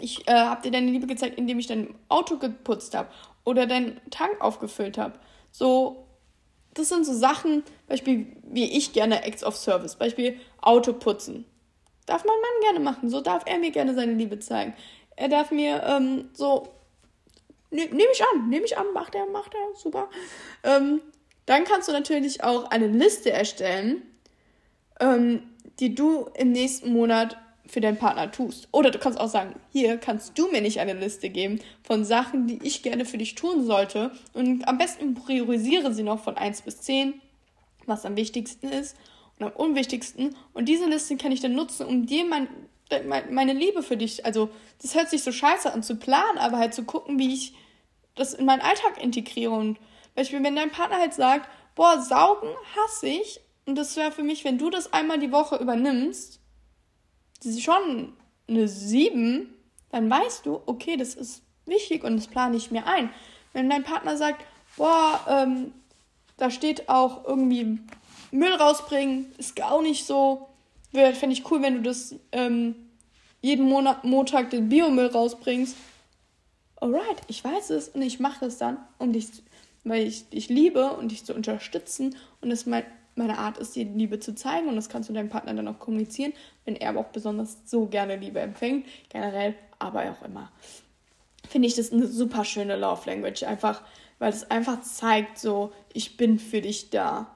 ich 0.00 0.26
äh, 0.26 0.32
habe 0.32 0.62
dir 0.62 0.72
deine 0.72 0.90
Liebe 0.90 1.06
gezeigt, 1.06 1.38
indem 1.38 1.58
ich 1.58 1.68
dein 1.68 1.94
Auto 2.08 2.36
geputzt 2.36 2.94
habe 2.94 3.08
oder 3.44 3.66
deinen 3.66 4.00
Tank 4.10 4.40
aufgefüllt 4.40 4.98
habe. 4.98 5.18
So, 5.56 6.08
das 6.74 6.88
sind 6.88 7.06
so 7.06 7.14
Sachen, 7.14 7.62
Beispiel, 7.86 8.26
wie 8.42 8.76
ich 8.76 8.92
gerne 8.92 9.22
Acts 9.22 9.44
of 9.44 9.56
Service, 9.56 9.94
Beispiel 9.94 10.40
Auto 10.60 10.92
putzen. 10.92 11.44
Darf 12.06 12.24
mein 12.24 12.34
Mann 12.34 12.60
gerne 12.62 12.80
machen, 12.80 13.08
so 13.08 13.20
darf 13.20 13.44
er 13.46 13.58
mir 13.58 13.70
gerne 13.70 13.94
seine 13.94 14.14
Liebe 14.14 14.40
zeigen. 14.40 14.74
Er 15.14 15.28
darf 15.28 15.52
mir 15.52 15.80
ähm, 15.84 16.28
so, 16.32 16.64
ne, 17.70 17.86
nehme 17.86 18.10
ich 18.12 18.20
an, 18.34 18.48
nehme 18.48 18.66
ich 18.66 18.76
an, 18.76 18.92
macht 18.92 19.14
er, 19.14 19.26
macht 19.26 19.54
er, 19.54 19.76
super. 19.76 20.10
Ähm, 20.64 21.00
dann 21.46 21.62
kannst 21.62 21.88
du 21.88 21.92
natürlich 21.92 22.42
auch 22.42 22.64
eine 22.72 22.88
Liste 22.88 23.30
erstellen, 23.30 24.02
ähm, 24.98 25.44
die 25.78 25.94
du 25.94 26.30
im 26.34 26.50
nächsten 26.50 26.92
Monat 26.92 27.36
für 27.66 27.80
deinen 27.80 27.96
Partner 27.96 28.30
tust. 28.30 28.68
Oder 28.72 28.90
du 28.90 28.98
kannst 28.98 29.18
auch 29.18 29.28
sagen, 29.28 29.54
hier 29.72 29.96
kannst 29.96 30.38
du 30.38 30.50
mir 30.50 30.60
nicht 30.60 30.80
eine 30.80 30.92
Liste 30.92 31.30
geben 31.30 31.60
von 31.82 32.04
Sachen, 32.04 32.46
die 32.46 32.60
ich 32.62 32.82
gerne 32.82 33.04
für 33.04 33.18
dich 33.18 33.34
tun 33.34 33.64
sollte. 33.64 34.12
Und 34.32 34.68
am 34.68 34.78
besten 34.78 35.14
priorisiere 35.14 35.92
sie 35.94 36.02
noch 36.02 36.22
von 36.22 36.36
1 36.36 36.62
bis 36.62 36.80
10, 36.82 37.14
was 37.86 38.04
am 38.04 38.16
wichtigsten 38.16 38.68
ist 38.68 38.96
und 39.38 39.46
am 39.46 39.52
unwichtigsten. 39.52 40.36
Und 40.52 40.68
diese 40.68 40.86
Liste 40.86 41.16
kann 41.16 41.32
ich 41.32 41.40
dann 41.40 41.54
nutzen, 41.54 41.86
um 41.86 42.06
dir 42.06 42.24
mein, 42.26 42.48
meine 43.30 43.54
Liebe 43.54 43.82
für 43.82 43.96
dich, 43.96 44.24
also 44.26 44.50
das 44.82 44.94
hört 44.94 45.08
sich 45.08 45.22
so 45.22 45.32
scheiße 45.32 45.72
an 45.72 45.82
zu 45.82 45.96
planen, 45.96 46.38
aber 46.38 46.58
halt 46.58 46.74
zu 46.74 46.84
gucken, 46.84 47.18
wie 47.18 47.32
ich 47.32 47.54
das 48.14 48.34
in 48.34 48.44
meinen 48.44 48.60
Alltag 48.60 49.02
integriere. 49.02 49.52
Und 49.52 49.78
Beispiel, 50.14 50.44
wenn 50.44 50.54
dein 50.54 50.70
Partner 50.70 50.98
halt 50.98 51.14
sagt, 51.14 51.48
boah, 51.74 52.00
saugen 52.00 52.50
hasse 52.76 53.08
ich, 53.08 53.40
und 53.66 53.76
das 53.76 53.96
wäre 53.96 54.12
für 54.12 54.22
mich, 54.22 54.44
wenn 54.44 54.58
du 54.58 54.68
das 54.68 54.92
einmal 54.92 55.18
die 55.18 55.32
Woche 55.32 55.56
übernimmst, 55.56 56.40
schon 57.60 58.12
eine 58.48 58.68
7, 58.68 59.48
dann 59.90 60.10
weißt 60.10 60.46
du, 60.46 60.60
okay, 60.66 60.96
das 60.96 61.14
ist 61.14 61.42
wichtig 61.66 62.04
und 62.04 62.16
das 62.16 62.26
plane 62.26 62.56
ich 62.56 62.70
mir 62.70 62.86
ein. 62.86 63.10
Wenn 63.52 63.70
dein 63.70 63.84
Partner 63.84 64.16
sagt, 64.16 64.44
boah, 64.76 65.20
ähm, 65.28 65.72
da 66.36 66.50
steht 66.50 66.88
auch 66.88 67.24
irgendwie 67.24 67.78
Müll 68.30 68.52
rausbringen, 68.52 69.32
ist 69.38 69.62
auch 69.62 69.82
nicht 69.82 70.06
so, 70.06 70.48
fände 70.92 71.32
ich 71.32 71.50
cool, 71.50 71.62
wenn 71.62 71.76
du 71.76 71.82
das 71.82 72.14
ähm, 72.32 72.74
jeden 73.40 73.66
Monat, 73.68 74.04
Montag 74.04 74.50
den 74.50 74.68
Biomüll 74.68 75.06
rausbringst. 75.06 75.76
Alright, 76.76 77.22
ich 77.28 77.44
weiß 77.44 77.70
es 77.70 77.88
und 77.88 78.02
ich 78.02 78.18
mache 78.18 78.46
es 78.46 78.58
dann, 78.58 78.78
um 78.98 79.12
dich, 79.12 79.28
weil 79.84 80.06
ich 80.06 80.28
dich 80.30 80.48
liebe 80.48 80.92
und 80.92 81.12
dich 81.12 81.24
zu 81.24 81.34
unterstützen 81.34 82.16
und 82.40 82.50
es 82.50 82.66
mein 82.66 82.84
meine 83.16 83.38
Art 83.38 83.58
ist, 83.58 83.76
dir 83.76 83.84
Liebe 83.84 84.18
zu 84.18 84.34
zeigen 84.34 84.68
und 84.68 84.76
das 84.76 84.88
kannst 84.88 85.08
du 85.08 85.12
deinem 85.12 85.28
Partner 85.28 85.54
dann 85.54 85.68
auch 85.68 85.78
kommunizieren, 85.78 86.32
wenn 86.64 86.76
er 86.76 86.90
aber 86.90 87.00
auch 87.00 87.08
besonders 87.08 87.58
so 87.64 87.86
gerne 87.86 88.16
Liebe 88.16 88.40
empfängt, 88.40 88.86
generell, 89.08 89.54
aber 89.78 90.10
auch 90.10 90.24
immer. 90.24 90.50
Finde 91.48 91.68
ich 91.68 91.74
das 91.74 91.92
eine 91.92 92.06
super 92.06 92.44
schöne 92.44 92.76
Love 92.76 93.08
Language, 93.08 93.44
einfach, 93.44 93.82
weil 94.18 94.30
es 94.30 94.50
einfach 94.50 94.80
zeigt, 94.82 95.38
so, 95.38 95.72
ich 95.92 96.16
bin 96.16 96.38
für 96.38 96.60
dich 96.60 96.90
da. 96.90 97.34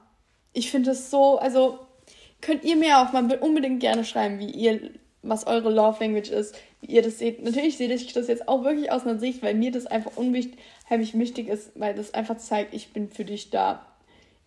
Ich 0.53 0.71
finde 0.71 0.91
es 0.91 1.11
so, 1.11 1.37
also 1.37 1.79
könnt 2.41 2.63
ihr 2.65 2.75
mir 2.75 2.99
auch 2.99 3.11
mal 3.13 3.31
unbedingt 3.39 3.79
gerne 3.79 4.03
schreiben, 4.03 4.39
wie 4.39 4.49
ihr, 4.49 4.91
was 5.21 5.47
eure 5.47 5.69
Love 5.71 6.03
Language 6.03 6.29
ist, 6.29 6.55
wie 6.81 6.95
ihr 6.95 7.01
das 7.01 7.19
seht. 7.19 7.43
Natürlich 7.43 7.77
sehe 7.77 7.93
ich 7.93 8.13
das 8.13 8.27
jetzt 8.27 8.47
auch 8.47 8.63
wirklich 8.63 8.91
aus 8.91 9.03
einer 9.03 9.19
Sicht, 9.19 9.43
weil 9.43 9.53
mir 9.53 9.71
das 9.71 9.85
einfach 9.85 10.17
unwichtig, 10.17 10.59
wichtig 10.89 11.47
ist, 11.47 11.71
weil 11.75 11.93
das 11.93 12.13
einfach 12.13 12.37
zeigt, 12.37 12.73
ich 12.73 12.91
bin 12.91 13.09
für 13.09 13.25
dich 13.25 13.51
da 13.51 13.85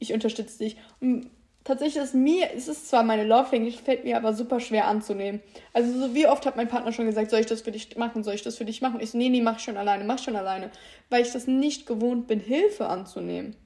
ich 0.03 0.13
unterstütze 0.13 0.59
dich. 0.59 0.77
Und 1.01 1.31
tatsächlich 1.65 2.03
ist 2.03 2.15
mir, 2.15 2.51
es 2.55 2.69
ist 2.69 2.89
zwar 2.89 3.03
meine 3.03 3.25
Love 3.25 3.55
Language, 3.57 3.81
fällt 3.81 4.05
mir 4.05 4.17
aber 4.17 4.35
super 4.35 4.61
schwer 4.61 4.87
anzunehmen. 4.87 5.41
Also 5.73 5.93
so 5.99 6.15
wie 6.15 6.27
oft 6.27 6.45
hat 6.47 6.57
mein 6.57 6.69
Partner 6.69 6.93
schon 6.93 7.07
gesagt, 7.07 7.31
soll 7.31 7.41
ich 7.41 7.47
das 7.47 7.63
für 7.63 7.73
dich 7.73 7.97
machen, 7.97 8.25
soll 8.25 8.35
ich 8.35 8.43
das 8.43 8.57
für 8.57 8.65
dich 8.65 8.83
machen? 8.83 9.01
Ich 9.01 9.11
so, 9.11 9.19
nee, 9.19 9.29
nee, 9.29 9.41
mach 9.41 9.59
schon 9.59 9.77
alleine, 9.77 10.05
mach 10.05 10.19
schon 10.19 10.37
alleine. 10.37 10.71
Weil 11.11 11.23
ich 11.23 11.33
das 11.33 11.47
nicht 11.47 11.87
gewohnt 11.87 12.27
bin, 12.27 12.41
Hilfe 12.41 12.89
anzunehmen. 12.89 13.57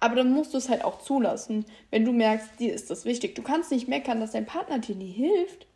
Aber 0.00 0.14
dann 0.14 0.30
musst 0.30 0.54
du 0.54 0.58
es 0.58 0.68
halt 0.68 0.84
auch 0.84 1.00
zulassen, 1.00 1.64
wenn 1.90 2.04
du 2.04 2.12
merkst, 2.12 2.60
dir 2.60 2.72
ist 2.72 2.90
das 2.90 3.04
wichtig. 3.04 3.34
Du 3.34 3.42
kannst 3.42 3.70
nicht 3.72 3.88
meckern, 3.88 4.20
dass 4.20 4.32
dein 4.32 4.46
Partner 4.46 4.78
dir 4.78 4.94
nie 4.94 5.10
hilft, 5.10 5.66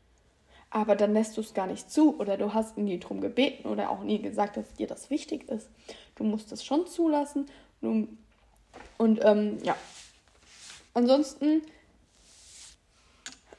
aber 0.70 0.94
dann 0.96 1.12
lässt 1.12 1.36
du 1.36 1.40
es 1.40 1.54
gar 1.54 1.66
nicht 1.66 1.90
zu 1.90 2.18
oder 2.18 2.36
du 2.36 2.54
hast 2.54 2.78
nie 2.78 2.98
drum 2.98 3.20
gebeten 3.20 3.68
oder 3.68 3.90
auch 3.90 4.02
nie 4.02 4.22
gesagt, 4.22 4.56
dass 4.56 4.74
dir 4.74 4.86
das 4.86 5.10
wichtig 5.10 5.48
ist. 5.48 5.68
Du 6.14 6.24
musst 6.24 6.52
es 6.52 6.64
schon 6.64 6.86
zulassen. 6.86 7.46
Du 7.80 8.08
und 8.98 9.20
ähm, 9.24 9.58
ja. 9.62 9.76
Ansonsten 10.94 11.62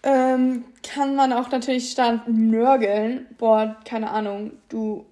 ähm, 0.03 0.65
kann 0.83 1.15
man 1.15 1.33
auch 1.33 1.49
natürlich 1.49 1.91
stand 1.91 2.27
nörgeln. 2.27 3.27
Boah, 3.37 3.77
keine 3.85 4.11
Ahnung, 4.11 4.51
du 4.69 5.05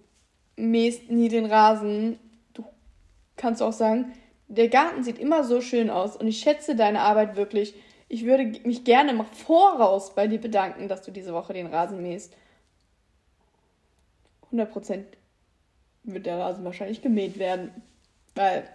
mähst 0.55 1.09
nie 1.09 1.29
den 1.29 1.45
Rasen. 1.45 2.19
Du 2.53 2.65
kannst 3.37 3.61
auch 3.61 3.73
sagen, 3.73 4.13
der 4.47 4.67
Garten 4.67 5.03
sieht 5.03 5.17
immer 5.17 5.43
so 5.43 5.61
schön 5.61 5.89
aus 5.89 6.17
und 6.17 6.27
ich 6.27 6.39
schätze 6.39 6.75
deine 6.75 7.01
Arbeit 7.01 7.35
wirklich. 7.35 7.73
Ich 8.09 8.25
würde 8.25 8.59
mich 8.65 8.83
gerne 8.83 9.13
mal 9.13 9.25
voraus 9.25 10.13
bei 10.13 10.27
dir 10.27 10.41
bedanken, 10.41 10.89
dass 10.89 11.01
du 11.01 11.11
diese 11.11 11.33
Woche 11.33 11.53
den 11.53 11.67
Rasen 11.67 12.01
mähst. 12.01 12.33
100% 14.51 15.05
wird 16.03 16.25
der 16.25 16.37
Rasen 16.37 16.65
wahrscheinlich 16.65 17.01
gemäht 17.01 17.39
werden. 17.39 17.71
Weil 18.35 18.67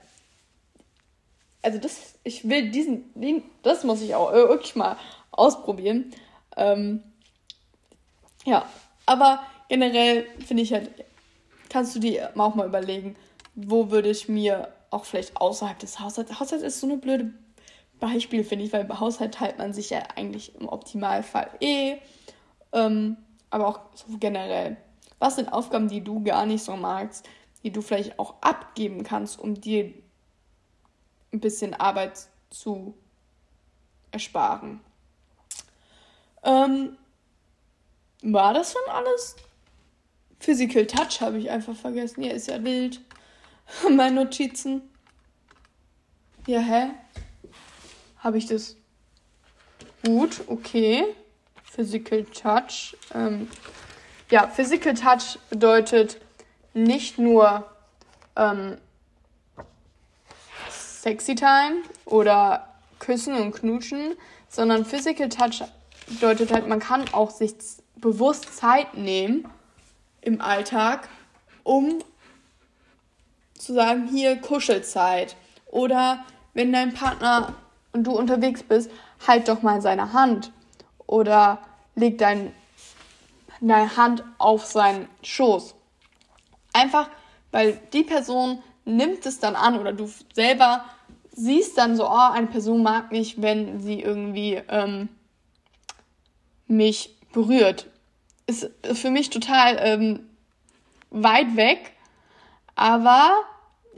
also 1.66 1.78
das, 1.78 2.14
ich 2.22 2.48
will 2.48 2.70
diesen, 2.70 3.12
den, 3.14 3.42
das 3.64 3.82
muss 3.82 4.00
ich 4.00 4.14
auch 4.14 4.32
wirklich 4.32 4.76
mal 4.76 4.96
ausprobieren. 5.32 6.12
Ähm, 6.56 7.02
ja, 8.44 8.64
aber 9.04 9.40
generell 9.68 10.26
finde 10.46 10.62
ich 10.62 10.72
halt, 10.72 10.90
kannst 11.68 11.96
du 11.96 11.98
dir 11.98 12.30
auch 12.36 12.54
mal 12.54 12.68
überlegen, 12.68 13.16
wo 13.56 13.90
würde 13.90 14.08
ich 14.08 14.28
mir 14.28 14.68
auch 14.90 15.04
vielleicht 15.04 15.36
außerhalb 15.36 15.76
des 15.80 15.98
Haushalts, 15.98 16.38
Haushalt 16.38 16.62
ist 16.62 16.78
so 16.78 16.86
eine 16.86 16.98
blöde 16.98 17.34
Beispiel, 17.98 18.44
finde 18.44 18.64
ich, 18.64 18.72
weil 18.72 18.84
bei 18.84 19.00
Haushalt 19.00 19.34
teilt 19.34 19.58
man 19.58 19.72
sich 19.72 19.90
ja 19.90 20.04
eigentlich 20.14 20.54
im 20.54 20.68
Optimalfall 20.68 21.50
eh, 21.60 21.96
ähm, 22.72 23.16
aber 23.50 23.66
auch 23.66 23.80
so 23.94 24.18
generell. 24.20 24.76
Was 25.18 25.34
sind 25.34 25.52
Aufgaben, 25.52 25.88
die 25.88 26.04
du 26.04 26.22
gar 26.22 26.46
nicht 26.46 26.62
so 26.62 26.76
magst, 26.76 27.28
die 27.64 27.72
du 27.72 27.82
vielleicht 27.82 28.20
auch 28.20 28.34
abgeben 28.40 29.02
kannst, 29.02 29.40
um 29.40 29.60
dir 29.60 29.92
ein 31.36 31.40
bisschen 31.40 31.74
Arbeit 31.74 32.28
zu 32.50 32.94
ersparen. 34.10 34.80
Ähm, 36.42 36.96
war 38.22 38.54
das 38.54 38.72
schon 38.72 38.92
alles? 38.92 39.36
Physical 40.40 40.86
Touch 40.86 41.20
habe 41.20 41.38
ich 41.38 41.50
einfach 41.50 41.76
vergessen. 41.76 42.22
Ja, 42.22 42.32
ist 42.32 42.48
ja 42.48 42.62
wild. 42.62 43.00
Meine 43.90 44.24
Notizen. 44.24 44.82
Ja, 46.46 46.60
hä? 46.60 46.90
Habe 48.18 48.38
ich 48.38 48.46
das? 48.46 48.76
Gut, 50.04 50.42
okay. 50.46 51.04
Physical 51.64 52.24
Touch. 52.24 52.96
Ähm, 53.14 53.48
ja, 54.30 54.48
Physical 54.48 54.94
Touch 54.94 55.38
bedeutet 55.50 56.20
nicht 56.74 57.18
nur 57.18 57.68
ähm, 58.36 58.78
Sexy 61.06 61.36
Time 61.36 61.84
oder 62.04 62.66
Küssen 62.98 63.36
und 63.36 63.52
Knutschen, 63.52 64.16
sondern 64.48 64.84
Physical 64.84 65.28
Touch 65.28 65.62
bedeutet 66.08 66.52
halt, 66.52 66.66
man 66.66 66.80
kann 66.80 67.04
auch 67.12 67.30
sich 67.30 67.54
bewusst 67.94 68.56
Zeit 68.56 68.94
nehmen 68.94 69.46
im 70.20 70.40
Alltag, 70.40 71.08
um 71.62 72.00
zu 73.56 73.72
sagen, 73.72 74.08
hier 74.08 74.34
Kuschelzeit. 74.40 75.36
Oder 75.66 76.24
wenn 76.54 76.72
dein 76.72 76.92
Partner 76.92 77.54
und 77.92 78.02
du 78.02 78.10
unterwegs 78.10 78.64
bist, 78.64 78.90
halt 79.28 79.46
doch 79.46 79.62
mal 79.62 79.80
seine 79.80 80.12
Hand. 80.12 80.50
Oder 81.06 81.60
leg 81.94 82.18
dein, 82.18 82.52
deine 83.60 83.96
Hand 83.96 84.24
auf 84.38 84.64
seinen 84.64 85.08
Schoß. 85.22 85.76
Einfach, 86.72 87.08
weil 87.52 87.80
die 87.92 88.02
Person 88.02 88.60
nimmt 88.84 89.24
es 89.24 89.38
dann 89.38 89.54
an 89.54 89.78
oder 89.78 89.92
du 89.92 90.10
selber 90.34 90.84
siehst 91.36 91.76
dann 91.78 91.96
so, 91.96 92.06
oh, 92.06 92.30
eine 92.32 92.46
Person 92.46 92.82
mag 92.82 93.12
mich, 93.12 93.40
wenn 93.40 93.78
sie 93.78 94.00
irgendwie 94.00 94.60
ähm, 94.68 95.08
mich 96.66 97.14
berührt. 97.32 97.86
Ist 98.46 98.70
für 98.94 99.10
mich 99.10 99.30
total 99.30 99.76
ähm, 99.80 100.20
weit 101.10 101.56
weg, 101.56 101.92
aber 102.74 103.32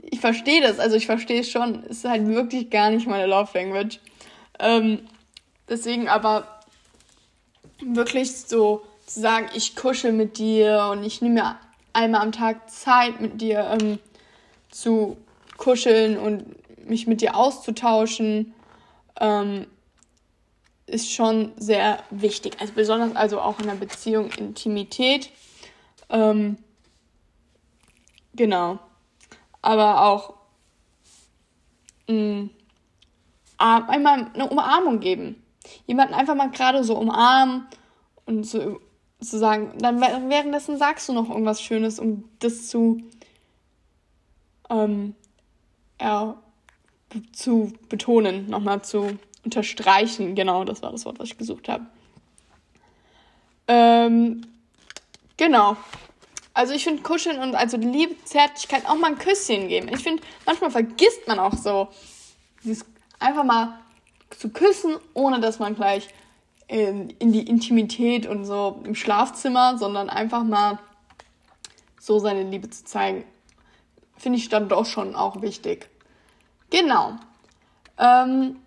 ich 0.01 0.19
verstehe 0.19 0.61
das, 0.61 0.79
also 0.79 0.95
ich 0.95 1.05
verstehe 1.05 1.41
es 1.41 1.49
schon. 1.49 1.83
Ist 1.83 2.05
halt 2.05 2.27
wirklich 2.27 2.69
gar 2.69 2.89
nicht 2.89 3.07
meine 3.07 3.25
Love 3.25 3.49
Language. 3.57 3.99
Ähm, 4.59 5.07
deswegen 5.67 6.09
aber 6.09 6.61
wirklich 7.79 8.35
so 8.35 8.85
zu 9.05 9.21
sagen, 9.21 9.47
ich 9.55 9.75
kuschel 9.75 10.11
mit 10.11 10.37
dir 10.37 10.89
und 10.91 11.03
ich 11.03 11.21
nehme 11.21 11.35
mir 11.35 11.57
einmal 11.93 12.21
am 12.21 12.31
Tag 12.31 12.69
Zeit 12.69 13.21
mit 13.21 13.39
dir 13.39 13.77
ähm, 13.79 13.99
zu 14.71 15.17
kuscheln 15.57 16.17
und 16.17 16.45
mich 16.89 17.07
mit 17.07 17.21
dir 17.21 17.35
auszutauschen, 17.35 18.53
ähm, 19.19 19.67
ist 20.85 21.11
schon 21.11 21.53
sehr 21.57 21.99
wichtig. 22.09 22.57
Also 22.59 22.73
besonders 22.73 23.15
also 23.15 23.39
auch 23.39 23.59
in 23.59 23.67
der 23.67 23.75
Beziehung 23.75 24.31
Intimität. 24.31 25.31
Ähm, 26.09 26.57
genau. 28.33 28.79
Aber 29.61 30.05
auch 30.05 30.33
mh, 32.07 32.15
mm, 32.15 32.49
einmal 33.57 34.31
eine 34.33 34.49
Umarmung 34.49 34.99
geben. 34.99 35.43
Jemanden 35.85 36.13
einfach 36.13 36.35
mal 36.35 36.49
gerade 36.49 36.83
so 36.83 36.97
umarmen 36.97 37.67
und 38.25 38.45
so 38.45 38.79
zu 39.21 39.37
sagen, 39.37 39.73
dann 39.79 39.99
währenddessen 40.01 40.77
sagst 40.77 41.09
du 41.09 41.13
noch 41.13 41.29
irgendwas 41.29 41.61
Schönes, 41.61 41.99
um 41.99 42.23
das 42.39 42.67
zu, 42.67 43.01
ähm, 44.69 45.13
zu 47.31 47.73
betonen, 47.89 48.49
nochmal 48.49 48.83
zu 48.83 49.17
unterstreichen. 49.43 50.35
Genau, 50.35 50.63
das 50.63 50.81
war 50.81 50.91
das 50.91 51.05
Wort, 51.05 51.19
was 51.19 51.29
ich 51.29 51.37
gesucht 51.37 51.69
habe. 51.69 51.85
Ähm, 53.67 54.45
genau. 55.37 55.77
Also 56.53 56.73
ich 56.73 56.83
finde 56.83 57.03
Kuscheln 57.03 57.39
und 57.39 57.55
also 57.55 57.77
Liebe, 57.77 58.15
Zärtlichkeit 58.25 58.85
auch 58.87 58.95
mal 58.95 59.11
ein 59.11 59.17
Küsschen 59.17 59.69
geben. 59.69 59.87
Ich 59.93 60.01
finde, 60.01 60.21
manchmal 60.45 60.71
vergisst 60.71 61.27
man 61.27 61.39
auch 61.39 61.53
so, 61.53 61.87
dieses 62.63 62.85
einfach 63.19 63.43
mal 63.43 63.79
zu 64.31 64.49
küssen, 64.49 64.97
ohne 65.13 65.39
dass 65.39 65.59
man 65.59 65.75
gleich 65.75 66.09
in, 66.67 67.09
in 67.11 67.31
die 67.31 67.47
Intimität 67.47 68.27
und 68.27 68.45
so 68.45 68.81
im 68.83 68.95
Schlafzimmer, 68.95 69.77
sondern 69.77 70.09
einfach 70.09 70.43
mal 70.43 70.79
so 71.99 72.19
seine 72.19 72.43
Liebe 72.43 72.69
zu 72.69 72.85
zeigen. 72.85 73.23
Finde 74.17 74.37
ich 74.37 74.49
dann 74.49 74.69
doch 74.69 74.85
schon 74.85 75.15
auch 75.15 75.41
wichtig. 75.41 75.89
Genau. 76.69 77.13
Ähm, 77.97 78.57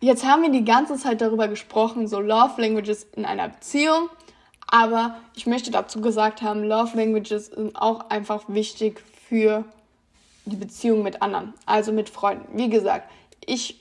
jetzt 0.00 0.24
haben 0.24 0.42
wir 0.42 0.50
die 0.50 0.64
ganze 0.64 0.96
Zeit 0.96 1.20
darüber 1.20 1.48
gesprochen, 1.48 2.08
so 2.08 2.20
Love 2.20 2.60
Languages 2.60 3.04
in 3.14 3.24
einer 3.24 3.48
Beziehung. 3.48 4.08
Aber 4.68 5.16
ich 5.34 5.46
möchte 5.46 5.70
dazu 5.70 6.00
gesagt 6.00 6.42
haben, 6.42 6.64
Love 6.64 6.96
Languages 6.96 7.46
sind 7.46 7.76
auch 7.76 8.10
einfach 8.10 8.44
wichtig 8.48 9.02
für 9.28 9.64
die 10.44 10.56
Beziehung 10.56 11.02
mit 11.02 11.22
anderen, 11.22 11.54
also 11.66 11.92
mit 11.92 12.08
Freunden. 12.08 12.56
Wie 12.56 12.68
gesagt, 12.68 13.10
ich 13.44 13.80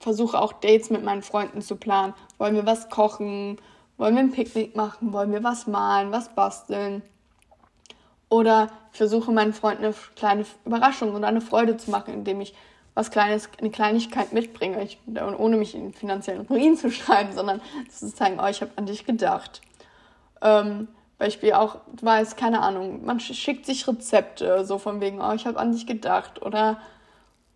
versuche 0.00 0.40
auch 0.40 0.52
Dates 0.52 0.90
mit 0.90 1.04
meinen 1.04 1.22
Freunden 1.22 1.62
zu 1.62 1.76
planen. 1.76 2.14
Wollen 2.38 2.54
wir 2.54 2.66
was 2.66 2.88
kochen? 2.88 3.58
Wollen 3.96 4.14
wir 4.14 4.22
ein 4.22 4.32
Picknick 4.32 4.76
machen? 4.76 5.12
Wollen 5.12 5.32
wir 5.32 5.42
was 5.42 5.66
malen, 5.66 6.12
was 6.12 6.34
basteln? 6.34 7.02
Oder 8.28 8.68
ich 8.92 8.98
versuche 8.98 9.30
meinen 9.32 9.52
Freunden 9.52 9.84
eine 9.84 9.94
kleine 10.16 10.44
Überraschung 10.64 11.14
oder 11.14 11.28
eine 11.28 11.40
Freude 11.40 11.76
zu 11.76 11.90
machen, 11.90 12.12
indem 12.12 12.40
ich 12.40 12.54
was 12.94 13.10
Kleines, 13.10 13.48
eine 13.60 13.70
Kleinigkeit 13.70 14.32
mitbringe. 14.32 14.82
Ich, 14.82 14.98
ohne 15.38 15.56
mich 15.56 15.74
in 15.74 15.92
finanziellen 15.92 16.42
Ruin 16.42 16.76
zu 16.76 16.90
schreiben, 16.90 17.32
sondern 17.32 17.60
zu 17.88 18.12
zeigen, 18.12 18.40
oh, 18.42 18.48
ich 18.48 18.60
habe 18.60 18.72
an 18.76 18.86
dich 18.86 19.06
gedacht. 19.06 19.60
Ähm, 20.42 20.88
Beispiel 21.16 21.52
auch, 21.52 21.76
weiß, 22.00 22.36
keine 22.36 22.60
Ahnung, 22.60 23.04
man 23.04 23.18
schickt 23.20 23.66
sich 23.66 23.86
Rezepte, 23.88 24.64
so 24.64 24.78
von 24.78 25.00
wegen, 25.00 25.20
oh, 25.20 25.32
ich 25.32 25.46
habe 25.46 25.58
an 25.58 25.72
dich 25.72 25.86
gedacht. 25.86 26.42
Oder 26.42 26.80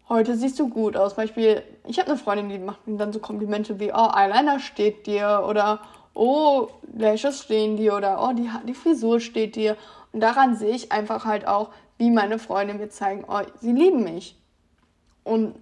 heute 0.08 0.36
siehst 0.36 0.58
du 0.58 0.68
gut 0.68 0.96
aus. 0.96 1.14
Beispiel, 1.14 1.62
ich 1.86 1.98
habe 1.98 2.10
eine 2.10 2.18
Freundin, 2.18 2.48
die 2.48 2.58
macht 2.58 2.86
mir 2.86 2.96
dann 2.96 3.12
so 3.12 3.18
Komplimente 3.18 3.78
wie, 3.78 3.92
oh, 3.92 4.10
Eyeliner 4.14 4.58
steht 4.58 5.06
dir 5.06 5.44
oder 5.48 5.80
oh, 6.14 6.68
Lashes 6.96 7.42
stehen 7.42 7.76
dir 7.76 7.94
oder 7.94 8.22
oh, 8.22 8.32
die, 8.32 8.50
die 8.66 8.74
Frisur 8.74 9.20
steht 9.20 9.56
dir. 9.56 9.76
Und 10.12 10.20
daran 10.20 10.56
sehe 10.56 10.74
ich 10.74 10.92
einfach 10.92 11.24
halt 11.24 11.46
auch, 11.46 11.70
wie 11.98 12.10
meine 12.10 12.38
Freunde 12.38 12.74
mir 12.74 12.90
zeigen, 12.90 13.24
oh, 13.26 13.40
sie 13.60 13.72
lieben 13.72 14.04
mich. 14.04 14.36
Und 15.24 15.54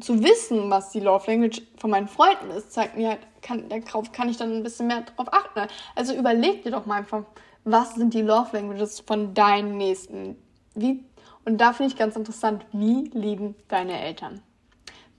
zu 0.00 0.22
wissen, 0.22 0.70
was 0.70 0.90
die 0.90 1.00
Love 1.00 1.30
Language 1.30 1.62
von 1.76 1.90
meinen 1.90 2.08
Freunden 2.08 2.50
ist, 2.50 2.72
zeigt 2.72 2.96
mir 2.96 3.08
halt, 3.08 3.20
kann, 3.42 3.68
darauf 3.68 4.12
kann 4.12 4.28
ich 4.28 4.36
dann 4.36 4.52
ein 4.52 4.62
bisschen 4.62 4.86
mehr 4.86 5.02
drauf 5.02 5.26
achten. 5.32 5.68
Also 5.94 6.14
überleg 6.14 6.62
dir 6.62 6.70
doch 6.70 6.86
mal 6.86 6.98
einfach, 6.98 7.24
was 7.64 7.94
sind 7.94 8.14
die 8.14 8.22
Love 8.22 8.56
Languages 8.56 9.00
von 9.00 9.34
deinen 9.34 9.76
Nächsten? 9.76 10.36
Wie, 10.74 11.04
und 11.44 11.60
da 11.60 11.72
finde 11.72 11.92
ich 11.92 11.98
ganz 11.98 12.16
interessant, 12.16 12.64
wie 12.72 13.10
lieben 13.12 13.56
deine 13.68 14.00
Eltern? 14.00 14.40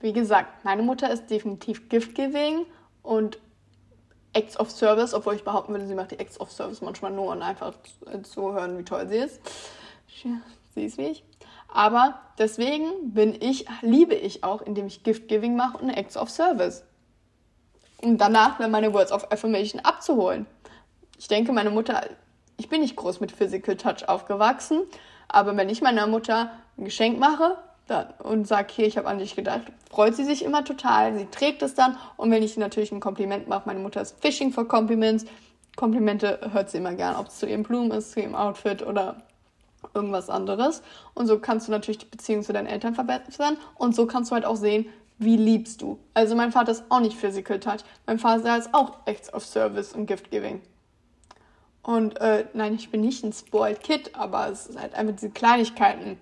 Wie 0.00 0.12
gesagt, 0.12 0.64
meine 0.64 0.82
Mutter 0.82 1.10
ist 1.10 1.28
definitiv 1.28 1.88
Gift-Giving 1.90 2.64
und 3.02 3.38
Acts 4.32 4.58
of 4.58 4.70
Service, 4.70 5.12
obwohl 5.14 5.34
ich 5.34 5.44
behaupten 5.44 5.72
würde, 5.72 5.86
sie 5.86 5.94
macht 5.94 6.12
die 6.12 6.18
Acts 6.18 6.40
of 6.40 6.52
Service 6.52 6.80
manchmal 6.80 7.10
nur 7.10 7.32
und 7.32 7.42
einfach 7.42 7.74
zu 8.22 8.52
hören, 8.52 8.78
wie 8.78 8.84
toll 8.84 9.08
sie 9.08 9.16
ist. 9.16 9.40
Sie 10.74 10.84
ist 10.84 10.98
wie 10.98 11.08
ich. 11.08 11.24
Aber 11.72 12.20
deswegen 12.38 13.12
bin 13.12 13.40
ich, 13.40 13.66
liebe 13.82 14.14
ich 14.14 14.44
auch, 14.44 14.62
indem 14.62 14.86
ich 14.86 15.02
Gift 15.02 15.28
Giving 15.28 15.56
mache 15.56 15.78
und 15.78 15.90
Acts 15.90 16.16
of 16.16 16.30
Service. 16.30 16.84
Um 18.02 18.18
danach 18.18 18.58
dann 18.58 18.70
meine 18.70 18.92
Words 18.92 19.12
of 19.12 19.30
Affirmation 19.30 19.80
abzuholen. 19.80 20.46
Ich 21.18 21.28
denke, 21.28 21.52
meine 21.52 21.70
Mutter, 21.70 22.02
ich 22.56 22.68
bin 22.68 22.80
nicht 22.80 22.96
groß 22.96 23.20
mit 23.20 23.30
Physical 23.32 23.76
Touch 23.76 24.08
aufgewachsen, 24.08 24.82
aber 25.28 25.56
wenn 25.56 25.68
ich 25.68 25.82
meiner 25.82 26.06
Mutter 26.06 26.50
ein 26.76 26.84
Geschenk 26.84 27.18
mache 27.18 27.56
und 28.22 28.46
sage, 28.46 28.68
hier, 28.72 28.86
ich 28.86 28.96
habe 28.96 29.08
an 29.08 29.18
dich 29.18 29.36
gedacht, 29.36 29.62
freut 29.90 30.14
sie 30.14 30.24
sich 30.24 30.44
immer 30.44 30.64
total. 30.64 31.16
Sie 31.16 31.26
trägt 31.26 31.62
es 31.62 31.74
dann. 31.74 31.96
Und 32.16 32.30
wenn 32.30 32.42
ich 32.42 32.56
natürlich 32.56 32.92
ein 32.92 33.00
Kompliment 33.00 33.48
mache, 33.48 33.62
meine 33.66 33.80
Mutter 33.80 34.00
ist 34.00 34.16
Fishing 34.20 34.52
for 34.52 34.66
Compliments. 34.66 35.24
Komplimente 35.76 36.50
hört 36.52 36.70
sie 36.70 36.78
immer 36.78 36.94
gern, 36.94 37.16
ob 37.16 37.28
es 37.28 37.38
zu 37.38 37.46
ihrem 37.46 37.62
Blumen 37.62 37.90
ist, 37.90 38.12
zu 38.12 38.20
ihrem 38.20 38.34
Outfit 38.34 38.82
oder 38.86 39.22
irgendwas 39.94 40.28
anderes. 40.30 40.82
Und 41.14 41.26
so 41.26 41.38
kannst 41.38 41.68
du 41.68 41.72
natürlich 41.72 41.98
die 41.98 42.06
Beziehung 42.06 42.42
zu 42.42 42.52
deinen 42.52 42.66
Eltern 42.66 42.94
verbessern. 42.94 43.56
Und 43.76 43.94
so 43.94 44.06
kannst 44.06 44.30
du 44.30 44.34
halt 44.34 44.44
auch 44.44 44.56
sehen, 44.56 44.86
wie 45.18 45.36
liebst 45.36 45.82
du. 45.82 45.98
Also 46.14 46.34
mein 46.34 46.52
Vater 46.52 46.72
ist 46.72 46.84
auch 46.88 47.00
nicht 47.00 47.16
Physical 47.16 47.60
Touch. 47.60 47.80
Mein 48.06 48.18
Vater 48.18 48.56
ist 48.56 48.72
auch 48.72 48.98
Acts 49.04 49.32
of 49.32 49.44
Service 49.44 49.92
und 49.92 50.06
Gift 50.06 50.30
Giving. 50.30 50.62
Und 51.82 52.20
äh, 52.20 52.46
nein, 52.52 52.74
ich 52.74 52.90
bin 52.90 53.00
nicht 53.00 53.24
ein 53.24 53.32
Spoiled 53.32 53.82
Kid, 53.82 54.14
aber 54.14 54.48
es 54.48 54.66
ist 54.66 54.80
halt 54.80 54.94
einfach 54.94 55.14
diese 55.14 55.30
Kleinigkeiten. 55.30 56.18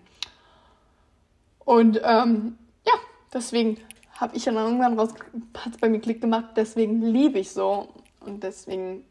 Und 1.69 2.01
ähm, 2.03 2.57
ja, 2.87 2.95
deswegen 3.31 3.77
habe 4.19 4.35
ich 4.35 4.45
dann 4.45 4.57
irgendwann 4.57 4.99
raus, 4.99 5.11
hat 5.55 5.75
es 5.75 5.79
bei 5.79 5.91
mir 5.91 6.01
Klick 6.01 6.23
gemacht, 6.23 6.47
deswegen 6.57 7.03
liebe 7.03 7.41
ich 7.41 7.51
so. 7.51 7.89
Und 8.21 8.43
deswegen 8.43 9.05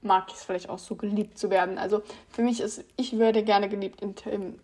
mag 0.00 0.24
ich 0.26 0.34
es 0.34 0.42
vielleicht 0.42 0.68
auch 0.68 0.80
so, 0.80 0.96
geliebt 0.96 1.38
zu 1.38 1.48
werden. 1.48 1.78
Also 1.78 2.02
für 2.28 2.42
mich 2.42 2.60
ist, 2.60 2.84
ich 2.96 3.20
würde 3.20 3.44
gerne 3.44 3.68
geliebt 3.68 4.02
in, 4.02 4.16
im 4.32 4.58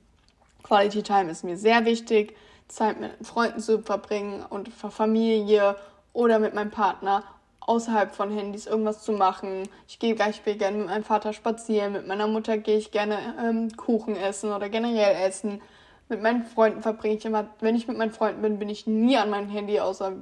Quality 0.64 1.05
Time 1.05 1.30
ist 1.30 1.45
mir 1.45 1.57
sehr 1.57 1.84
wichtig. 1.84 2.34
Zeit 2.66 2.99
mit 2.99 3.12
Freunden 3.24 3.61
zu 3.61 3.82
verbringen 3.82 4.45
und 4.51 4.70
für 4.70 4.91
Familie 4.91 5.76
oder 6.12 6.41
mit 6.41 6.55
meinem 6.55 6.72
Partner 6.72 7.22
außerhalb 7.61 8.16
von 8.16 8.32
Handys 8.32 8.66
irgendwas 8.66 9.05
zu 9.05 9.12
machen. 9.12 9.68
Ich 9.86 10.01
gehe 10.01 10.16
gleich 10.16 10.43
gerne 10.43 10.78
mit 10.78 10.86
meinem 10.89 11.05
Vater 11.05 11.32
spazieren, 11.32 11.93
mit 11.93 12.09
meiner 12.09 12.26
Mutter 12.26 12.59
gehe 12.59 12.78
ich 12.78 12.91
gerne 12.91 13.36
ähm, 13.41 13.76
Kuchen 13.76 14.16
essen 14.16 14.51
oder 14.51 14.68
generell 14.68 15.24
essen. 15.24 15.62
Mit 16.09 16.22
meinen 16.22 16.44
Freunden 16.44 16.82
verbringe 16.82 17.16
ich 17.16 17.24
immer, 17.24 17.48
wenn 17.61 17.76
ich 17.76 17.86
mit 17.86 17.98
meinen 17.98 18.12
Freunden 18.12 18.42
bin, 18.42 18.59
bin 18.59 18.68
ich 18.68 18.86
nie 18.86 19.16
an 19.16 19.30
meinem 19.30 19.50
Handy, 19.50 19.80
außer 19.80 20.12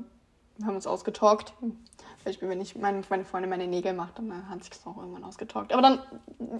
wir 0.59 0.66
haben 0.66 0.74
uns 0.74 0.87
ausgetalkt. 0.87 1.53
Beispiel, 2.26 2.49
wenn 2.49 2.61
ich 2.61 2.74
meine, 2.74 3.03
meine 3.09 3.24
Freundin 3.24 3.49
meine 3.49 3.68
Nägel 3.68 3.93
macht, 3.93 4.18
dann 4.18 4.49
hat 4.49 4.64
sich 4.64 4.70
das 4.70 4.84
auch 4.84 4.97
irgendwann 4.99 5.22
ausgetalkt. 5.22 5.72
Aber 5.72 5.80
dann 5.80 6.01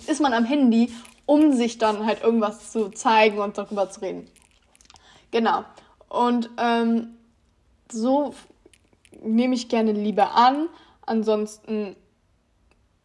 ist 0.07 0.21
man 0.21 0.33
am 0.33 0.45
Handy, 0.45 0.93
um 1.27 1.53
sich 1.53 1.77
dann 1.79 2.07
halt 2.07 2.23
irgendwas 2.23 2.71
zu 2.71 2.89
zeigen 2.91 3.41
und 3.41 3.59
darüber 3.59 3.91
zu 3.91 4.01
reden. 4.01 4.31
Genau. 5.33 5.65
Und 6.09 6.51
ähm, 6.57 7.17
so 7.91 8.33
nehme 9.21 9.57
ich 9.57 9.69
gerne 9.69 9.91
Liebe 9.91 10.31
an. 10.31 10.69
Ansonsten 11.05 11.97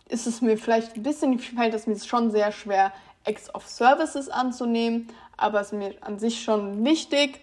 ist 0.08 0.28
es 0.28 0.42
mir 0.42 0.56
vielleicht 0.58 0.96
ein 0.96 1.04
bisschen, 1.04 1.40
fällt 1.40 1.74
es 1.74 1.88
mir 1.88 1.98
schon 2.00 2.30
sehr 2.30 2.52
schwer, 2.52 2.94
Acts 3.24 3.54
of 3.56 3.68
Services 3.68 4.30
anzunehmen, 4.30 5.08
aber 5.42 5.62
es 5.62 5.68
ist 5.68 5.78
mir 5.78 5.96
an 6.02 6.20
sich 6.20 6.44
schon 6.44 6.86
wichtig 6.86 7.42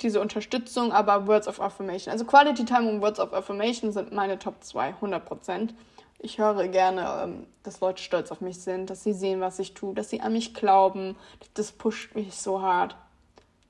diese 0.00 0.20
Unterstützung, 0.20 0.92
aber 0.92 1.26
Words 1.26 1.46
of 1.46 1.60
Affirmation. 1.60 2.12
Also 2.12 2.24
Quality 2.24 2.64
Time 2.64 2.90
und 2.90 3.00
Words 3.00 3.20
of 3.20 3.32
Affirmation 3.32 3.92
sind 3.92 4.12
meine 4.12 4.38
Top 4.38 4.62
2, 4.62 4.94
100%. 5.00 5.70
Ich 6.18 6.38
höre 6.38 6.66
gerne, 6.68 7.22
ähm, 7.22 7.46
dass 7.62 7.80
Leute 7.80 8.02
stolz 8.02 8.32
auf 8.32 8.40
mich 8.40 8.60
sind, 8.60 8.90
dass 8.90 9.04
sie 9.04 9.12
sehen, 9.12 9.40
was 9.40 9.58
ich 9.58 9.74
tue, 9.74 9.94
dass 9.94 10.10
sie 10.10 10.20
an 10.20 10.32
mich 10.32 10.54
glauben. 10.54 11.16
Das 11.54 11.70
pusht 11.70 12.14
mich 12.14 12.34
so 12.34 12.62
hart. 12.62 12.96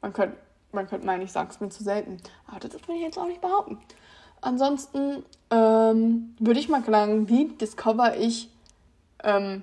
Man 0.00 0.12
könnte 0.12 0.36
man 0.74 0.88
könnte 0.88 1.06
meinen, 1.06 1.22
ich 1.22 1.32
sage 1.32 1.50
es 1.50 1.60
mir 1.60 1.70
zu 1.70 1.82
selten. 1.82 2.18
Aber 2.46 2.60
das 2.60 2.72
will 2.86 2.96
ich 2.96 3.02
jetzt 3.02 3.18
auch 3.18 3.26
nicht 3.26 3.40
behaupten. 3.40 3.78
Ansonsten 4.40 5.24
ähm, 5.50 6.34
würde 6.38 6.60
ich 6.60 6.68
mal 6.68 6.84
sagen, 6.84 7.28
wie 7.28 7.48
discover 7.48 8.16
ich 8.16 8.50
ähm, 9.22 9.62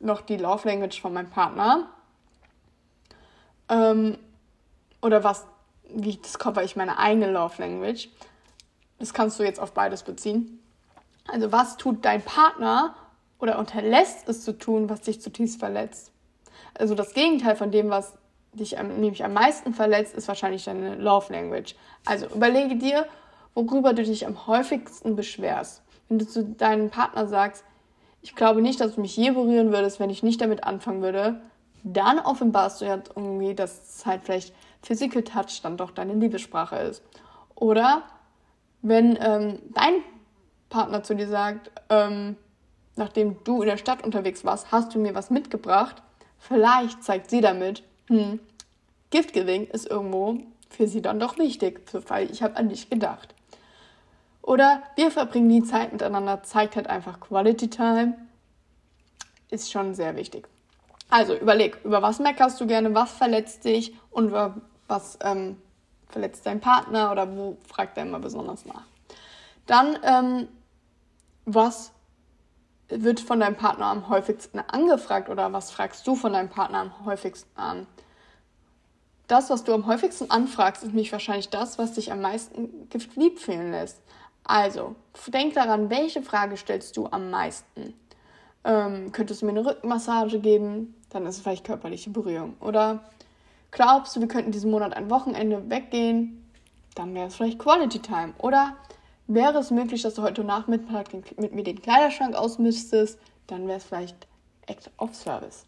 noch 0.00 0.22
die 0.22 0.36
Love 0.36 0.66
Language 0.66 1.00
von 1.00 1.12
meinem 1.12 1.30
Partner? 1.30 1.88
Ähm, 3.72 4.18
oder 5.00 5.24
was, 5.24 5.46
wie 5.88 6.16
discover 6.16 6.62
ich 6.62 6.76
meine 6.76 6.98
eigene 6.98 7.32
Love 7.32 7.60
Language? 7.60 8.08
Das 8.98 9.14
kannst 9.14 9.40
du 9.40 9.44
jetzt 9.44 9.58
auf 9.58 9.72
beides 9.72 10.02
beziehen. 10.02 10.60
Also 11.26 11.50
was 11.50 11.76
tut 11.76 12.04
dein 12.04 12.22
Partner 12.22 12.94
oder 13.38 13.58
unterlässt 13.58 14.28
es 14.28 14.44
zu 14.44 14.56
tun, 14.56 14.88
was 14.88 15.00
dich 15.00 15.20
zutiefst 15.20 15.58
verletzt? 15.58 16.12
Also 16.74 16.94
das 16.94 17.14
Gegenteil 17.14 17.56
von 17.56 17.70
dem, 17.70 17.90
was 17.90 18.14
dich 18.52 18.76
nämlich 18.76 19.24
am 19.24 19.32
meisten 19.32 19.72
verletzt, 19.72 20.14
ist 20.14 20.28
wahrscheinlich 20.28 20.64
deine 20.64 20.96
Love 20.96 21.32
Language. 21.32 21.74
Also 22.04 22.26
überlege 22.26 22.76
dir, 22.76 23.06
worüber 23.54 23.94
du 23.94 24.02
dich 24.02 24.26
am 24.26 24.46
häufigsten 24.46 25.16
beschwerst. 25.16 25.82
Wenn 26.08 26.18
du 26.18 26.28
zu 26.28 26.44
deinem 26.44 26.90
Partner 26.90 27.26
sagst, 27.26 27.64
ich 28.20 28.36
glaube 28.36 28.62
nicht, 28.62 28.80
dass 28.80 28.94
du 28.94 29.00
mich 29.00 29.16
je 29.16 29.30
berühren 29.30 29.72
würdest, 29.72 29.98
wenn 29.98 30.10
ich 30.10 30.22
nicht 30.22 30.40
damit 30.40 30.64
anfangen 30.64 31.02
würde, 31.02 31.40
dann 31.82 32.18
offenbarst 32.18 32.80
du 32.80 32.84
ja 32.86 33.02
irgendwie, 33.14 33.54
dass 33.54 34.04
halt 34.06 34.22
vielleicht 34.24 34.54
Physical 34.82 35.22
Touch 35.22 35.60
dann 35.62 35.76
doch 35.76 35.90
deine 35.90 36.14
Liebessprache 36.14 36.76
ist. 36.76 37.02
Oder 37.54 38.02
wenn 38.82 39.16
ähm, 39.20 39.58
dein 39.70 39.94
Partner 40.68 41.02
zu 41.02 41.14
dir 41.14 41.28
sagt, 41.28 41.70
ähm, 41.88 42.36
nachdem 42.96 43.42
du 43.44 43.62
in 43.62 43.68
der 43.68 43.76
Stadt 43.76 44.04
unterwegs 44.04 44.44
warst, 44.44 44.72
hast 44.72 44.94
du 44.94 44.98
mir 44.98 45.14
was 45.14 45.30
mitgebracht, 45.30 46.02
vielleicht 46.38 47.02
zeigt 47.02 47.30
sie 47.30 47.40
damit, 47.40 47.82
hm, 48.08 48.40
Gift 49.10 49.32
Giving 49.32 49.66
ist 49.66 49.88
irgendwo 49.88 50.38
für 50.70 50.88
sie 50.88 51.02
dann 51.02 51.20
doch 51.20 51.38
wichtig, 51.38 51.80
weil 52.08 52.30
ich 52.30 52.42
habe 52.42 52.56
an 52.56 52.68
dich 52.68 52.88
gedacht. 52.88 53.34
Oder 54.40 54.82
wir 54.96 55.10
verbringen 55.10 55.48
die 55.48 55.62
Zeit 55.62 55.92
miteinander, 55.92 56.42
zeigt 56.42 56.76
halt 56.76 56.88
einfach 56.88 57.20
Quality 57.20 57.70
Time. 57.70 58.14
Ist 59.50 59.70
schon 59.70 59.94
sehr 59.94 60.16
wichtig. 60.16 60.48
Also 61.12 61.36
überleg, 61.36 61.78
über 61.84 62.00
was 62.00 62.20
meckerst 62.20 62.58
du 62.58 62.66
gerne, 62.66 62.94
was 62.94 63.12
verletzt 63.12 63.66
dich 63.66 63.94
und 64.10 64.28
über 64.28 64.54
was 64.88 65.18
ähm, 65.22 65.60
verletzt 66.08 66.46
dein 66.46 66.58
Partner 66.58 67.12
oder 67.12 67.36
wo 67.36 67.58
fragt 67.68 67.98
er 67.98 68.04
immer 68.04 68.18
besonders 68.18 68.64
nach. 68.64 68.86
Dann, 69.66 69.98
ähm, 70.04 70.48
was 71.44 71.92
wird 72.88 73.20
von 73.20 73.40
deinem 73.40 73.56
Partner 73.56 73.88
am 73.88 74.08
häufigsten 74.08 74.58
angefragt 74.60 75.28
oder 75.28 75.52
was 75.52 75.70
fragst 75.70 76.06
du 76.06 76.16
von 76.16 76.32
deinem 76.32 76.48
Partner 76.48 76.78
am 76.78 77.04
häufigsten 77.04 77.60
an? 77.60 77.86
Das, 79.26 79.50
was 79.50 79.64
du 79.64 79.74
am 79.74 79.84
häufigsten 79.84 80.30
anfragst, 80.30 80.82
ist 80.82 80.88
nämlich 80.94 81.12
wahrscheinlich 81.12 81.50
das, 81.50 81.76
was 81.76 81.92
dich 81.92 82.10
am 82.10 82.22
meisten 82.22 82.88
lieb 83.16 83.38
fühlen 83.38 83.70
lässt. 83.70 84.00
Also, 84.44 84.96
denk 85.26 85.52
daran, 85.52 85.90
welche 85.90 86.22
Frage 86.22 86.56
stellst 86.56 86.96
du 86.96 87.06
am 87.10 87.28
meisten? 87.28 87.92
Ähm, 88.64 89.12
könntest 89.12 89.42
du 89.42 89.46
mir 89.46 89.52
eine 89.52 89.66
Rückenmassage 89.66 90.38
geben? 90.38 90.94
Dann 91.10 91.26
ist 91.26 91.36
es 91.36 91.42
vielleicht 91.42 91.64
körperliche 91.64 92.10
Berührung. 92.10 92.56
Oder 92.60 93.00
glaubst 93.70 94.14
du, 94.14 94.20
wir 94.20 94.28
könnten 94.28 94.52
diesen 94.52 94.70
Monat 94.70 94.96
ein 94.96 95.10
Wochenende 95.10 95.68
weggehen? 95.68 96.48
Dann 96.94 97.14
wäre 97.14 97.28
es 97.28 97.34
vielleicht 97.34 97.58
Quality 97.58 97.98
Time. 98.00 98.34
Oder 98.38 98.76
wäre 99.26 99.58
es 99.58 99.70
möglich, 99.70 100.02
dass 100.02 100.14
du 100.14 100.22
heute 100.22 100.44
Nachmittag 100.44 101.12
mit 101.12 101.54
mir 101.54 101.64
den 101.64 101.82
Kleiderschrank 101.82 102.34
ausmüsstest? 102.34 103.18
Dann 103.46 103.66
wäre 103.66 103.78
es 103.78 103.84
vielleicht 103.84 104.28
Act 104.66 104.90
of 104.98 105.14
Service. 105.14 105.66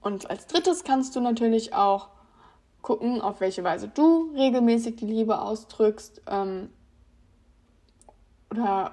Und 0.00 0.30
als 0.30 0.46
drittes 0.46 0.84
kannst 0.84 1.16
du 1.16 1.20
natürlich 1.20 1.74
auch 1.74 2.08
gucken, 2.82 3.20
auf 3.20 3.40
welche 3.40 3.64
Weise 3.64 3.88
du 3.88 4.32
regelmäßig 4.34 4.96
die 4.96 5.06
Liebe 5.06 5.40
ausdrückst. 5.40 6.22
Ähm, 6.26 6.70
oder 8.50 8.92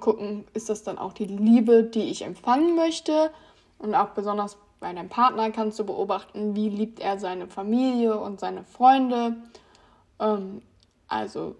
gucken, 0.00 0.44
ist 0.54 0.68
das 0.68 0.82
dann 0.82 0.98
auch 0.98 1.12
die 1.12 1.26
Liebe, 1.26 1.84
die 1.84 2.10
ich 2.10 2.22
empfangen 2.22 2.74
möchte? 2.74 3.30
Und 3.78 3.94
auch 3.94 4.10
besonders 4.10 4.56
bei 4.80 4.92
deinem 4.92 5.08
Partner 5.08 5.50
kannst 5.50 5.78
du 5.78 5.84
beobachten, 5.84 6.54
wie 6.56 6.68
liebt 6.68 7.00
er 7.00 7.18
seine 7.18 7.46
Familie 7.46 8.18
und 8.18 8.40
seine 8.40 8.64
Freunde. 8.64 9.36
Ähm, 10.20 10.62
also 11.08 11.56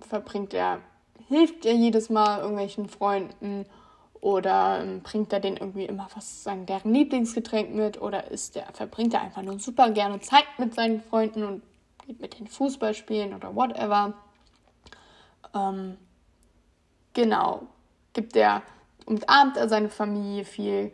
verbringt 0.00 0.54
er, 0.54 0.80
hilft 1.28 1.66
er 1.66 1.74
jedes 1.74 2.10
Mal 2.10 2.40
irgendwelchen 2.40 2.88
Freunden 2.88 3.66
oder 4.20 4.82
ähm, 4.82 5.00
bringt 5.02 5.32
er 5.32 5.40
denen 5.40 5.56
irgendwie 5.56 5.84
immer 5.84 6.08
was, 6.14 6.42
sagen, 6.42 6.66
deren 6.66 6.92
Lieblingsgetränk 6.92 7.74
mit 7.74 8.00
oder 8.00 8.30
ist 8.30 8.56
der, 8.56 8.66
verbringt 8.72 9.14
er 9.14 9.22
einfach 9.22 9.42
nur 9.42 9.58
super 9.58 9.90
gerne 9.90 10.20
Zeit 10.20 10.46
mit 10.58 10.74
seinen 10.74 11.00
Freunden 11.00 11.44
und 11.44 11.62
geht 12.06 12.20
mit 12.20 12.38
den 12.38 12.46
Fußball 12.46 12.94
spielen 12.94 13.34
oder 13.34 13.54
whatever. 13.54 14.14
Ähm, 15.54 15.96
genau. 17.18 17.66
Gibt 18.12 18.36
er, 18.36 18.62
umarmt 19.04 19.56
er 19.56 19.68
seine 19.68 19.88
Familie 19.88 20.44
viel 20.44 20.92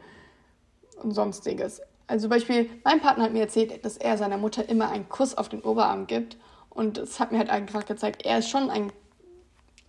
und 1.02 1.12
sonstiges. 1.12 1.82
Also 2.06 2.24
zum 2.24 2.30
Beispiel, 2.30 2.70
mein 2.82 3.00
Partner 3.00 3.24
hat 3.24 3.32
mir 3.34 3.42
erzählt, 3.42 3.84
dass 3.84 3.98
er 3.98 4.16
seiner 4.16 4.38
Mutter 4.38 4.66
immer 4.66 4.88
einen 4.88 5.08
Kuss 5.10 5.36
auf 5.36 5.50
den 5.50 5.60
Oberarm 5.60 6.06
gibt. 6.06 6.38
Und 6.70 6.96
es 6.96 7.20
hat 7.20 7.30
mir 7.30 7.38
halt 7.38 7.50
einfach 7.50 7.84
gezeigt, 7.84 8.24
er 8.24 8.38
ist 8.38 8.48
schon 8.48 8.70
ein 8.70 8.90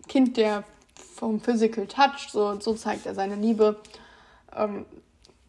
Kind, 0.10 0.36
der 0.36 0.66
vom 1.16 1.40
Physical 1.40 1.88
Touch, 1.88 2.30
so, 2.30 2.60
so 2.60 2.74
zeigt 2.74 3.06
er 3.06 3.16
seine 3.16 3.36
Liebe. 3.36 3.80
Ähm, 4.54 4.86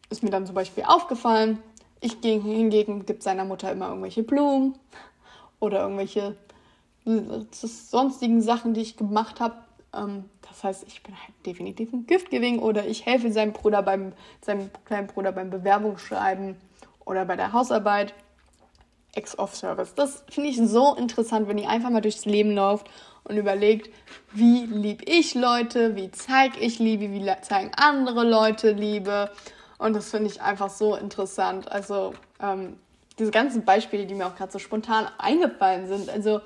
ist 0.09 0.23
mir 0.23 0.31
dann 0.31 0.47
zum 0.47 0.55
Beispiel 0.55 0.85
aufgefallen. 0.85 1.59
Ich 2.01 2.19
hingegen 2.23 3.07
gibt 3.07 3.25
seiner 3.25 3.45
Mutter 3.45 3.73
immer 3.73 3.89
irgendwelche 3.89 4.23
Blumen 4.23 4.79
oder 5.59 5.81
irgendwelche 5.81 6.37
sonstigen 7.05 8.41
Sachen, 8.41 8.75
die 8.75 8.83
ich 8.83 8.97
gemacht 8.97 9.41
habe. 9.41 9.66
Ähm, 9.97 10.25
das 10.49 10.65
heißt, 10.65 10.85
ich 10.87 11.03
bin 11.03 11.15
halt 11.15 11.35
definitiv 11.45 11.93
ein 11.93 12.07
Giftgewing 12.07 12.59
oder 12.59 12.87
ich 12.87 13.07
helfe 13.07 13.33
seinem 13.33 13.53
Bruder 13.53 13.83
beim, 13.83 14.13
seinem 14.41 14.71
kleinen 14.85 15.07
Bruder 15.07 15.33
beim 15.33 15.51
Bewerbungsschreiben 15.51 16.57
oder 17.05 17.25
bei 17.25 17.37
der 17.37 17.53
Hausarbeit. 17.53 18.15
Ex-Off-Service. 19.17 19.95
Das 19.95 20.25
finde 20.29 20.51
ich 20.51 20.59
so 20.59 20.95
interessant, 20.95 21.49
wenn 21.49 21.59
ihr 21.59 21.71
einfach 21.71 21.91
mal 21.91 22.03
durchs 22.03 22.27
Leben 22.27 22.53
lauft 22.53 22.89
und 23.25 23.37
überlegt, 23.37 23.91
wie 24.33 24.67
lieb 24.67 25.09
ich 25.09 25.35
Leute, 25.35 25.97
wie 25.97 26.11
zeige 26.11 26.61
ich 26.61 26.79
Liebe, 26.79 27.11
wie 27.11 27.27
zeigen 27.41 27.73
andere 27.77 28.25
Leute 28.25 28.73
Liebe. 28.73 29.31
Und 29.79 29.95
das 29.95 30.11
finde 30.11 30.31
ich 30.31 30.43
einfach 30.43 30.71
so 30.71 30.95
interessant. 30.95 31.71
Also 31.71 32.15
ähm, 32.41 32.79
diese 33.19 33.31
ganzen 33.31 33.65
Beispiele, 33.65 34.07
die 34.07 34.15
mir 34.15 34.27
auch 34.27 34.37
gerade 34.37 34.53
so 34.53 34.59
spontan 34.59 35.09
eingefallen 35.19 35.87
sind. 35.89 36.09
Also 36.09 36.41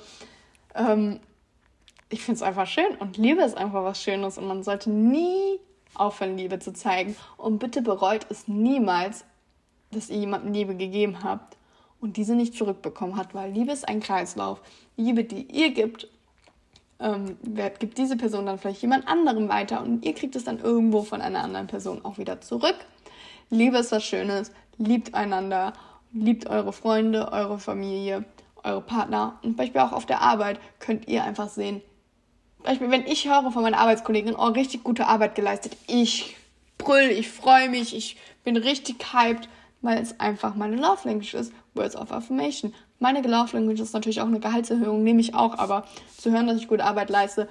ähm, 0.74 1.20
ich 2.10 2.22
finde 2.22 2.36
es 2.36 2.42
einfach 2.42 2.66
schön 2.66 2.96
und 2.98 3.16
Liebe 3.16 3.42
ist 3.42 3.56
einfach 3.56 3.84
was 3.84 4.02
Schönes 4.02 4.36
und 4.36 4.46
man 4.46 4.62
sollte 4.62 4.90
nie 4.90 5.60
aufhören, 5.94 6.36
Liebe 6.36 6.58
zu 6.58 6.72
zeigen. 6.72 7.16
Und 7.36 7.58
bitte 7.58 7.82
bereut 7.82 8.26
es 8.28 8.48
niemals, 8.48 9.24
dass 9.92 10.10
ihr 10.10 10.18
jemandem 10.18 10.52
Liebe 10.52 10.76
gegeben 10.76 11.22
habt 11.22 11.56
und 12.00 12.16
diese 12.16 12.34
nicht 12.34 12.54
zurückbekommen 12.54 13.16
hat, 13.16 13.34
weil 13.34 13.50
Liebe 13.52 13.72
ist 13.72 13.88
ein 13.88 14.00
Kreislauf. 14.00 14.60
Liebe, 14.96 15.24
die 15.24 15.42
ihr 15.42 15.72
gibt, 15.72 16.08
ähm, 16.98 17.36
gibt 17.78 17.96
diese 17.96 18.16
Person 18.16 18.46
dann 18.46 18.58
vielleicht 18.58 18.82
jemand 18.82 19.06
anderem 19.08 19.48
weiter 19.48 19.82
und 19.82 20.04
ihr 20.04 20.14
kriegt 20.14 20.36
es 20.36 20.44
dann 20.44 20.58
irgendwo 20.58 21.02
von 21.02 21.20
einer 21.20 21.42
anderen 21.42 21.66
Person 21.66 22.04
auch 22.04 22.18
wieder 22.18 22.40
zurück. 22.40 22.76
Liebe 23.50 23.78
ist 23.78 23.92
was 23.92 24.04
Schönes, 24.04 24.52
liebt 24.78 25.14
einander, 25.14 25.72
liebt 26.12 26.46
eure 26.48 26.72
Freunde, 26.72 27.30
eure 27.32 27.58
Familie 27.58 28.24
eure 28.64 28.80
Partner 28.80 29.38
und 29.42 29.56
Beispiel 29.56 29.80
auch 29.80 29.92
auf 29.92 30.06
der 30.06 30.20
Arbeit 30.20 30.60
könnt 30.78 31.08
ihr 31.08 31.24
einfach 31.24 31.48
sehen. 31.48 31.80
Beispiel, 32.62 32.90
wenn 32.90 33.06
ich 33.06 33.28
höre 33.28 33.50
von 33.50 33.62
meiner 33.62 33.78
Arbeitskollegin, 33.78 34.34
oh, 34.34 34.48
richtig 34.48 34.84
gute 34.84 35.06
Arbeit 35.06 35.34
geleistet, 35.34 35.76
ich 35.86 36.36
brüll, 36.78 37.10
ich 37.10 37.28
freue 37.28 37.68
mich, 37.68 37.94
ich 37.94 38.16
bin 38.44 38.56
richtig 38.56 39.12
hyped, 39.12 39.48
weil 39.82 39.98
es 39.98 40.18
einfach 40.20 40.54
meine 40.54 40.76
Love 40.76 41.08
Language 41.08 41.34
ist, 41.34 41.52
Words 41.74 41.96
of 41.96 42.12
Affirmation. 42.12 42.74
Meine 42.98 43.22
Love 43.22 43.56
Language 43.56 43.80
ist 43.80 43.94
natürlich 43.94 44.20
auch 44.20 44.26
eine 44.26 44.40
Gehaltserhöhung, 44.40 45.02
nehme 45.02 45.20
ich 45.20 45.34
auch, 45.34 45.58
aber 45.58 45.86
zu 46.16 46.30
hören, 46.30 46.46
dass 46.46 46.58
ich 46.58 46.68
gute 46.68 46.84
Arbeit 46.84 47.10
leiste, 47.10 47.48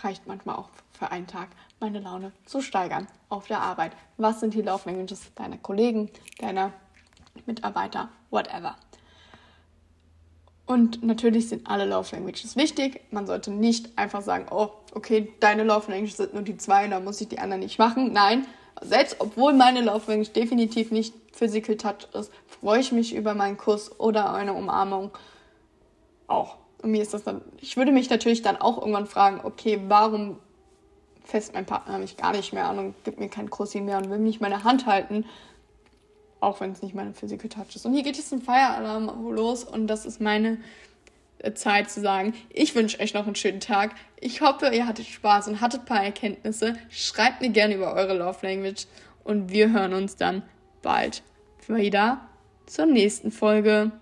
reicht 0.00 0.26
manchmal 0.26 0.56
auch 0.56 0.68
für 0.92 1.10
einen 1.10 1.26
Tag, 1.26 1.48
meine 1.80 2.00
Laune 2.00 2.32
zu 2.44 2.60
steigern 2.60 3.06
auf 3.28 3.46
der 3.46 3.60
Arbeit. 3.60 3.92
Was 4.16 4.40
sind 4.40 4.54
die 4.54 4.62
Love 4.62 4.82
Languages 4.86 5.32
deiner 5.34 5.56
Kollegen, 5.56 6.10
deiner 6.38 6.72
Mitarbeiter, 7.46 8.08
whatever. 8.30 8.76
Und 10.68 11.02
natürlich 11.02 11.48
sind 11.48 11.66
alle 11.66 11.86
Love 11.86 12.14
Languages 12.14 12.54
wichtig. 12.54 13.00
Man 13.10 13.26
sollte 13.26 13.50
nicht 13.50 13.96
einfach 13.96 14.20
sagen, 14.20 14.48
oh, 14.50 14.68
okay, 14.94 15.32
deine 15.40 15.64
Love 15.64 15.90
Languages 15.90 16.18
sind 16.18 16.34
nur 16.34 16.42
die 16.42 16.58
zwei, 16.58 16.86
da 16.88 17.00
muss 17.00 17.22
ich 17.22 17.28
die 17.28 17.38
anderen 17.38 17.60
nicht 17.60 17.78
machen. 17.78 18.12
Nein, 18.12 18.46
selbst 18.82 19.16
obwohl 19.18 19.54
meine 19.54 19.80
Love 19.80 20.10
Language 20.10 20.32
definitiv 20.32 20.90
nicht 20.90 21.14
Physical 21.32 21.78
Touch 21.78 22.06
ist, 22.12 22.30
freue 22.46 22.80
ich 22.80 22.92
mich 22.92 23.14
über 23.14 23.32
meinen 23.32 23.56
Kuss 23.56 23.98
oder 23.98 24.34
eine 24.34 24.52
Umarmung 24.52 25.10
auch. 26.26 26.58
Und 26.82 26.90
mir 26.90 27.00
ist 27.00 27.14
das 27.14 27.24
dann, 27.24 27.40
ich 27.62 27.78
würde 27.78 27.90
mich 27.90 28.10
natürlich 28.10 28.42
dann 28.42 28.58
auch 28.58 28.76
irgendwann 28.76 29.06
fragen, 29.06 29.40
okay, 29.44 29.80
warum 29.88 30.38
fest 31.24 31.54
mein 31.54 31.64
Partner 31.64 31.96
mich 31.96 32.18
gar 32.18 32.32
nicht 32.32 32.52
mehr 32.52 32.68
an 32.68 32.78
und 32.78 33.04
gibt 33.04 33.20
mir 33.20 33.30
keinen 33.30 33.48
Kussi 33.48 33.80
mehr 33.80 33.96
und 33.96 34.10
will 34.10 34.18
mich 34.18 34.42
meine 34.42 34.64
Hand 34.64 34.84
halten, 34.84 35.24
auch 36.40 36.60
wenn 36.60 36.72
es 36.72 36.82
nicht 36.82 36.94
meine 36.94 37.14
Physical 37.14 37.48
Touch 37.48 37.74
ist. 37.74 37.86
Und 37.86 37.94
hier 37.94 38.02
geht 38.02 38.16
jetzt 38.16 38.32
ein 38.32 38.42
Feieralarm 38.42 39.32
los 39.32 39.64
und 39.64 39.86
das 39.86 40.06
ist 40.06 40.20
meine 40.20 40.58
äh, 41.38 41.52
Zeit 41.54 41.90
zu 41.90 42.00
sagen, 42.00 42.34
ich 42.50 42.74
wünsche 42.74 43.00
euch 43.00 43.14
noch 43.14 43.26
einen 43.26 43.34
schönen 43.34 43.60
Tag. 43.60 43.94
Ich 44.20 44.40
hoffe, 44.40 44.70
ihr 44.72 44.86
hattet 44.86 45.06
Spaß 45.06 45.48
und 45.48 45.60
hattet 45.60 45.80
ein 45.80 45.86
paar 45.86 46.02
Erkenntnisse. 46.02 46.76
Schreibt 46.90 47.40
mir 47.40 47.50
gerne 47.50 47.74
über 47.74 47.94
eure 47.94 48.16
Love 48.16 48.38
Language 48.46 48.86
und 49.24 49.50
wir 49.50 49.72
hören 49.72 49.94
uns 49.94 50.16
dann 50.16 50.42
bald 50.82 51.22
wieder. 51.66 52.28
zur 52.66 52.86
nächsten 52.86 53.30
Folge. 53.30 53.92